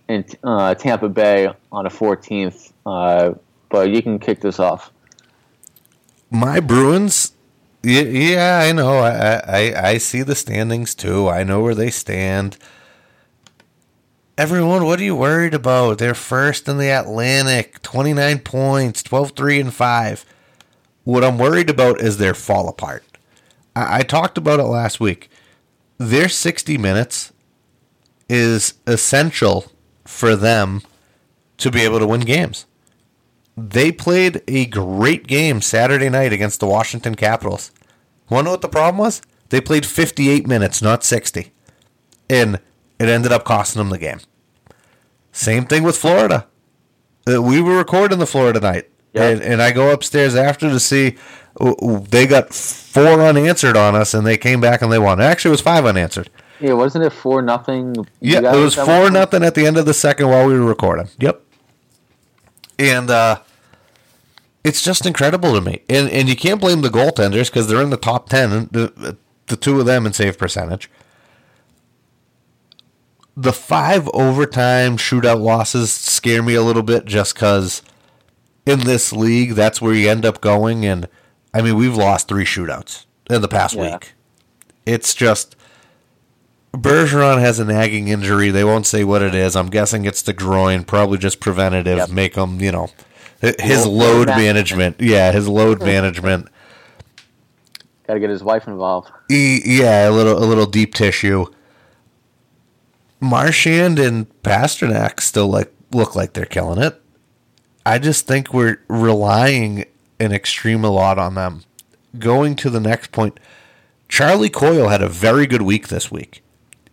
in 0.06 0.24
uh, 0.44 0.76
Tampa 0.76 1.08
Bay 1.08 1.52
on 1.72 1.82
the 1.82 1.90
14th. 1.90 2.72
Uh, 2.86 3.34
but 3.68 3.90
you 3.90 4.00
can 4.00 4.20
kick 4.20 4.42
this 4.42 4.60
off. 4.60 4.92
my 6.30 6.60
Bruins. 6.60 7.32
Yeah, 7.82 8.60
I 8.62 8.72
know. 8.72 8.98
I, 8.98 9.40
I 9.46 9.88
I 9.90 9.98
see 9.98 10.22
the 10.22 10.34
standings 10.34 10.94
too. 10.94 11.28
I 11.28 11.44
know 11.44 11.62
where 11.62 11.74
they 11.74 11.90
stand. 11.90 12.58
Everyone, 14.36 14.84
what 14.84 15.00
are 15.00 15.04
you 15.04 15.16
worried 15.16 15.54
about? 15.54 15.98
They're 15.98 16.14
first 16.14 16.68
in 16.68 16.78
the 16.78 16.88
Atlantic, 16.90 17.80
29 17.82 18.38
points, 18.40 19.02
12 19.02 19.32
3 19.32 19.60
and 19.60 19.74
5. 19.74 20.24
What 21.04 21.24
I'm 21.24 21.38
worried 21.38 21.70
about 21.70 22.00
is 22.00 22.18
their 22.18 22.34
fall 22.34 22.68
apart. 22.68 23.04
I, 23.74 23.98
I 23.98 24.02
talked 24.02 24.36
about 24.38 24.60
it 24.60 24.64
last 24.64 25.00
week. 25.00 25.30
Their 25.98 26.28
60 26.28 26.78
minutes 26.78 27.32
is 28.28 28.74
essential 28.86 29.72
for 30.06 30.36
them 30.36 30.82
to 31.58 31.70
be 31.70 31.80
able 31.82 31.98
to 31.98 32.06
win 32.06 32.20
games 32.22 32.66
they 33.68 33.92
played 33.92 34.42
a 34.48 34.66
great 34.66 35.26
game 35.26 35.60
Saturday 35.60 36.08
night 36.08 36.32
against 36.32 36.60
the 36.60 36.66
Washington 36.66 37.14
Capitals. 37.14 37.70
Want 38.28 38.42
to 38.42 38.46
know 38.46 38.50
what 38.52 38.62
the 38.62 38.68
problem 38.68 38.98
was? 38.98 39.22
They 39.50 39.60
played 39.60 39.84
58 39.84 40.46
minutes, 40.46 40.80
not 40.80 41.02
60. 41.04 41.52
And 42.28 42.56
it 42.98 43.08
ended 43.08 43.32
up 43.32 43.44
costing 43.44 43.80
them 43.80 43.90
the 43.90 43.98
game. 43.98 44.20
Same 45.32 45.66
thing 45.66 45.82
with 45.82 45.96
Florida. 45.96 46.46
Uh, 47.28 47.42
We 47.42 47.60
were 47.60 47.76
recording 47.76 48.18
the 48.18 48.26
Florida 48.26 48.60
night. 48.60 48.88
Yep. 49.12 49.22
And, 49.22 49.42
and 49.42 49.62
I 49.62 49.72
go 49.72 49.90
upstairs 49.90 50.36
after 50.36 50.70
to 50.70 50.78
see 50.78 51.16
they 51.58 52.26
got 52.26 52.54
four 52.54 53.20
unanswered 53.20 53.76
on 53.76 53.96
us 53.96 54.14
and 54.14 54.24
they 54.24 54.36
came 54.36 54.60
back 54.60 54.82
and 54.82 54.92
they 54.92 55.00
won. 55.00 55.20
Actually, 55.20 55.50
it 55.50 55.52
was 55.52 55.60
five 55.60 55.84
unanswered. 55.84 56.30
Yeah, 56.60 56.74
wasn't 56.74 57.04
it 57.04 57.10
4 57.10 57.42
nothing? 57.42 57.96
Yeah, 58.20 58.54
it 58.54 58.58
was 58.58 58.74
four 58.74 59.10
nothing 59.10 59.42
at 59.42 59.54
the 59.54 59.66
end 59.66 59.78
of 59.78 59.86
the 59.86 59.94
second 59.94 60.28
while 60.28 60.46
we 60.46 60.52
were 60.54 60.64
recording. 60.66 61.08
Yep. 61.18 61.42
And 62.78 63.10
uh 63.10 63.40
it's 64.64 64.82
just 64.82 65.06
incredible 65.06 65.54
to 65.54 65.60
me. 65.60 65.82
And 65.88 66.08
and 66.10 66.28
you 66.28 66.36
can't 66.36 66.60
blame 66.60 66.82
the 66.82 66.88
goaltenders 66.88 67.46
because 67.46 67.68
they're 67.68 67.82
in 67.82 67.90
the 67.90 67.96
top 67.96 68.28
ten. 68.28 68.68
The, 68.70 69.16
the 69.46 69.56
two 69.56 69.80
of 69.80 69.86
them 69.86 70.06
in 70.06 70.12
save 70.12 70.38
percentage. 70.38 70.90
The 73.36 73.52
five 73.52 74.08
overtime 74.12 74.96
shootout 74.96 75.40
losses 75.40 75.92
scare 75.92 76.42
me 76.42 76.54
a 76.54 76.62
little 76.62 76.82
bit 76.82 77.04
just 77.06 77.34
because 77.34 77.82
in 78.66 78.80
this 78.80 79.12
league, 79.12 79.52
that's 79.54 79.80
where 79.80 79.94
you 79.94 80.10
end 80.10 80.26
up 80.26 80.40
going. 80.40 80.84
And 80.84 81.08
I 81.54 81.62
mean, 81.62 81.76
we've 81.76 81.96
lost 81.96 82.28
three 82.28 82.44
shootouts 82.44 83.06
in 83.30 83.40
the 83.40 83.48
past 83.48 83.74
Yeah. 83.74 83.92
week. 83.94 84.12
It's 84.84 85.14
just 85.14 85.56
Bergeron 86.72 87.40
has 87.40 87.58
a 87.58 87.64
nagging 87.64 88.08
injury. 88.08 88.50
They 88.50 88.64
won't 88.64 88.86
say 88.86 89.04
what 89.04 89.22
it 89.22 89.34
is. 89.34 89.56
I'm 89.56 89.70
guessing 89.70 90.04
it's 90.04 90.22
the 90.22 90.32
groin, 90.32 90.84
probably 90.84 91.18
just 91.18 91.40
preventative. 91.40 91.98
Yep. 91.98 92.10
Make 92.10 92.34
him, 92.36 92.60
you 92.60 92.72
know, 92.72 92.90
his 93.40 93.86
Load 93.86 93.86
load 93.86 94.26
management. 94.28 94.98
management. 94.98 95.00
Yeah, 95.00 95.32
his 95.32 95.48
load 95.48 95.80
management. 95.84 96.48
Got 98.06 98.14
to 98.14 98.20
get 98.20 98.30
his 98.30 98.42
wife 98.42 98.66
involved. 98.66 99.10
E- 99.30 99.62
yeah, 99.64 100.08
a 100.08 100.10
little 100.10 100.36
a 100.36 100.44
little 100.44 100.66
deep 100.66 100.94
tissue. 100.94 101.46
Marchand 103.20 103.98
and 103.98 104.28
Pastrnak 104.42 105.20
still 105.20 105.48
like 105.48 105.72
look 105.92 106.14
like 106.16 106.32
they're 106.32 106.46
killing 106.46 106.82
it. 106.82 107.00
I 107.84 107.98
just 107.98 108.26
think 108.26 108.52
we're 108.52 108.78
relying 108.88 109.84
an 110.18 110.32
extreme 110.32 110.84
a 110.84 110.90
lot 110.90 111.18
on 111.18 111.34
them. 111.34 111.62
Going 112.18 112.56
to 112.56 112.70
the 112.70 112.80
next 112.80 113.12
point, 113.12 113.38
Charlie 114.08 114.50
Coyle 114.50 114.88
had 114.88 115.02
a 115.02 115.08
very 115.08 115.46
good 115.46 115.62
week 115.62 115.88
this 115.88 116.10
week. 116.10 116.42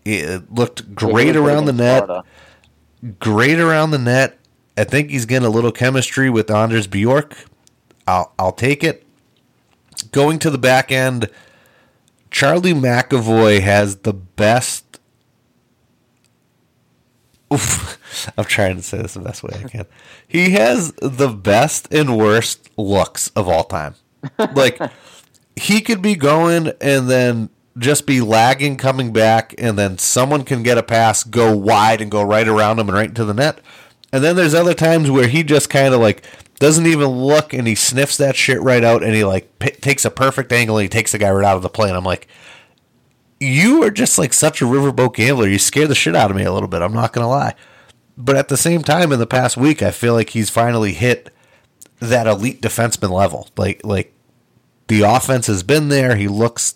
It 0.05 0.53
looked 0.53 0.95
great 0.95 1.35
around 1.35 1.65
the 1.65 1.73
net, 1.73 2.05
Florida. 2.05 2.27
great 3.19 3.59
around 3.59 3.91
the 3.91 3.97
net. 3.97 4.36
I 4.77 4.83
think 4.83 5.09
he's 5.09 5.25
getting 5.25 5.47
a 5.47 5.51
little 5.51 5.71
chemistry 5.71 6.29
with 6.29 6.51
Anders 6.51 6.87
Bjork. 6.87 7.35
I'll 8.07 8.33
I'll 8.37 8.51
take 8.51 8.83
it. 8.83 9.05
Going 10.11 10.39
to 10.39 10.49
the 10.49 10.59
back 10.59 10.91
end, 10.91 11.29
Charlie 12.29 12.73
McAvoy 12.73 13.61
has 13.61 13.97
the 13.97 14.13
best. 14.13 14.99
Oof, 17.53 17.97
I'm 18.37 18.45
trying 18.45 18.75
to 18.75 18.83
say 18.83 19.01
this 19.01 19.15
the 19.15 19.21
best 19.21 19.41
way 19.41 19.59
I 19.63 19.67
can. 19.67 19.85
He 20.27 20.51
has 20.51 20.91
the 21.01 21.29
best 21.29 21.91
and 21.93 22.17
worst 22.17 22.69
looks 22.77 23.29
of 23.29 23.47
all 23.47 23.63
time. 23.63 23.95
Like 24.53 24.79
he 25.55 25.81
could 25.81 26.01
be 26.01 26.15
going 26.15 26.71
and 26.81 27.09
then 27.09 27.49
just 27.77 28.05
be 28.05 28.21
lagging 28.21 28.77
coming 28.77 29.13
back 29.13 29.53
and 29.57 29.77
then 29.77 29.97
someone 29.97 30.43
can 30.43 30.63
get 30.63 30.77
a 30.77 30.83
pass 30.83 31.23
go 31.23 31.55
wide 31.55 32.01
and 32.01 32.09
go 32.09 32.23
right 32.23 32.47
around 32.47 32.79
him 32.79 32.89
and 32.89 32.97
right 32.97 33.09
into 33.09 33.23
the 33.23 33.33
net 33.33 33.59
and 34.11 34.23
then 34.23 34.35
there's 34.35 34.53
other 34.53 34.73
times 34.73 35.09
where 35.11 35.27
he 35.27 35.43
just 35.43 35.69
kind 35.69 35.93
of 35.93 35.99
like 35.99 36.23
doesn't 36.59 36.87
even 36.87 37.07
look 37.07 37.53
and 37.53 37.67
he 37.67 37.75
sniffs 37.75 38.17
that 38.17 38.35
shit 38.35 38.61
right 38.61 38.83
out 38.83 39.03
and 39.03 39.13
he 39.13 39.23
like 39.23 39.59
p- 39.59 39.71
takes 39.71 40.05
a 40.05 40.11
perfect 40.11 40.51
angle 40.51 40.77
and 40.77 40.83
he 40.83 40.89
takes 40.89 41.11
the 41.11 41.17
guy 41.17 41.29
right 41.29 41.45
out 41.45 41.55
of 41.55 41.61
the 41.61 41.69
plane. 41.69 41.95
i'm 41.95 42.03
like 42.03 42.27
you 43.39 43.83
are 43.83 43.91
just 43.91 44.17
like 44.17 44.33
such 44.33 44.61
a 44.61 44.65
riverboat 44.65 45.13
gambler 45.13 45.47
you 45.47 45.59
scare 45.59 45.87
the 45.87 45.93
shit 45.93 46.15
out 46.15 46.31
of 46.31 46.37
me 46.37 46.43
a 46.43 46.51
little 46.51 46.69
bit 46.69 46.81
i'm 46.81 46.93
not 46.93 47.13
gonna 47.13 47.29
lie 47.29 47.53
but 48.17 48.35
at 48.35 48.47
the 48.47 48.57
same 48.57 48.81
time 48.81 49.11
in 49.11 49.19
the 49.19 49.27
past 49.27 49.57
week 49.57 49.83
i 49.83 49.91
feel 49.91 50.13
like 50.13 50.31
he's 50.31 50.49
finally 50.49 50.93
hit 50.93 51.31
that 51.99 52.25
elite 52.25 52.61
defenseman 52.61 53.11
level 53.11 53.47
like 53.55 53.79
like 53.83 54.13
the 54.87 55.01
offense 55.01 55.47
has 55.47 55.63
been 55.63 55.89
there. 55.89 56.15
He 56.15 56.27
looks 56.27 56.75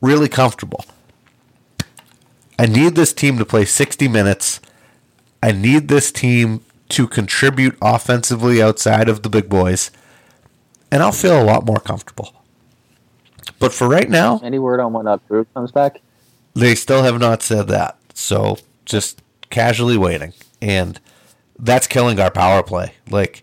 really 0.00 0.28
comfortable. 0.28 0.84
I 2.58 2.66
need 2.66 2.94
this 2.94 3.12
team 3.12 3.38
to 3.38 3.44
play 3.44 3.64
60 3.64 4.08
minutes. 4.08 4.60
I 5.42 5.52
need 5.52 5.88
this 5.88 6.10
team 6.10 6.62
to 6.90 7.06
contribute 7.06 7.76
offensively 7.82 8.62
outside 8.62 9.08
of 9.08 9.22
the 9.22 9.28
big 9.28 9.48
boys. 9.48 9.90
And 10.90 11.02
I'll 11.02 11.12
feel 11.12 11.40
a 11.40 11.44
lot 11.44 11.66
more 11.66 11.80
comfortable. 11.80 12.32
But 13.58 13.72
for 13.72 13.88
right 13.88 14.08
now, 14.08 14.40
Any 14.42 14.58
word 14.58 14.80
on 14.80 14.92
when 14.92 15.06
Drew 15.28 15.44
comes 15.54 15.72
back? 15.72 16.00
they 16.54 16.74
still 16.74 17.02
have 17.02 17.18
not 17.18 17.42
said 17.42 17.68
that. 17.68 17.98
So 18.14 18.58
just 18.84 19.22
casually 19.50 19.96
waiting. 19.96 20.32
And 20.62 20.98
that's 21.58 21.86
killing 21.86 22.18
our 22.18 22.30
power 22.30 22.62
play. 22.62 22.94
Like, 23.10 23.42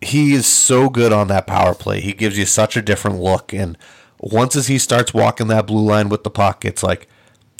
he 0.00 0.32
is 0.34 0.46
so 0.46 0.88
good 0.88 1.12
on 1.12 1.28
that 1.28 1.46
power 1.46 1.74
play. 1.74 2.00
He 2.00 2.12
gives 2.12 2.38
you 2.38 2.46
such 2.46 2.76
a 2.76 2.82
different 2.82 3.20
look. 3.20 3.52
And 3.52 3.76
once 4.20 4.54
as 4.54 4.66
he 4.68 4.78
starts 4.78 5.14
walking 5.14 5.48
that 5.48 5.66
blue 5.66 5.84
line 5.84 6.08
with 6.08 6.24
the 6.24 6.30
puck, 6.30 6.64
it's 6.64 6.82
like, 6.82 7.08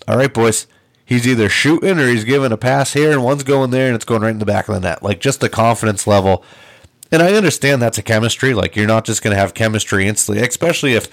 all 0.06 0.16
right, 0.16 0.32
boys, 0.32 0.66
he's 1.08 1.26
either 1.26 1.48
shooting 1.48 1.98
or 1.98 2.06
he's 2.06 2.24
giving 2.24 2.52
a 2.52 2.58
pass 2.58 2.92
here, 2.92 3.10
and 3.10 3.24
one's 3.24 3.42
going 3.42 3.70
there, 3.70 3.86
and 3.86 3.96
it's 3.96 4.04
going 4.04 4.20
right 4.20 4.30
in 4.30 4.38
the 4.38 4.44
back 4.44 4.68
of 4.68 4.74
the 4.74 4.80
net. 4.80 5.02
Like, 5.02 5.20
just 5.20 5.40
the 5.40 5.48
confidence 5.48 6.06
level. 6.06 6.44
And 7.10 7.22
I 7.22 7.32
understand 7.32 7.80
that's 7.80 7.96
a 7.96 8.02
chemistry. 8.02 8.52
Like, 8.52 8.76
you're 8.76 8.86
not 8.86 9.06
just 9.06 9.22
going 9.22 9.34
to 9.34 9.40
have 9.40 9.54
chemistry 9.54 10.06
instantly, 10.06 10.46
especially 10.46 10.92
if, 10.92 11.08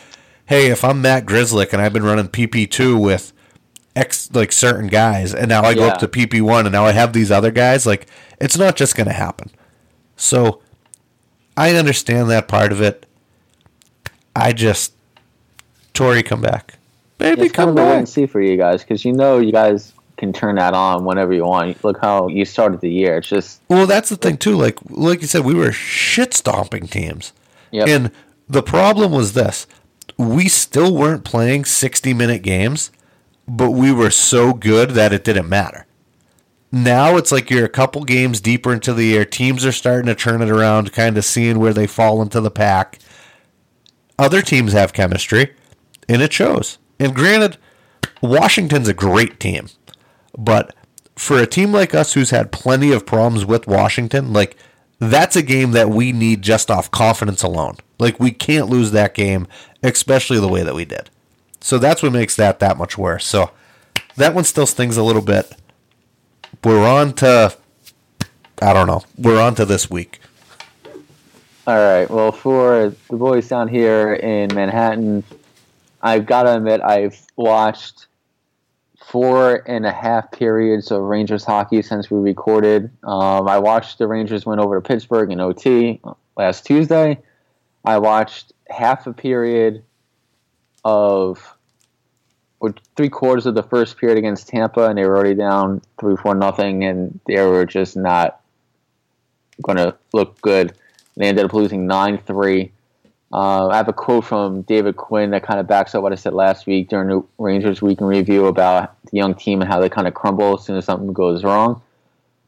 hey, 0.48 0.70
if 0.70 0.84
I'm 0.84 1.02
Matt 1.02 1.26
Grzelcyk 1.26 1.72
and 1.72 1.82
I've 1.82 1.94
been 1.94 2.04
running 2.04 2.28
PP2 2.28 3.02
with 3.02 3.32
X, 3.96 4.30
like 4.34 4.52
certain 4.52 4.88
guys, 4.88 5.34
and 5.34 5.48
now 5.48 5.64
I 5.64 5.74
go 5.74 5.88
up 5.88 6.00
to 6.00 6.10
PP1 6.10 6.64
and 6.66 6.74
now 6.74 6.86
I 6.86 6.92
have 6.92 7.14
these 7.14 7.32
other 7.32 7.52
guys, 7.52 7.86
like, 7.86 8.08
it's 8.42 8.58
not 8.58 8.76
just 8.76 8.98
going 8.98 9.08
to 9.08 9.14
happen. 9.14 9.50
So, 10.18 10.62
I 11.56 11.74
understand 11.74 12.30
that 12.32 12.50
part 12.50 12.74
of 12.74 12.82
it. 12.82 13.06
I 14.36 14.52
just, 14.52 14.94
Torey, 15.94 16.26
come 16.26 16.42
back. 16.42 16.80
Baby, 17.18 17.44
It's 17.44 17.52
come 17.54 17.70
of 17.70 17.76
a 17.78 17.82
wait 17.82 17.86
back. 17.90 17.98
and 18.00 18.10
see 18.10 18.26
for 18.26 18.42
you 18.42 18.58
guys 18.58 18.82
because 18.84 19.06
you 19.06 19.14
know 19.14 19.40
you 19.40 19.52
guys 19.52 19.94
can 20.18 20.32
turn 20.34 20.56
that 20.56 20.74
on 20.74 21.06
whenever 21.06 21.34
you 21.34 21.46
want. 21.46 21.82
Look 21.84 22.00
how 22.02 22.28
you 22.28 22.46
started 22.46 22.82
the 22.82 22.92
year. 22.92 23.18
It's 23.18 23.28
just 23.28 23.62
Well, 23.70 23.86
that's 23.88 24.10
the 24.10 24.16
thing 24.18 24.38
too. 24.38 24.56
Like, 24.56 24.78
like 24.90 25.22
you 25.22 25.28
said, 25.28 25.46
we 25.46 25.54
were 25.54 25.72
shit 25.72 26.34
stomping 26.34 26.88
teams, 26.88 27.32
Yep. 27.72 27.88
and 27.88 28.12
the 28.50 28.64
problem 28.64 29.12
was 29.12 29.34
this: 29.34 29.66
we 30.18 30.48
still 30.50 30.94
weren't 30.96 31.24
playing 31.26 31.66
sixty 31.66 32.14
minute 32.14 32.42
games, 32.44 32.92
but 33.48 33.72
we 33.72 33.92
were 33.92 34.12
so 34.12 34.54
good 34.54 34.92
that 34.92 35.12
it 35.14 35.24
didn't 35.24 35.50
matter. 35.50 35.86
Now 36.72 37.16
it's 37.16 37.32
like 37.32 37.50
you're 37.50 37.64
a 37.66 37.70
couple 37.70 38.04
games 38.04 38.42
deeper 38.42 38.74
into 38.74 38.94
the 38.94 39.06
year. 39.06 39.24
Teams 39.24 39.66
are 39.66 39.72
starting 39.72 40.08
to 40.08 40.16
turn 40.16 40.42
it 40.42 40.50
around, 40.50 40.92
kind 40.92 41.18
of 41.18 41.24
seeing 41.24 41.60
where 41.60 41.74
they 41.74 41.88
fall 41.88 42.22
into 42.22 42.42
the 42.42 42.52
pack. 42.52 43.00
Other 44.20 44.42
teams 44.42 44.74
have 44.74 44.92
chemistry, 44.94 45.54
and 46.10 46.22
it 46.22 46.34
shows. 46.34 46.78
And 47.00 47.14
granted, 47.16 47.58
Washington's 48.22 48.88
a 48.88 48.94
great 48.94 49.40
team. 49.40 49.70
But 50.38 50.76
for 51.16 51.40
a 51.40 51.48
team 51.48 51.72
like 51.72 51.94
us 51.96 52.14
who's 52.14 52.30
had 52.32 52.52
plenty 52.52 52.92
of 52.92 53.06
problems 53.06 53.46
with 53.46 53.68
Washington, 53.68 54.34
like 54.34 54.58
that's 55.00 55.36
a 55.36 55.42
game 55.42 55.72
that 55.72 55.90
we 55.90 56.12
need 56.12 56.42
just 56.42 56.72
off 56.72 56.92
confidence 56.92 57.44
alone. 57.44 57.78
Like 58.00 58.20
we 58.20 58.32
can't 58.32 58.70
lose 58.70 58.92
that 58.92 59.14
game, 59.14 59.48
especially 59.84 60.40
the 60.40 60.48
way 60.48 60.64
that 60.64 60.76
we 60.76 60.86
did. 60.86 61.10
So 61.62 61.78
that's 61.78 62.04
what 62.04 62.12
makes 62.12 62.36
that 62.36 62.60
that 62.60 62.78
much 62.78 62.98
worse. 62.98 63.26
So 63.26 63.52
that 64.18 64.34
one 64.34 64.44
still 64.44 64.68
stings 64.68 64.98
a 64.98 65.04
little 65.04 65.22
bit. 65.22 65.56
We're 66.64 66.86
on 66.88 67.14
to 67.16 67.56
I 68.62 68.74
don't 68.74 68.88
know. 68.88 69.04
We're 69.18 69.42
on 69.42 69.56
to 69.56 69.66
this 69.66 69.90
week. 69.90 70.20
all 71.68 71.76
right. 71.78 72.10
Well, 72.10 72.32
for 72.32 72.94
the 73.10 73.18
boys 73.18 73.48
down 73.48 73.68
here 73.68 74.14
in 74.14 74.54
Manhattan, 74.54 75.24
I've 76.06 76.28
got 76.28 76.44
to 76.44 76.56
admit 76.56 76.82
I've 76.82 77.20
watched 77.36 78.06
four 79.04 79.64
and 79.68 79.88
a 79.88 79.92
half 79.92 80.32
periods 80.32 80.92
of 80.92 81.02
Rangers 81.02 81.44
hockey 81.44 81.82
since 81.82 82.12
we 82.12 82.20
recorded. 82.20 82.92
Um, 83.04 83.48
I 83.48 83.58
watched 83.58 83.98
the 83.98 84.06
Rangers 84.06 84.46
win 84.46 84.60
over 84.60 84.80
to 84.80 84.88
Pittsburgh 84.88 85.32
in 85.32 85.42
OT 85.42 86.00
last 86.38 86.64
Tuesday. 86.64 87.18
I 87.84 87.98
watched 87.98 88.54
half 88.70 89.08
a 89.08 89.14
period 89.14 89.84
of 90.84 91.58
or 92.60 92.76
three 92.96 93.10
quarters 93.10 93.48
of 93.48 93.56
the 93.56 93.64
first 93.64 93.98
period 93.98 94.20
against 94.20 94.48
Tampa, 94.48 94.88
and 94.88 95.00
they 95.00 95.06
were 95.06 95.18
already 95.18 95.34
down 95.34 95.82
three, 96.00 96.16
four, 96.16 96.36
nothing, 96.36 96.84
and 96.84 97.20
they 97.26 97.44
were 97.44 97.66
just 97.66 97.98
not 97.98 98.42
going 99.64 99.78
to 99.78 99.96
look 100.14 100.40
good. 100.42 100.74
They 101.18 101.26
ended 101.26 101.46
up 101.46 101.54
losing 101.54 101.88
nine 101.88 102.20
three. 102.20 102.72
Uh, 103.36 103.68
I 103.68 103.76
have 103.76 103.90
a 103.90 103.94
quote 103.94 104.24
from 104.24 104.62
David 104.62 104.96
Quinn 104.96 105.32
that 105.32 105.44
kind 105.44 105.60
of 105.60 105.68
backs 105.68 105.94
up 105.94 106.02
what 106.02 106.14
I 106.14 106.16
said 106.16 106.34
last 106.34 106.66
week 106.66 106.88
during 106.88 107.10
the 107.10 107.22
Rangers 107.38 107.82
Week 107.82 108.00
in 108.00 108.08
Review 108.08 108.46
about 108.46 108.96
the 109.12 109.18
young 109.18 109.36
team 109.36 109.60
and 109.60 109.70
how 109.70 109.82
they 109.82 109.90
kind 109.90 110.08
of 110.08 110.14
crumble 110.14 110.58
as 110.58 110.64
soon 110.64 110.78
as 110.78 110.86
something 110.86 111.12
goes 111.12 111.44
wrong. 111.44 111.82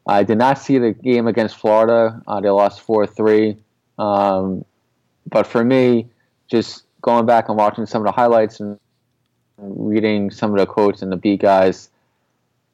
I 0.08 0.24
did 0.24 0.38
not 0.38 0.60
see 0.60 0.78
the 0.78 0.94
game 0.94 1.28
against 1.28 1.58
Florida. 1.58 2.22
Uh, 2.26 2.40
they 2.40 2.50
lost 2.50 2.80
4 2.80 3.06
3. 3.06 3.58
Um, 4.00 4.64
but 5.30 5.46
for 5.46 5.62
me, 5.62 6.08
just 6.50 6.84
going 7.02 7.26
back 7.26 7.50
and 7.50 7.58
watching 7.58 7.86
some 7.86 8.02
of 8.02 8.06
the 8.06 8.14
highlights 8.14 8.62
and 8.62 8.80
reading 9.58 10.32
some 10.32 10.54
of 10.54 10.58
the 10.58 10.66
quotes 10.66 11.02
and 11.02 11.12
the 11.12 11.18
beat 11.18 11.42
guys, 11.42 11.90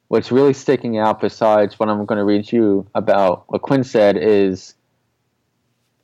what's 0.06 0.30
really 0.30 0.52
sticking 0.52 0.98
out 0.98 1.20
besides 1.20 1.80
what 1.80 1.88
I'm 1.88 2.06
going 2.06 2.18
to 2.18 2.24
read 2.24 2.46
to 2.46 2.56
you 2.56 2.86
about 2.94 3.42
what 3.48 3.62
Quinn 3.62 3.82
said 3.82 4.16
is 4.16 4.76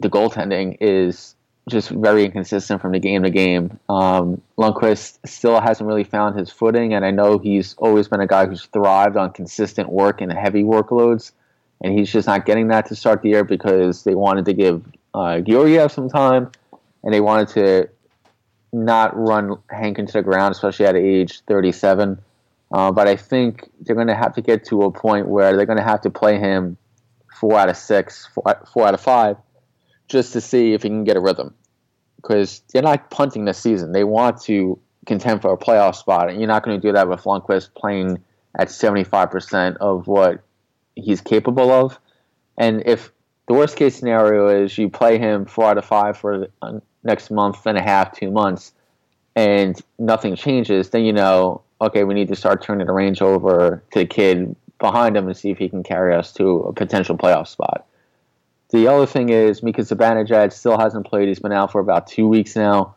the 0.01 0.11
goaltending 0.11 0.77
is 0.81 1.37
just 1.71 1.91
very 1.91 2.25
inconsistent 2.25 2.81
from 2.81 2.93
the 2.93 2.99
game 2.99 3.23
to 3.23 3.31
game. 3.31 3.79
Um, 3.89 4.41
Lundqvist 4.59 5.19
still 5.25 5.61
hasn't 5.61 5.87
really 5.87 6.05
found 6.05 6.39
his 6.39 6.51
footing, 6.51 6.95
and 6.95 7.05
I 7.05 7.11
know 7.11 7.39
he's 7.39 7.75
always 7.79 8.09
been 8.09 8.21
a 8.21 8.27
guy 8.27 8.47
who's 8.47 8.67
thrived 8.67 9.17
on 9.17 9.33
consistent 9.33 9.91
work 9.91 10.21
and 10.21 10.33
heavy 10.33 10.63
workloads, 10.63 11.33
and 11.81 11.99
he's 11.99 12.13
just 12.13 12.27
not 12.27 12.47
getting 12.47 12.69
that 12.69 12.87
to 12.87 12.97
start 12.97 13.23
the 13.23 13.31
year 13.31 13.45
because 13.45 14.05
they 14.05 14.15
wanted 14.15 14.45
to 14.47 14.53
give 14.53 14.85
uh, 15.15 15.41
Georgiev 15.41 15.91
some 15.93 16.09
time, 16.09 16.51
and 17.03 17.15
they 17.15 17.21
wanted 17.21 17.49
to 17.49 17.89
not 18.73 19.17
run 19.17 19.59
Hank 19.71 19.99
into 19.99 20.13
the 20.13 20.23
ground, 20.23 20.53
especially 20.53 20.87
at 20.87 20.97
age 20.97 21.41
37. 21.47 22.21
Uh, 22.73 22.93
but 22.93 23.09
I 23.09 23.17
think 23.17 23.69
they're 23.81 23.97
going 23.97 24.07
to 24.07 24.15
have 24.15 24.35
to 24.35 24.43
get 24.43 24.65
to 24.67 24.83
a 24.83 24.93
point 24.93 25.27
where 25.27 25.57
they're 25.57 25.67
going 25.67 25.79
to 25.79 25.85
have 25.85 26.03
to 26.03 26.11
play 26.11 26.39
him 26.39 26.77
four 27.35 27.59
out 27.59 27.69
of 27.69 27.77
six, 27.77 28.27
four, 28.27 28.45
four 28.73 28.87
out 28.87 28.95
of 28.95 29.01
five, 29.01 29.37
just 30.09 30.33
to 30.35 30.41
see 30.41 30.73
if 30.73 30.83
he 30.83 30.89
can 30.89 31.05
get 31.05 31.17
a 31.17 31.21
rhythm. 31.21 31.55
Because 32.21 32.63
they're 32.73 32.83
not 32.83 33.11
punting 33.11 33.45
the 33.45 33.55
season. 33.55 33.93
They 33.93 34.05
want 34.05 34.41
to 34.43 34.79
contend 35.07 35.43
for 35.43 35.53
a 35.53 35.57
playoff 35.57 35.97
spot, 35.97 36.29
and 36.29 36.39
you're 36.39 36.49
not 36.49 36.63
going 36.63 36.79
to 36.81 36.87
do 36.87 36.93
that 36.93 37.09
with 37.09 37.23
Lundqvist 37.23 37.75
playing 37.75 38.23
at 38.59 38.69
75% 38.69 39.77
of 39.79 40.07
what 40.07 40.43
he's 40.97 41.21
capable 41.21 41.71
of. 41.71 41.99
And 42.59 42.83
if 42.85 43.11
the 43.49 43.55
worst 43.55 43.77
case 43.77 43.97
scenario 43.97 44.49
is 44.49 44.77
you 44.77 44.89
play 44.89 45.19
him 45.19 45.47
four 45.47 45.67
out 45.67 45.79
of 45.79 45.85
five 45.85 46.17
for 46.17 46.39
the 46.41 46.51
uh, 46.63 46.81
next 47.03 47.31
month 47.31 47.67
and 47.67 47.79
a 47.79 47.83
half, 47.83 48.17
two 48.17 48.31
months, 48.31 48.73
and 49.35 49.81
nothing 49.99 50.37
changes, 50.37 50.91
then 50.91 51.05
you 51.05 51.13
know, 51.13 51.63
okay, 51.81 52.05
we 52.05 52.15
need 52.15 52.29
to 52.29 52.37
start 52.37 52.63
turning 52.63 52.87
the 52.87 52.93
range 52.93 53.23
over 53.23 53.83
to 53.93 53.99
the 54.01 54.07
kid 54.07 54.55
behind 54.79 55.17
him 55.17 55.27
and 55.27 55.37
see 55.37 55.51
if 55.51 55.59
he 55.59 55.69
can 55.69 55.83
carry 55.83 56.15
us 56.15 56.33
to 56.35 56.61
a 56.61 56.73
potential 56.73 57.17
playoff 57.17 57.49
spot. 57.49 57.87
The 58.71 58.87
other 58.87 59.07
thing 59.07 59.31
is 59.31 59.63
Mika 59.63 59.83
Zibanejad 59.83 60.53
still 60.53 60.79
hasn't 60.79 61.07
played. 61.07 61.29
He's 61.29 61.41
been 61.41 61.53
out 61.53 61.73
for 61.73 61.81
about 61.81 62.07
two 62.07 62.29
weeks 62.29 62.55
now. 62.55 62.95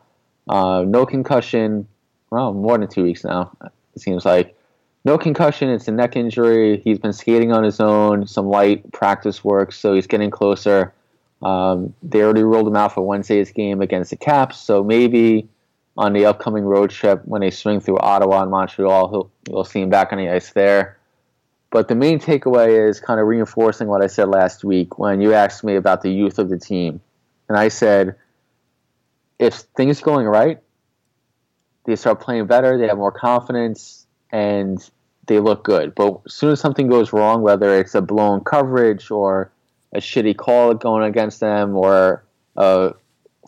Uh, 0.48 0.84
no 0.86 1.04
concussion. 1.04 1.88
Well, 2.30 2.52
more 2.52 2.78
than 2.78 2.88
two 2.88 3.02
weeks 3.02 3.24
now. 3.24 3.56
It 3.94 4.00
seems 4.00 4.24
like 4.24 4.56
no 5.04 5.18
concussion. 5.18 5.70
It's 5.70 5.88
a 5.88 5.92
neck 5.92 6.16
injury. 6.16 6.80
He's 6.84 6.98
been 6.98 7.12
skating 7.12 7.52
on 7.52 7.64
his 7.64 7.80
own. 7.80 8.26
Some 8.26 8.46
light 8.46 8.90
practice 8.92 9.44
work, 9.44 9.72
so 9.72 9.94
he's 9.94 10.06
getting 10.06 10.30
closer. 10.30 10.92
Um, 11.42 11.94
they 12.02 12.22
already 12.22 12.42
ruled 12.42 12.66
him 12.66 12.76
out 12.76 12.94
for 12.94 13.02
Wednesday's 13.02 13.50
game 13.50 13.82
against 13.82 14.10
the 14.10 14.16
Caps, 14.16 14.58
so 14.58 14.82
maybe 14.82 15.48
on 15.96 16.12
the 16.12 16.24
upcoming 16.26 16.64
road 16.64 16.90
trip 16.90 17.22
when 17.24 17.40
they 17.40 17.50
swing 17.50 17.80
through 17.80 17.98
Ottawa 17.98 18.42
and 18.42 18.50
Montreal, 18.50 19.08
he'll, 19.10 19.30
we'll 19.48 19.64
see 19.64 19.80
him 19.80 19.90
back 19.90 20.12
on 20.12 20.18
the 20.18 20.28
ice 20.28 20.52
there. 20.52 20.98
But 21.74 21.88
the 21.88 21.96
main 21.96 22.20
takeaway 22.20 22.88
is 22.88 23.00
kind 23.00 23.18
of 23.18 23.26
reinforcing 23.26 23.88
what 23.88 24.00
I 24.00 24.06
said 24.06 24.28
last 24.28 24.62
week 24.62 24.96
when 24.96 25.20
you 25.20 25.34
asked 25.34 25.64
me 25.64 25.74
about 25.74 26.02
the 26.02 26.08
youth 26.08 26.38
of 26.38 26.48
the 26.48 26.56
team. 26.56 27.00
And 27.48 27.58
I 27.58 27.66
said, 27.66 28.14
if 29.40 29.54
things 29.76 30.00
are 30.00 30.04
going 30.04 30.28
right, 30.28 30.60
they 31.84 31.96
start 31.96 32.20
playing 32.20 32.46
better, 32.46 32.78
they 32.78 32.86
have 32.86 32.96
more 32.96 33.10
confidence, 33.10 34.06
and 34.30 34.88
they 35.26 35.40
look 35.40 35.64
good. 35.64 35.96
But 35.96 36.20
as 36.26 36.34
soon 36.34 36.52
as 36.52 36.60
something 36.60 36.86
goes 36.86 37.12
wrong, 37.12 37.42
whether 37.42 37.76
it's 37.76 37.96
a 37.96 38.00
blown 38.00 38.44
coverage 38.44 39.10
or 39.10 39.50
a 39.92 39.98
shitty 39.98 40.36
call 40.36 40.74
going 40.74 41.02
against 41.02 41.40
them 41.40 41.76
or 41.76 42.22
a 42.56 42.92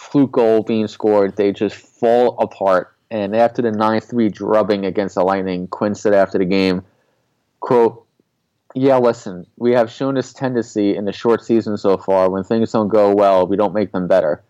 fluke 0.00 0.32
goal 0.32 0.64
being 0.64 0.88
scored, 0.88 1.36
they 1.36 1.52
just 1.52 1.76
fall 1.76 2.36
apart. 2.40 2.92
And 3.08 3.36
after 3.36 3.62
the 3.62 3.70
9 3.70 4.00
3 4.00 4.28
drubbing 4.30 4.84
against 4.84 5.14
the 5.14 5.22
Lightning, 5.22 5.68
Quinn 5.68 5.94
said 5.94 6.12
after 6.12 6.38
the 6.38 6.44
game, 6.44 6.82
quote, 7.60 8.02
yeah, 8.76 8.98
listen, 8.98 9.46
we 9.56 9.72
have 9.72 9.90
shown 9.90 10.16
this 10.16 10.34
tendency 10.34 10.94
in 10.94 11.06
the 11.06 11.12
short 11.12 11.42
season 11.42 11.78
so 11.78 11.96
far. 11.96 12.28
When 12.28 12.44
things 12.44 12.72
don't 12.72 12.88
go 12.88 13.14
well, 13.14 13.46
we 13.46 13.56
don't 13.56 13.72
make 13.72 13.90
them 13.92 14.06
better. 14.06 14.42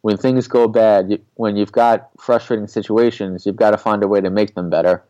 When 0.00 0.16
things 0.16 0.48
go 0.48 0.68
bad, 0.68 1.20
when 1.34 1.56
you've 1.56 1.70
got 1.70 2.08
frustrating 2.18 2.66
situations, 2.66 3.44
you've 3.44 3.56
got 3.56 3.72
to 3.72 3.76
find 3.76 4.02
a 4.02 4.08
way 4.08 4.22
to 4.22 4.30
make 4.30 4.54
them 4.54 4.70
better. 4.70 5.04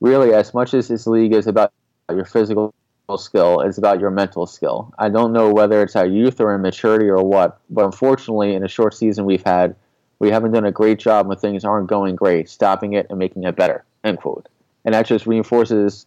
Really, 0.00 0.34
as 0.34 0.52
much 0.52 0.74
as 0.74 0.88
this 0.88 1.06
league 1.06 1.32
is 1.32 1.46
about 1.46 1.72
your 2.10 2.24
physical 2.24 2.74
skill, 3.16 3.60
it's 3.60 3.78
about 3.78 4.00
your 4.00 4.10
mental 4.10 4.46
skill. 4.46 4.92
I 4.98 5.08
don't 5.08 5.32
know 5.32 5.52
whether 5.52 5.80
it's 5.84 5.94
our 5.94 6.06
youth 6.06 6.40
or 6.40 6.52
immaturity 6.52 7.08
or 7.08 7.24
what, 7.24 7.60
but 7.70 7.84
unfortunately, 7.84 8.54
in 8.54 8.64
a 8.64 8.68
short 8.68 8.94
season 8.94 9.24
we've 9.24 9.46
had, 9.46 9.76
we 10.18 10.32
haven't 10.32 10.50
done 10.50 10.66
a 10.66 10.72
great 10.72 10.98
job 10.98 11.28
when 11.28 11.38
things 11.38 11.64
aren't 11.64 11.86
going 11.86 12.16
great, 12.16 12.48
stopping 12.48 12.94
it 12.94 13.06
and 13.08 13.20
making 13.20 13.44
it 13.44 13.54
better. 13.54 13.84
End 14.02 14.18
quote. 14.18 14.48
And 14.84 14.94
that 14.94 15.06
just 15.06 15.28
reinforces 15.28 16.06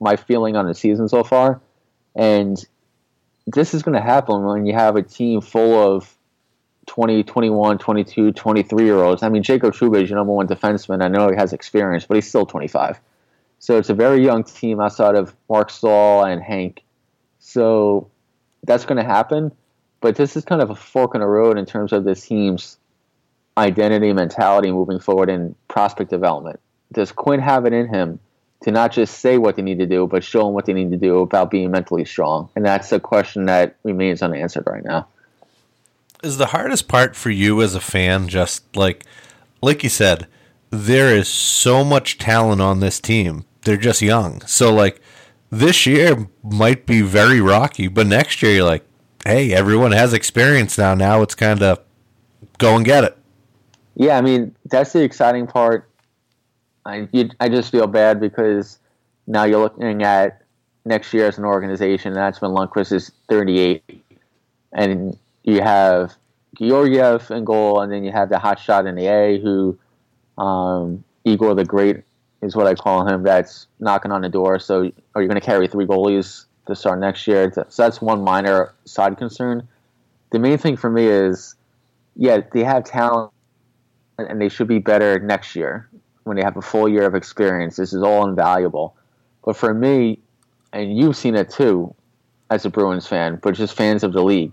my 0.00 0.16
feeling 0.16 0.56
on 0.56 0.66
the 0.66 0.74
season 0.74 1.08
so 1.08 1.22
far. 1.22 1.60
And 2.16 2.62
this 3.46 3.74
is 3.74 3.82
going 3.82 3.94
to 3.94 4.02
happen 4.02 4.44
when 4.44 4.66
you 4.66 4.74
have 4.74 4.96
a 4.96 5.02
team 5.02 5.40
full 5.40 5.94
of 5.94 6.16
20, 6.86 7.22
21, 7.22 7.78
22, 7.78 8.32
23 8.32 8.84
year 8.84 8.96
olds. 8.96 9.22
I 9.22 9.28
mean, 9.28 9.42
Jacob 9.42 9.74
Trouba 9.74 10.02
is 10.02 10.10
your 10.10 10.18
number 10.18 10.32
one 10.32 10.48
defenseman. 10.48 11.02
I 11.02 11.08
know 11.08 11.28
he 11.30 11.36
has 11.36 11.52
experience, 11.52 12.06
but 12.06 12.16
he's 12.16 12.28
still 12.28 12.46
25. 12.46 13.00
So 13.58 13.76
it's 13.76 13.90
a 13.90 13.94
very 13.94 14.24
young 14.24 14.42
team 14.42 14.80
outside 14.80 15.14
of 15.14 15.36
Marc 15.48 15.70
Staal 15.70 16.24
and 16.24 16.42
Hank. 16.42 16.82
So 17.38 18.10
that's 18.64 18.84
going 18.84 18.96
to 18.96 19.04
happen. 19.04 19.52
But 20.00 20.16
this 20.16 20.34
is 20.34 20.44
kind 20.44 20.62
of 20.62 20.70
a 20.70 20.74
fork 20.74 21.14
in 21.14 21.20
the 21.20 21.26
road 21.26 21.58
in 21.58 21.66
terms 21.66 21.92
of 21.92 22.04
this 22.04 22.26
team's 22.26 22.78
identity, 23.58 24.12
mentality 24.12 24.72
moving 24.72 24.98
forward 24.98 25.28
in 25.28 25.54
prospect 25.68 26.08
development. 26.08 26.58
Does 26.92 27.12
Quinn 27.12 27.40
have 27.40 27.66
it 27.66 27.72
in 27.72 27.88
him 27.88 28.18
to 28.62 28.70
not 28.70 28.92
just 28.92 29.18
say 29.18 29.38
what 29.38 29.56
they 29.56 29.62
need 29.62 29.78
to 29.78 29.86
do, 29.86 30.06
but 30.06 30.22
show 30.22 30.44
them 30.44 30.54
what 30.54 30.66
they 30.66 30.72
need 30.72 30.90
to 30.90 30.96
do 30.96 31.20
about 31.20 31.50
being 31.50 31.70
mentally 31.70 32.04
strong? 32.04 32.48
And 32.54 32.64
that's 32.64 32.92
a 32.92 33.00
question 33.00 33.46
that 33.46 33.76
remains 33.82 34.22
unanswered 34.22 34.66
right 34.66 34.84
now. 34.84 35.08
Is 36.22 36.36
the 36.36 36.46
hardest 36.46 36.86
part 36.86 37.16
for 37.16 37.30
you 37.30 37.62
as 37.62 37.74
a 37.74 37.80
fan 37.80 38.28
just 38.28 38.76
like 38.76 39.04
like 39.62 39.82
you 39.82 39.88
said, 39.88 40.26
there 40.70 41.14
is 41.14 41.28
so 41.28 41.84
much 41.84 42.18
talent 42.18 42.60
on 42.60 42.80
this 42.80 43.00
team. 43.00 43.44
They're 43.62 43.76
just 43.76 44.02
young. 44.02 44.40
So 44.42 44.72
like 44.72 45.00
this 45.50 45.86
year 45.86 46.28
might 46.42 46.86
be 46.86 47.02
very 47.02 47.40
rocky, 47.40 47.88
but 47.88 48.06
next 48.06 48.42
year 48.42 48.52
you're 48.56 48.64
like, 48.64 48.84
hey, 49.24 49.52
everyone 49.52 49.92
has 49.92 50.12
experience 50.12 50.78
now. 50.78 50.94
Now 50.94 51.22
it's 51.22 51.34
kind 51.34 51.62
of 51.62 51.80
go 52.58 52.76
and 52.76 52.84
get 52.84 53.04
it. 53.04 53.16
Yeah, 53.94 54.16
I 54.16 54.20
mean 54.20 54.54
that's 54.66 54.92
the 54.92 55.02
exciting 55.02 55.46
part. 55.46 55.89
I 56.84 57.08
you, 57.12 57.30
I 57.40 57.48
just 57.48 57.70
feel 57.70 57.86
bad 57.86 58.20
because 58.20 58.78
now 59.26 59.44
you're 59.44 59.60
looking 59.60 60.02
at 60.02 60.42
next 60.84 61.12
year 61.12 61.26
as 61.26 61.38
an 61.38 61.44
organization. 61.44 62.12
And 62.12 62.16
that's 62.16 62.40
when 62.40 62.50
Lundqvist 62.52 62.92
is 62.92 63.12
38, 63.28 63.82
and 64.72 65.16
you 65.44 65.60
have 65.60 66.14
Georgiev 66.58 67.30
in 67.30 67.44
goal, 67.44 67.80
and 67.80 67.92
then 67.92 68.04
you 68.04 68.12
have 68.12 68.28
the 68.28 68.38
hot 68.38 68.58
shot 68.58 68.86
in 68.86 68.94
the 68.94 69.06
A 69.06 69.40
who 69.40 69.78
um, 70.38 71.04
Igor 71.24 71.54
the 71.54 71.64
Great 71.64 72.02
is 72.42 72.56
what 72.56 72.66
I 72.66 72.74
call 72.74 73.06
him. 73.06 73.22
That's 73.22 73.66
knocking 73.78 74.12
on 74.12 74.22
the 74.22 74.28
door. 74.28 74.58
So 74.58 74.90
are 75.14 75.22
you 75.22 75.28
going 75.28 75.40
to 75.40 75.46
carry 75.46 75.68
three 75.68 75.86
goalies 75.86 76.46
to 76.66 76.74
start 76.74 76.98
next 76.98 77.26
year? 77.26 77.52
So 77.52 77.66
that's 77.82 78.00
one 78.00 78.24
minor 78.24 78.74
side 78.84 79.18
concern. 79.18 79.68
The 80.30 80.38
main 80.38 80.58
thing 80.58 80.76
for 80.76 80.88
me 80.88 81.06
is, 81.06 81.56
yeah, 82.16 82.40
they 82.52 82.64
have 82.64 82.84
talent, 82.84 83.32
and 84.18 84.40
they 84.40 84.48
should 84.48 84.68
be 84.68 84.78
better 84.78 85.18
next 85.18 85.56
year 85.56 85.90
when 86.30 86.36
they 86.36 86.44
have 86.44 86.56
a 86.56 86.62
full 86.62 86.88
year 86.88 87.06
of 87.06 87.16
experience. 87.16 87.74
This 87.74 87.92
is 87.92 88.04
all 88.04 88.24
invaluable. 88.28 88.94
But 89.44 89.56
for 89.56 89.74
me, 89.74 90.20
and 90.72 90.96
you've 90.96 91.16
seen 91.16 91.34
it 91.34 91.50
too, 91.50 91.92
as 92.50 92.64
a 92.64 92.70
Bruins 92.70 93.04
fan, 93.04 93.40
but 93.42 93.54
just 93.54 93.76
fans 93.76 94.04
of 94.04 94.12
the 94.12 94.22
league, 94.22 94.52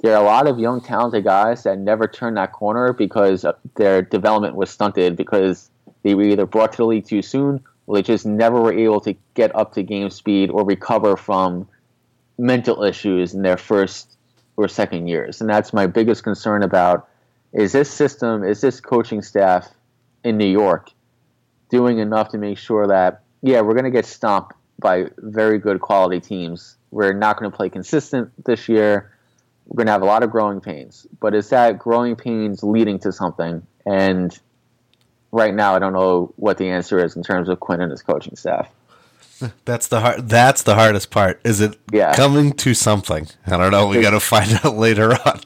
there 0.00 0.16
are 0.16 0.22
a 0.22 0.24
lot 0.24 0.46
of 0.46 0.58
young, 0.58 0.80
talented 0.80 1.24
guys 1.24 1.64
that 1.64 1.78
never 1.78 2.08
turn 2.08 2.32
that 2.34 2.52
corner 2.52 2.94
because 2.94 3.44
their 3.74 4.00
development 4.00 4.54
was 4.54 4.70
stunted 4.70 5.16
because 5.16 5.68
they 6.02 6.14
were 6.14 6.22
either 6.22 6.46
brought 6.46 6.72
to 6.72 6.78
the 6.78 6.86
league 6.86 7.04
too 7.04 7.20
soon 7.20 7.62
or 7.86 7.96
they 7.96 8.02
just 8.02 8.24
never 8.24 8.58
were 8.58 8.72
able 8.72 9.00
to 9.02 9.14
get 9.34 9.54
up 9.54 9.74
to 9.74 9.82
game 9.82 10.08
speed 10.08 10.48
or 10.48 10.64
recover 10.64 11.14
from 11.14 11.68
mental 12.38 12.84
issues 12.84 13.34
in 13.34 13.42
their 13.42 13.58
first 13.58 14.16
or 14.56 14.66
second 14.66 15.08
years. 15.08 15.42
And 15.42 15.50
that's 15.50 15.74
my 15.74 15.86
biggest 15.86 16.22
concern 16.22 16.62
about 16.62 17.06
is 17.52 17.72
this 17.72 17.90
system, 17.90 18.44
is 18.44 18.62
this 18.62 18.80
coaching 18.80 19.20
staff 19.20 19.68
in 20.24 20.38
New 20.38 20.46
York 20.46 20.90
doing 21.70 21.98
enough 21.98 22.30
to 22.30 22.38
make 22.38 22.58
sure 22.58 22.86
that, 22.88 23.22
yeah, 23.42 23.60
we're 23.60 23.74
going 23.74 23.84
to 23.84 23.90
get 23.90 24.06
stomped 24.06 24.54
by 24.78 25.06
very 25.18 25.58
good 25.58 25.80
quality 25.80 26.20
teams. 26.20 26.76
We're 26.90 27.12
not 27.12 27.38
going 27.38 27.50
to 27.50 27.56
play 27.56 27.68
consistent 27.68 28.30
this 28.44 28.68
year. 28.68 29.12
We're 29.66 29.76
going 29.76 29.86
to 29.86 29.92
have 29.92 30.02
a 30.02 30.06
lot 30.06 30.22
of 30.22 30.30
growing 30.30 30.60
pains. 30.60 31.06
But 31.20 31.34
is 31.34 31.50
that 31.50 31.78
growing 31.78 32.16
pains 32.16 32.62
leading 32.62 32.98
to 33.00 33.12
something? 33.12 33.66
And 33.84 34.38
right 35.32 35.54
now, 35.54 35.74
I 35.74 35.78
don't 35.78 35.92
know 35.92 36.32
what 36.36 36.56
the 36.58 36.68
answer 36.70 37.04
is 37.04 37.16
in 37.16 37.22
terms 37.22 37.48
of 37.48 37.60
Quinn 37.60 37.80
and 37.82 37.90
his 37.90 38.02
coaching 38.02 38.36
staff. 38.36 38.70
That's 39.64 39.86
the 39.88 40.00
hard. 40.00 40.28
That's 40.28 40.62
the 40.62 40.74
hardest 40.74 41.10
part. 41.10 41.40
Is 41.44 41.60
it 41.60 41.76
Yeah. 41.92 42.14
coming 42.14 42.52
to 42.54 42.74
something? 42.74 43.28
I 43.46 43.56
don't 43.56 43.70
know. 43.70 43.86
We 43.88 44.00
got 44.00 44.10
to 44.10 44.20
find 44.20 44.50
out 44.64 44.76
later 44.76 45.12
on. 45.12 45.40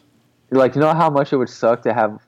Like, 0.50 0.74
you 0.74 0.80
know 0.82 0.94
how 0.94 1.10
much 1.10 1.32
it 1.32 1.36
would 1.36 1.48
suck 1.48 1.82
to 1.82 1.92
have 1.94 2.18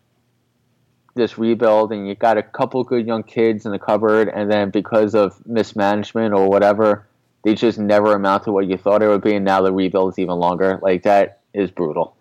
this 1.15 1.39
rebuild 1.39 1.93
and 1.93 2.07
you 2.09 2.15
got 2.15 2.37
a 2.37 2.43
couple 2.43 2.83
good 2.85 3.07
young 3.07 3.23
kids 3.23 3.65
in 3.67 3.73
the 3.73 3.79
cupboard, 3.79 4.29
and 4.29 4.51
then 4.51 4.71
because 4.71 5.15
of 5.15 5.45
mismanagement 5.47 6.35
or 6.35 6.49
whatever, 6.49 7.07
they 7.43 7.55
just 7.55 7.79
never 7.79 8.15
amount 8.15 8.45
to 8.45 8.53
what 8.53 8.67
you 8.67 8.77
thought 8.77 9.03
it 9.03 9.09
would 9.09 9.23
be, 9.23 9.35
and 9.35 9.45
now 9.45 9.61
the 9.63 9.73
rebuild 9.73 10.13
is 10.13 10.19
even 10.19 10.37
longer. 10.37 10.79
Like, 10.83 11.03
that 11.05 11.41
is 11.53 11.71
brutal. 11.71 12.17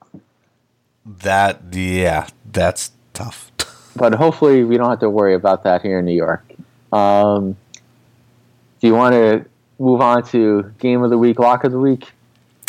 That 1.06 1.62
yeah, 1.72 2.28
that's 2.52 2.92
tough. 3.14 3.52
but 3.96 4.14
hopefully 4.14 4.64
we 4.64 4.78
don't 4.78 4.90
have 4.90 5.00
to 5.00 5.10
worry 5.10 5.34
about 5.34 5.64
that 5.64 5.82
here 5.82 6.00
in 6.00 6.06
New 6.06 6.16
York. 6.16 6.46
Um, 6.92 7.58
do 8.80 8.88
you 8.88 8.94
want 8.94 9.14
to 9.14 9.46
move 9.80 10.02
on 10.02 10.24
to 10.28 10.74
game 10.80 11.04
of 11.04 11.10
the 11.10 11.18
week, 11.18 11.40
lock 11.40 11.64
of 11.64 11.72
the 11.72 11.80
week? 11.80 12.12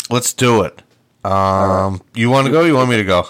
Let's 0.09 0.33
do 0.33 0.63
it. 0.63 0.81
Um, 1.23 2.01
you 2.13 2.29
want 2.29 2.45
to 2.47 2.51
go? 2.51 2.63
You 2.63 2.75
want 2.75 2.89
me 2.89 2.97
to 2.97 3.03
go? 3.03 3.27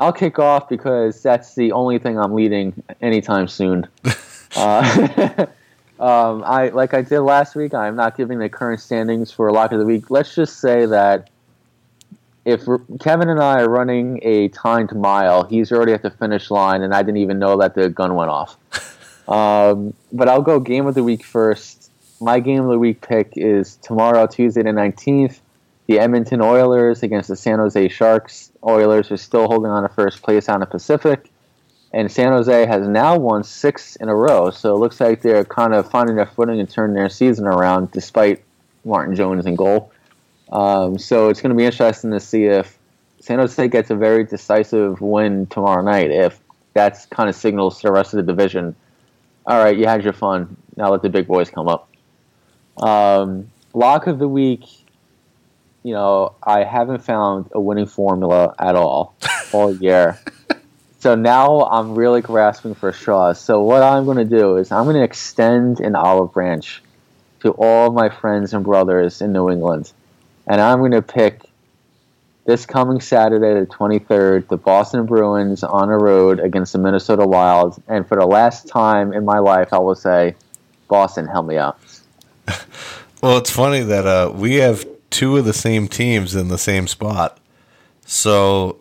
I'll 0.00 0.12
kick 0.14 0.38
off 0.38 0.68
because 0.68 1.22
that's 1.22 1.54
the 1.54 1.72
only 1.72 1.98
thing 1.98 2.18
I'm 2.18 2.32
leading 2.32 2.82
anytime 3.02 3.46
soon. 3.46 3.86
uh, 4.56 5.46
um, 6.00 6.42
I 6.44 6.70
like 6.72 6.94
I 6.94 7.02
did 7.02 7.20
last 7.20 7.54
week. 7.54 7.74
I'm 7.74 7.96
not 7.96 8.16
giving 8.16 8.38
the 8.38 8.48
current 8.48 8.80
standings 8.80 9.30
for 9.30 9.52
lock 9.52 9.72
of 9.72 9.78
the 9.78 9.84
week. 9.84 10.10
Let's 10.10 10.34
just 10.34 10.58
say 10.58 10.86
that 10.86 11.28
if 12.46 12.62
Kevin 13.00 13.28
and 13.28 13.40
I 13.40 13.60
are 13.60 13.68
running 13.68 14.20
a 14.22 14.48
timed 14.48 14.96
mile, 14.96 15.44
he's 15.44 15.70
already 15.70 15.92
at 15.92 16.00
the 16.00 16.10
finish 16.10 16.50
line, 16.50 16.80
and 16.80 16.94
I 16.94 17.02
didn't 17.02 17.18
even 17.18 17.38
know 17.38 17.58
that 17.58 17.74
the 17.74 17.90
gun 17.90 18.14
went 18.14 18.30
off. 18.30 18.56
Um, 19.28 19.94
but 20.12 20.28
I'll 20.28 20.42
go 20.42 20.58
game 20.58 20.88
of 20.88 20.96
the 20.96 21.04
week 21.04 21.24
first. 21.24 21.88
My 22.20 22.40
game 22.40 22.64
of 22.64 22.70
the 22.70 22.80
week 22.80 23.00
pick 23.00 23.34
is 23.36 23.76
tomorrow, 23.76 24.26
Tuesday 24.26 24.64
the 24.64 24.70
19th. 24.70 25.38
The 25.90 25.98
Edmonton 25.98 26.40
Oilers 26.40 27.02
against 27.02 27.26
the 27.30 27.34
San 27.34 27.58
Jose 27.58 27.88
Sharks. 27.88 28.52
Oilers 28.64 29.10
are 29.10 29.16
still 29.16 29.48
holding 29.48 29.72
on 29.72 29.82
to 29.82 29.88
first 29.88 30.22
place 30.22 30.48
on 30.48 30.60
the 30.60 30.66
Pacific. 30.66 31.32
And 31.92 32.08
San 32.12 32.28
Jose 32.28 32.64
has 32.66 32.86
now 32.86 33.18
won 33.18 33.42
six 33.42 33.96
in 33.96 34.08
a 34.08 34.14
row. 34.14 34.50
So 34.50 34.72
it 34.72 34.78
looks 34.78 35.00
like 35.00 35.20
they're 35.20 35.44
kind 35.44 35.74
of 35.74 35.90
finding 35.90 36.14
their 36.14 36.26
footing 36.26 36.60
and 36.60 36.70
turning 36.70 36.94
their 36.94 37.08
season 37.08 37.44
around 37.44 37.90
despite 37.90 38.44
Martin 38.84 39.16
Jones 39.16 39.46
in 39.46 39.56
goal. 39.56 39.90
Um, 40.52 40.96
so 40.96 41.28
it's 41.28 41.40
going 41.40 41.50
to 41.50 41.56
be 41.56 41.64
interesting 41.64 42.12
to 42.12 42.20
see 42.20 42.44
if 42.44 42.78
San 43.18 43.40
Jose 43.40 43.66
gets 43.66 43.90
a 43.90 43.96
very 43.96 44.22
decisive 44.22 45.00
win 45.00 45.46
tomorrow 45.46 45.82
night. 45.82 46.12
If 46.12 46.38
that's 46.72 47.06
kind 47.06 47.28
of 47.28 47.34
signals 47.34 47.80
to 47.80 47.88
the 47.88 47.92
rest 47.92 48.14
of 48.14 48.24
the 48.24 48.32
division, 48.32 48.76
all 49.44 49.58
right, 49.58 49.76
you 49.76 49.88
had 49.88 50.04
your 50.04 50.12
fun. 50.12 50.56
Now 50.76 50.92
let 50.92 51.02
the 51.02 51.08
big 51.08 51.26
boys 51.26 51.50
come 51.50 51.66
up. 51.66 51.90
Um, 52.80 53.50
lock 53.74 54.06
of 54.06 54.20
the 54.20 54.28
week. 54.28 54.66
You 55.82 55.94
know, 55.94 56.34
I 56.42 56.64
haven't 56.64 57.02
found 57.04 57.50
a 57.52 57.60
winning 57.60 57.86
formula 57.86 58.54
at 58.58 58.76
all 58.76 59.14
all 59.52 59.74
year. 59.74 60.18
So 61.02 61.14
now 61.14 61.62
I'm 61.62 61.94
really 61.94 62.20
grasping 62.20 62.74
for 62.74 62.92
straws. 62.92 63.40
So 63.40 63.62
what 63.62 63.82
I'm 63.82 64.04
going 64.04 64.18
to 64.18 64.24
do 64.26 64.58
is 64.58 64.70
I'm 64.70 64.84
going 64.84 64.96
to 64.96 65.02
extend 65.02 65.80
an 65.80 65.96
olive 65.96 66.34
branch 66.34 66.82
to 67.40 67.52
all 67.52 67.90
my 67.90 68.10
friends 68.10 68.52
and 68.52 68.62
brothers 68.62 69.22
in 69.22 69.32
New 69.32 69.48
England 69.48 69.94
and 70.50 70.60
I'm 70.60 70.80
going 70.80 70.90
to 70.90 71.02
pick 71.02 71.42
this 72.44 72.66
coming 72.66 73.00
Saturday, 73.00 73.60
the 73.60 73.66
23rd, 73.66 74.48
the 74.48 74.56
Boston 74.56 75.06
Bruins 75.06 75.62
on 75.62 75.88
the 75.88 75.94
road 75.94 76.40
against 76.40 76.72
the 76.72 76.80
Minnesota 76.80 77.24
Wild. 77.24 77.80
And 77.86 78.06
for 78.08 78.16
the 78.16 78.26
last 78.26 78.66
time 78.66 79.12
in 79.12 79.24
my 79.24 79.38
life, 79.38 79.72
I 79.72 79.78
will 79.78 79.94
say, 79.94 80.34
Boston, 80.88 81.28
help 81.28 81.46
me 81.46 81.56
out. 81.56 81.78
Well, 83.22 83.36
it's 83.36 83.50
funny 83.50 83.80
that 83.80 84.06
uh, 84.06 84.32
we 84.34 84.54
have 84.54 84.82
two 85.10 85.36
of 85.36 85.44
the 85.44 85.52
same 85.52 85.88
teams 85.88 86.34
in 86.34 86.48
the 86.48 86.58
same 86.58 86.86
spot. 86.86 87.38
So 88.06 88.78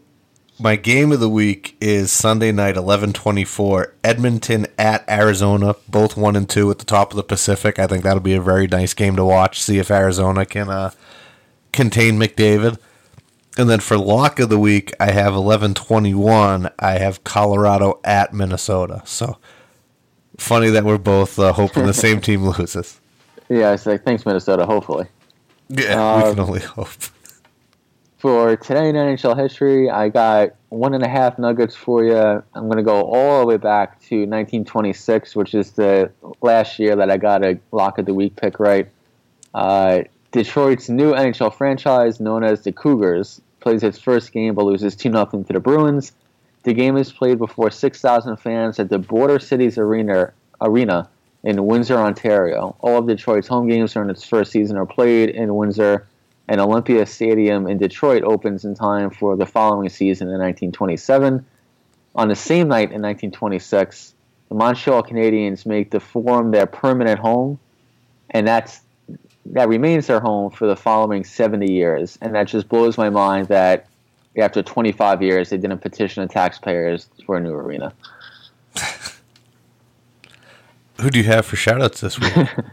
my 0.59 0.75
game 0.75 1.11
of 1.11 1.19
the 1.19 1.29
week 1.29 1.77
is 1.79 2.11
Sunday 2.11 2.51
night, 2.51 2.75
eleven 2.75 3.13
twenty 3.13 3.45
four, 3.45 3.93
Edmonton 4.03 4.67
at 4.77 5.09
Arizona, 5.09 5.75
both 5.87 6.17
one 6.17 6.35
and 6.35 6.49
two 6.49 6.69
at 6.69 6.79
the 6.79 6.85
top 6.85 7.11
of 7.11 7.17
the 7.17 7.23
Pacific. 7.23 7.79
I 7.79 7.87
think 7.87 8.03
that'll 8.03 8.19
be 8.19 8.33
a 8.33 8.41
very 8.41 8.67
nice 8.67 8.93
game 8.93 9.15
to 9.15 9.25
watch. 9.25 9.61
See 9.61 9.77
if 9.79 9.89
Arizona 9.89 10.45
can 10.45 10.69
uh, 10.69 10.91
contain 11.71 12.19
McDavid. 12.19 12.77
And 13.57 13.69
then 13.69 13.79
for 13.79 13.97
lock 13.97 14.39
of 14.39 14.49
the 14.49 14.59
week, 14.59 14.93
I 14.99 15.11
have 15.11 15.33
eleven 15.33 15.73
twenty 15.73 16.13
one. 16.13 16.69
I 16.77 16.93
have 16.93 17.23
Colorado 17.23 17.99
at 18.03 18.33
Minnesota. 18.33 19.01
So 19.05 19.37
funny 20.37 20.69
that 20.69 20.83
we're 20.83 20.97
both 20.97 21.39
uh, 21.39 21.53
hoping 21.53 21.85
the 21.85 21.93
same 21.93 22.21
team 22.21 22.43
loses. 22.43 22.99
Yeah, 23.49 23.71
I 23.71 23.75
say 23.77 23.97
thanks, 23.97 24.25
Minnesota, 24.25 24.65
hopefully. 24.65 25.07
Yeah, 25.69 26.17
we 26.17 26.23
Um, 26.23 26.35
can 26.35 26.43
only 26.43 26.59
hope. 26.61 26.89
For 28.17 28.57
today 28.57 28.89
in 28.89 28.95
NHL 28.95 29.37
history, 29.37 29.89
I 29.89 30.09
got 30.09 30.49
one 30.67 30.93
and 30.93 31.03
a 31.03 31.07
half 31.07 31.39
nuggets 31.39 31.73
for 31.75 32.03
you. 32.03 32.17
I'm 32.17 32.65
going 32.65 32.77
to 32.77 32.83
go 32.83 33.01
all 33.03 33.39
the 33.39 33.45
way 33.45 33.55
back 33.57 34.01
to 34.09 34.15
1926, 34.25 35.35
which 35.37 35.53
is 35.53 35.71
the 35.71 36.11
last 36.41 36.79
year 36.79 36.97
that 36.97 37.09
I 37.09 37.15
got 37.17 37.45
a 37.45 37.57
lock 37.71 37.97
of 37.97 38.05
the 38.05 38.13
week 38.13 38.35
pick 38.35 38.59
right. 38.59 38.89
Uh, 39.53 40.01
Detroit's 40.31 40.89
new 40.89 41.13
NHL 41.13 41.53
franchise, 41.53 42.19
known 42.19 42.43
as 42.43 42.63
the 42.63 42.71
Cougars, 42.73 43.39
plays 43.61 43.83
its 43.83 43.99
first 43.99 44.31
game 44.33 44.53
but 44.53 44.65
loses 44.65 44.95
2 44.95 45.11
0 45.11 45.25
to 45.25 45.53
the 45.53 45.59
Bruins. 45.59 46.11
The 46.63 46.73
game 46.73 46.97
is 46.97 47.11
played 47.11 47.37
before 47.37 47.71
6,000 47.71 48.35
fans 48.37 48.79
at 48.79 48.89
the 48.89 48.99
Border 48.99 49.39
Cities 49.39 49.77
Arena, 49.77 50.33
Arena 50.59 51.09
in 51.43 51.65
Windsor, 51.65 51.97
Ontario. 51.97 52.75
All 52.81 52.97
of 52.97 53.07
Detroit's 53.07 53.47
home 53.47 53.67
games 53.67 53.93
during 53.93 54.09
its 54.09 54.23
first 54.23 54.51
season 54.51 54.77
are 54.77 54.85
played 54.85 55.29
in 55.29 55.55
Windsor, 55.55 56.07
and 56.47 56.59
Olympia 56.59 57.05
Stadium 57.05 57.67
in 57.67 57.77
Detroit 57.77 58.23
opens 58.23 58.65
in 58.65 58.75
time 58.75 59.09
for 59.09 59.35
the 59.35 59.45
following 59.45 59.89
season 59.89 60.27
in 60.27 60.39
1927. 60.39 61.45
On 62.15 62.27
the 62.27 62.35
same 62.35 62.67
night 62.67 62.91
in 62.91 63.01
1926, 63.01 64.13
the 64.49 64.55
Montreal 64.55 65.03
Canadiens 65.03 65.65
make 65.65 65.91
the 65.91 65.99
Forum 65.99 66.51
their 66.51 66.65
permanent 66.65 67.19
home, 67.19 67.59
and 68.31 68.47
that's 68.47 68.81
that 69.45 69.69
remains 69.69 70.07
their 70.07 70.19
home 70.19 70.51
for 70.51 70.67
the 70.67 70.75
following 70.75 71.23
70 71.23 71.71
years. 71.71 72.17
And 72.21 72.35
that 72.35 72.43
just 72.43 72.69
blows 72.69 72.97
my 72.97 73.09
mind 73.09 73.47
that 73.47 73.87
after 74.37 74.61
25 74.61 75.23
years, 75.23 75.49
they 75.49 75.57
didn't 75.57 75.79
petition 75.79 76.21
the 76.21 76.31
taxpayers 76.31 77.09
for 77.25 77.37
a 77.37 77.39
new 77.39 77.53
arena. 77.53 77.93
Who 81.01 81.09
do 81.09 81.19
you 81.19 81.25
have 81.25 81.45
for 81.45 81.55
shoutouts 81.55 81.99
this 81.99 82.19
week? 82.19 82.47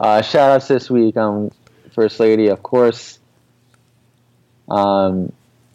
Uh, 0.00 0.22
shout 0.22 0.50
outs 0.50 0.66
this 0.66 0.88
week, 0.88 1.14
um, 1.18 1.50
First 1.92 2.18
Lady, 2.20 2.46
of 2.46 2.62
course. 2.62 3.18
Um, 4.70 5.30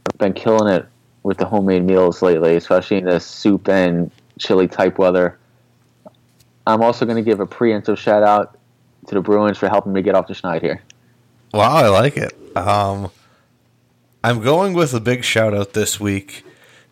I've 0.08 0.18
been 0.18 0.34
killing 0.34 0.74
it 0.74 0.88
with 1.22 1.38
the 1.38 1.46
homemade 1.46 1.84
meals 1.84 2.24
lately, 2.24 2.56
especially 2.56 2.98
in 2.98 3.06
this 3.06 3.24
soup 3.24 3.70
and 3.70 4.10
chili 4.40 4.68
type 4.68 4.98
weather. 4.98 5.38
I'm 6.66 6.82
also 6.82 7.06
going 7.06 7.18
to 7.18 7.22
give 7.22 7.40
a 7.40 7.46
preemptive 7.46 8.00
shout 8.00 8.24
out 8.24 8.58
to 9.08 9.14
the 9.14 9.22
Bruins 9.22 9.60
for 9.60 9.70
helping 9.70 9.94
me 9.94 10.02
get 10.02 10.16
off 10.16 10.26
the 10.26 10.34
schneid 10.34 10.62
here. 10.62 10.82
Wow, 11.54 11.76
I 11.76 11.88
like 11.90 12.18
it. 12.18 12.36
Um, 12.58 13.12
I'm 14.24 14.42
going 14.42 14.74
with 14.74 14.96
a 14.96 15.00
big 15.00 15.24
shout 15.24 15.54
out 15.54 15.74
this 15.74 16.00
week 16.00 16.44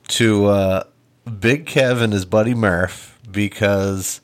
to 0.10 0.46
uh, 0.46 0.84
Big 1.40 1.66
Kev 1.66 2.00
and 2.00 2.14
his 2.14 2.26
buddy 2.26 2.54
Murph 2.54 3.18
because 3.32 4.22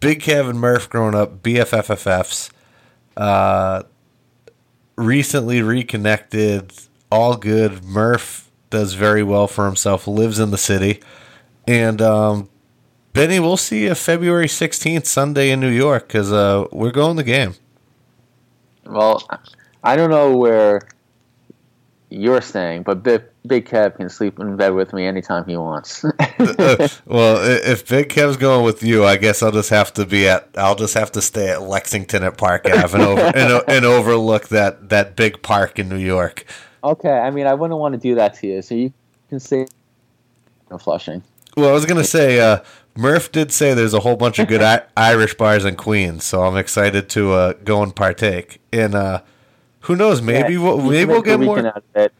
Big 0.00 0.20
Kevin 0.20 0.58
Murph 0.58 0.88
growing 0.88 1.14
up 1.14 1.42
BFFFFs, 1.42 2.50
uh, 3.16 3.82
recently 4.96 5.62
reconnected, 5.62 6.72
all 7.10 7.36
good. 7.36 7.82
Murph 7.82 8.50
does 8.70 8.94
very 8.94 9.22
well 9.22 9.46
for 9.46 9.66
himself, 9.66 10.06
lives 10.06 10.38
in 10.38 10.50
the 10.50 10.58
city, 10.58 11.00
and 11.66 12.00
um, 12.00 12.48
Benny, 13.12 13.40
we'll 13.40 13.56
see 13.56 13.84
you 13.84 13.94
February 13.94 14.46
16th, 14.46 15.06
Sunday 15.06 15.50
in 15.50 15.58
New 15.58 15.70
York 15.70 16.06
because 16.06 16.32
uh, 16.32 16.66
we're 16.70 16.92
going 16.92 17.16
the 17.16 17.24
game. 17.24 17.54
Well, 18.86 19.26
I 19.82 19.96
don't 19.96 20.10
know 20.10 20.36
where 20.36 20.82
you're 22.10 22.40
staying, 22.40 22.82
but 22.84 23.02
Big, 23.02 23.22
Big 23.46 23.66
Kev 23.68 23.96
can 23.96 24.08
sleep 24.08 24.38
in 24.38 24.56
bed 24.56 24.70
with 24.70 24.92
me 24.92 25.06
anytime 25.06 25.44
he 25.46 25.56
wants. 25.56 26.04
Uh, 26.40 26.88
well, 27.04 27.36
if 27.44 27.86
Big 27.88 28.08
Kev's 28.08 28.36
going 28.36 28.64
with 28.64 28.82
you, 28.82 29.04
I 29.04 29.16
guess 29.16 29.42
I'll 29.42 29.50
just 29.52 29.70
have 29.70 29.92
to 29.94 30.06
be 30.06 30.28
at. 30.28 30.48
I'll 30.56 30.76
just 30.76 30.94
have 30.94 31.10
to 31.12 31.20
stay 31.22 31.48
at 31.50 31.62
Lexington 31.62 32.22
at 32.22 32.38
Park 32.38 32.64
Ave 32.66 32.94
and, 32.96 33.02
over, 33.02 33.20
and, 33.20 33.62
and 33.68 33.84
overlook 33.84 34.48
that 34.48 34.88
that 34.88 35.16
big 35.16 35.42
park 35.42 35.78
in 35.78 35.88
New 35.88 35.98
York. 35.98 36.44
okay, 36.82 37.10
I 37.18 37.30
mean, 37.30 37.46
I 37.46 37.54
wouldn't 37.54 37.78
want 37.78 37.94
to 37.94 37.98
do 38.00 38.14
that 38.14 38.34
to 38.34 38.46
you, 38.46 38.62
so 38.62 38.74
you 38.76 38.92
can 39.28 39.40
stay 39.40 39.66
in 40.70 40.78
Flushing. 40.78 41.22
Well, 41.56 41.68
I 41.68 41.72
was 41.72 41.86
gonna 41.86 42.04
say, 42.04 42.38
uh, 42.40 42.60
Murph 42.96 43.32
did 43.32 43.50
say 43.52 43.74
there's 43.74 43.94
a 43.94 44.00
whole 44.00 44.16
bunch 44.16 44.38
of 44.38 44.46
good 44.48 44.62
I- 44.62 44.82
Irish 44.96 45.34
bars 45.34 45.64
in 45.64 45.74
Queens, 45.76 46.24
so 46.24 46.42
I'm 46.42 46.56
excited 46.56 47.08
to 47.10 47.32
uh, 47.32 47.52
go 47.64 47.82
and 47.82 47.94
partake. 47.94 48.60
in. 48.72 48.94
uh, 48.94 49.22
who 49.80 49.96
knows? 49.96 50.20
Maybe 50.22 50.54
Yeah, 50.54 50.60
we'll 50.60 50.78
maybe 50.78 51.10
we'll 51.10 51.22
get 51.22 51.40
more. 51.40 51.58
out 51.58 51.76
of 51.76 51.82
it. 51.94 52.12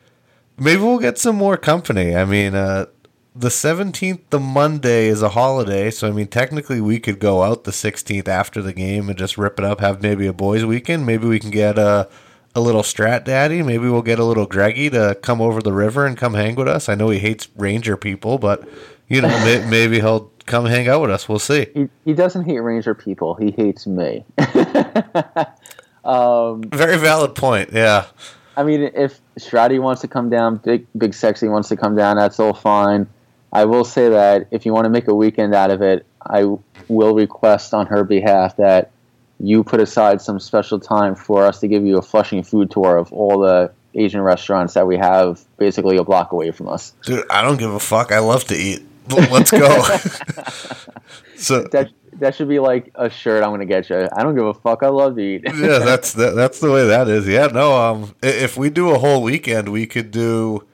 Maybe 0.59 0.83
we'll 0.83 0.99
get 0.99 1.19
some 1.19 1.37
more 1.37 1.57
company. 1.57 2.17
I 2.17 2.25
mean, 2.25 2.55
uh, 2.55 2.87
the 3.35 3.49
17th, 3.49 4.21
the 4.31 4.41
Monday, 4.41 5.07
is 5.07 5.23
a 5.23 5.29
holiday, 5.31 5.91
so 5.91 6.09
I 6.09 6.11
mean, 6.11 6.27
technically, 6.27 6.81
we 6.81 6.99
could 6.99 7.21
go 7.21 7.43
out 7.45 7.63
the 7.65 7.71
16th 7.71 8.27
after 8.27 8.61
the 8.61 8.73
game 8.73 9.09
and 9.09 9.17
just 9.17 9.39
rip 9.39 9.59
it 9.61 9.65
up, 9.65 9.79
have 9.81 10.03
maybe 10.03 10.27
a 10.27 10.33
boys' 10.33 10.65
weekend. 10.65 11.07
Maybe 11.07 11.29
we 11.29 11.39
can 11.39 11.51
get 11.51 11.79
a, 11.79 12.09
a 12.57 12.61
little 12.61 12.83
Strat 12.83 13.23
Daddy. 13.25 13.63
Maybe 13.63 13.89
we'll 13.89 14.03
get 14.03 14.19
a 14.19 14.25
little 14.25 14.47
Greggy 14.47 14.91
to 14.91 15.17
come 15.23 15.41
over 15.41 15.63
the 15.63 15.73
river 15.73 16.05
and 16.05 16.17
come 16.17 16.35
hang 16.35 16.57
with 16.57 16.67
us. 16.67 16.89
I 16.89 16.97
know 16.97 17.11
he 17.11 17.21
hates 17.21 17.49
Ranger 17.57 17.97
people, 17.97 18.39
but, 18.39 18.69
you 19.07 19.21
know, 19.21 19.29
may, 19.29 19.65
maybe 19.71 20.01
he'll 20.01 20.33
come 20.47 20.67
hang 20.67 20.89
out 20.89 21.03
with 21.03 21.11
us. 21.13 21.29
We'll 21.29 21.39
see. 21.39 21.67
He, 21.75 21.89
he 22.05 22.15
doesn't 22.15 22.45
hate 22.45 22.59
Ranger 22.59 22.95
people. 22.97 23.35
He 23.37 23.53
hates 23.53 23.87
me. 23.87 24.25
um, 26.09 26.63
Very 26.63 26.97
valid 26.97 27.35
point, 27.35 27.71
yeah. 27.73 28.07
I 28.57 28.65
mean, 28.65 28.91
if 28.95 29.21
Stratty 29.39 29.81
wants 29.81 30.01
to 30.01 30.09
come 30.09 30.31
down, 30.31 30.57
Big 30.57 30.87
Big 30.97 31.15
Sexy 31.15 31.49
wants 31.49 31.69
to 31.69 31.77
come 31.77 31.95
down, 31.95 32.17
that's 32.17 32.41
all 32.41 32.55
fine. 32.55 33.07
I 33.53 33.67
will 33.67 33.85
say 33.85 34.09
that 34.09 34.49
if 34.51 34.67
you 34.67 34.73
want 34.73 34.87
to 34.87 34.91
make 34.91 35.07
a 35.07 35.15
weekend 35.15 35.55
out 35.55 35.71
of 35.71 35.83
it, 35.83 36.07
I 36.27 36.45
will 36.89 37.15
request 37.15 37.73
on 37.73 37.87
her 37.87 38.05
behalf 38.05 38.57
that 38.57 38.91
you 39.39 39.63
put 39.63 39.81
aside 39.81 40.21
some 40.21 40.41
special 40.41 40.81
time 40.81 41.15
for 41.15 41.45
us 41.45 41.61
to 41.61 41.69
give 41.69 41.85
you 41.85 41.99
a 41.99 42.03
Flushing 42.03 42.43
food 42.43 42.71
tour 42.71 42.97
of 42.97 43.13
all 43.13 43.39
the 43.39 43.71
Asian 43.95 44.21
restaurants 44.23 44.75
that 44.75 44.87
we 44.87 44.97
have 44.97 45.45
basically 45.59 45.97
a 45.97 46.05
block 46.05 46.33
away 46.33 46.51
from 46.51 46.69
us. 46.69 46.95
Dude, 47.05 47.25
I 47.31 47.43
don't 47.43 47.59
give 47.59 47.73
a 47.73 47.81
fuck. 47.81 48.13
I 48.13 48.19
love 48.19 48.45
to 48.45 48.57
eat. 48.57 48.83
Let's 49.09 49.51
go. 49.51 49.83
so 51.37 51.63
That 51.65 51.91
that 52.15 52.35
should 52.35 52.49
be 52.49 52.59
like 52.59 52.91
a 52.95 53.09
shirt 53.09 53.43
I'm 53.43 53.51
gonna 53.51 53.67
get 53.67 53.89
you. 53.91 54.09
I 54.13 54.23
don't 54.23 54.35
give 54.35 54.47
a 54.47 54.55
fuck. 54.55 54.83
I 54.83 54.89
love 54.89 55.17
to 55.17 55.23
eat. 55.23 55.43
yeah, 55.45 55.53
that's 55.79 56.13
that, 56.15 56.35
that's 56.35 56.61
the 56.61 56.71
way 56.71 56.87
that 56.87 57.09
is. 57.09 57.27
Yeah, 57.27 57.47
no. 57.47 57.77
Um, 57.77 58.15
if 58.23 58.57
we 58.57 58.71
do 58.71 58.91
a 58.91 58.99
whole 58.99 59.23
weekend, 59.23 59.71
we 59.71 59.87
could 59.87 60.11
do. 60.11 60.65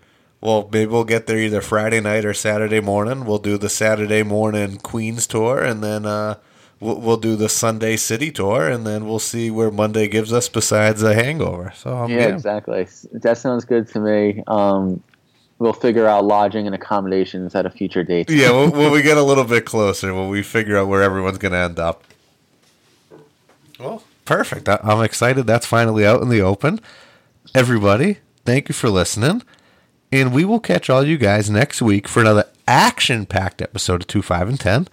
Well, 0.41 0.69
maybe 0.71 0.91
we'll 0.91 1.05
get 1.05 1.27
there 1.27 1.39
either 1.39 1.63
Friday 1.63 2.01
night 2.01 2.27
or 2.27 2.35
Saturday 2.35 2.81
morning. 2.81 3.25
We'll 3.25 3.39
do 3.39 3.57
the 3.57 3.71
Saturday 3.71 4.23
morning 4.23 4.77
Queens 4.77 5.27
tour, 5.27 5.63
and 5.63 5.83
then 5.83 6.05
uh, 6.05 6.35
we'll, 6.81 7.01
we'll 7.01 7.17
do 7.17 7.35
the 7.35 7.49
Sunday 7.49 7.97
City 7.97 8.31
tour, 8.31 8.69
and 8.69 8.87
then 8.87 9.07
we'll 9.07 9.19
see 9.19 9.51
where 9.51 9.71
Monday 9.71 10.07
gives 10.07 10.33
us 10.35 10.51
besides 10.51 11.03
a 11.03 11.15
hangover. 11.15 11.73
So 11.75 11.97
I'm 11.97 12.11
yeah, 12.11 12.27
game. 12.27 12.35
exactly. 12.35 12.87
That 13.13 13.39
sounds 13.39 13.65
good 13.65 13.89
to 13.89 14.01
me. 14.01 14.43
Um, 14.47 15.03
we'll 15.59 15.73
figure 15.73 16.07
out 16.07 16.25
lodging 16.25 16.67
and 16.67 16.75
accommodations 16.75 17.55
at 17.55 17.67
a 17.67 17.71
future 17.71 18.03
date. 18.03 18.31
yeah, 18.31 18.51
when, 18.51 18.71
when 18.79 18.93
we 18.93 19.03
get 19.03 19.17
a 19.17 19.23
little 19.23 19.45
bit 19.45 19.65
closer, 19.65 20.15
when 20.15 20.29
we 20.29 20.43
figure 20.43 20.77
out 20.77 20.89
where 20.89 21.03
everyone's 21.03 21.39
going 21.39 21.53
to 21.53 21.59
end 21.59 21.79
up. 21.79 22.05
Well, 23.79 24.03
perfect. 24.25 24.69
I, 24.69 24.79
I'm 24.83 25.03
excited. 25.03 25.47
That's 25.47 25.67
finally 25.67 26.07
out 26.07 26.23
in 26.23 26.29
the 26.29 26.41
open. 26.41 26.81
Everybody, 27.55 28.19
thank 28.45 28.69
you 28.69 28.75
for 28.75 28.89
listening. 28.89 29.43
And 30.13 30.33
we 30.33 30.45
will 30.45 30.61
catch 30.61 30.89
all 30.89 31.05
you 31.05 31.19
guys 31.19 31.51
next 31.51 31.83
week 31.83 32.07
for 32.07 32.21
another 32.21 32.45
action 32.69 33.27
packed 33.27 33.61
episode 33.61 34.03
of 34.03 34.07
2, 34.07 34.23
5, 34.23 34.49
and 34.49 34.61
10. 34.61 34.89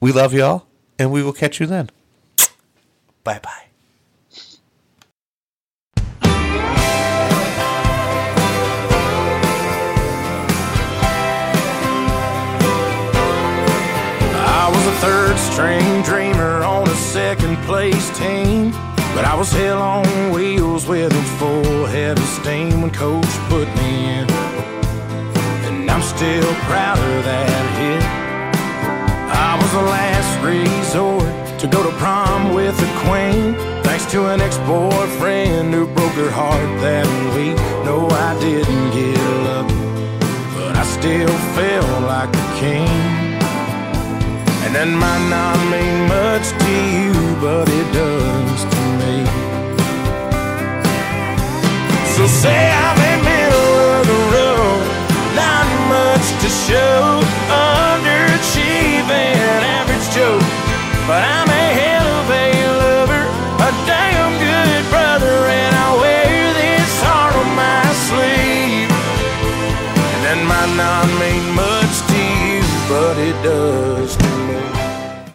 We 0.00 0.12
love 0.12 0.32
y'all, 0.34 0.66
and 0.98 1.10
we 1.10 1.22
will 1.22 1.32
catch 1.32 1.60
you 1.60 1.66
then. 1.66 1.90
Bye 3.24 3.40
bye. 3.42 3.71
Third 15.02 15.36
string 15.36 16.00
dreamer 16.02 16.62
on 16.62 16.86
a 16.86 16.94
second 16.94 17.56
place 17.66 18.16
team. 18.16 18.70
But 19.16 19.24
I 19.24 19.34
was 19.34 19.50
hell 19.50 19.82
on 19.82 20.30
wheels 20.30 20.86
with 20.86 21.12
a 21.12 21.24
full 21.38 21.86
head 21.86 22.18
of 22.18 22.24
steam 22.24 22.82
when 22.82 22.92
coach 22.92 23.32
put 23.50 23.66
me 23.78 23.90
in. 24.18 24.30
And 25.66 25.90
I'm 25.90 26.02
still 26.02 26.54
proud 26.70 26.98
of 26.98 27.24
that 27.24 27.64
hit. 27.80 28.04
I 29.48 29.58
was 29.60 29.72
the 29.72 29.86
last 29.98 30.32
resort 30.46 31.58
to 31.58 31.66
go 31.66 31.82
to 31.82 31.92
prom 31.98 32.54
with 32.54 32.76
the 32.78 32.90
queen. 33.02 33.54
Thanks 33.82 34.06
to 34.12 34.28
an 34.28 34.40
ex-boyfriend 34.40 35.74
who 35.74 35.86
broke 35.96 36.12
her 36.12 36.30
heart 36.30 36.70
that 36.86 37.08
week. 37.34 37.56
No, 37.84 38.06
I 38.08 38.38
didn't 38.38 38.90
get 38.94 39.18
lucky, 39.50 39.82
but 40.54 40.76
I 40.76 40.84
still 40.84 41.34
felt 41.56 42.02
like 42.04 42.30
a 42.36 42.60
king. 42.60 43.21
And 44.64 44.74
that 44.76 44.86
might 44.86 45.24
not 45.28 45.58
mean 45.70 46.06
much 46.08 46.46
to 46.62 46.74
you, 46.96 47.12
but 47.44 47.68
it 47.68 47.88
does 47.92 48.60
to 48.72 48.82
me. 49.00 49.14
So 52.14 52.22
say 52.26 52.70
I'm 52.70 52.98
in 53.10 53.18
middle 53.24 53.74
of 53.96 54.02
the 54.06 54.20
road, 54.36 54.82
not 55.34 55.66
much 55.90 56.26
to 56.42 56.48
show, 56.66 57.20
underachieving, 57.50 59.36
average 59.78 60.06
Joe. 60.14 60.38
But 61.06 61.22
I'm 61.24 61.41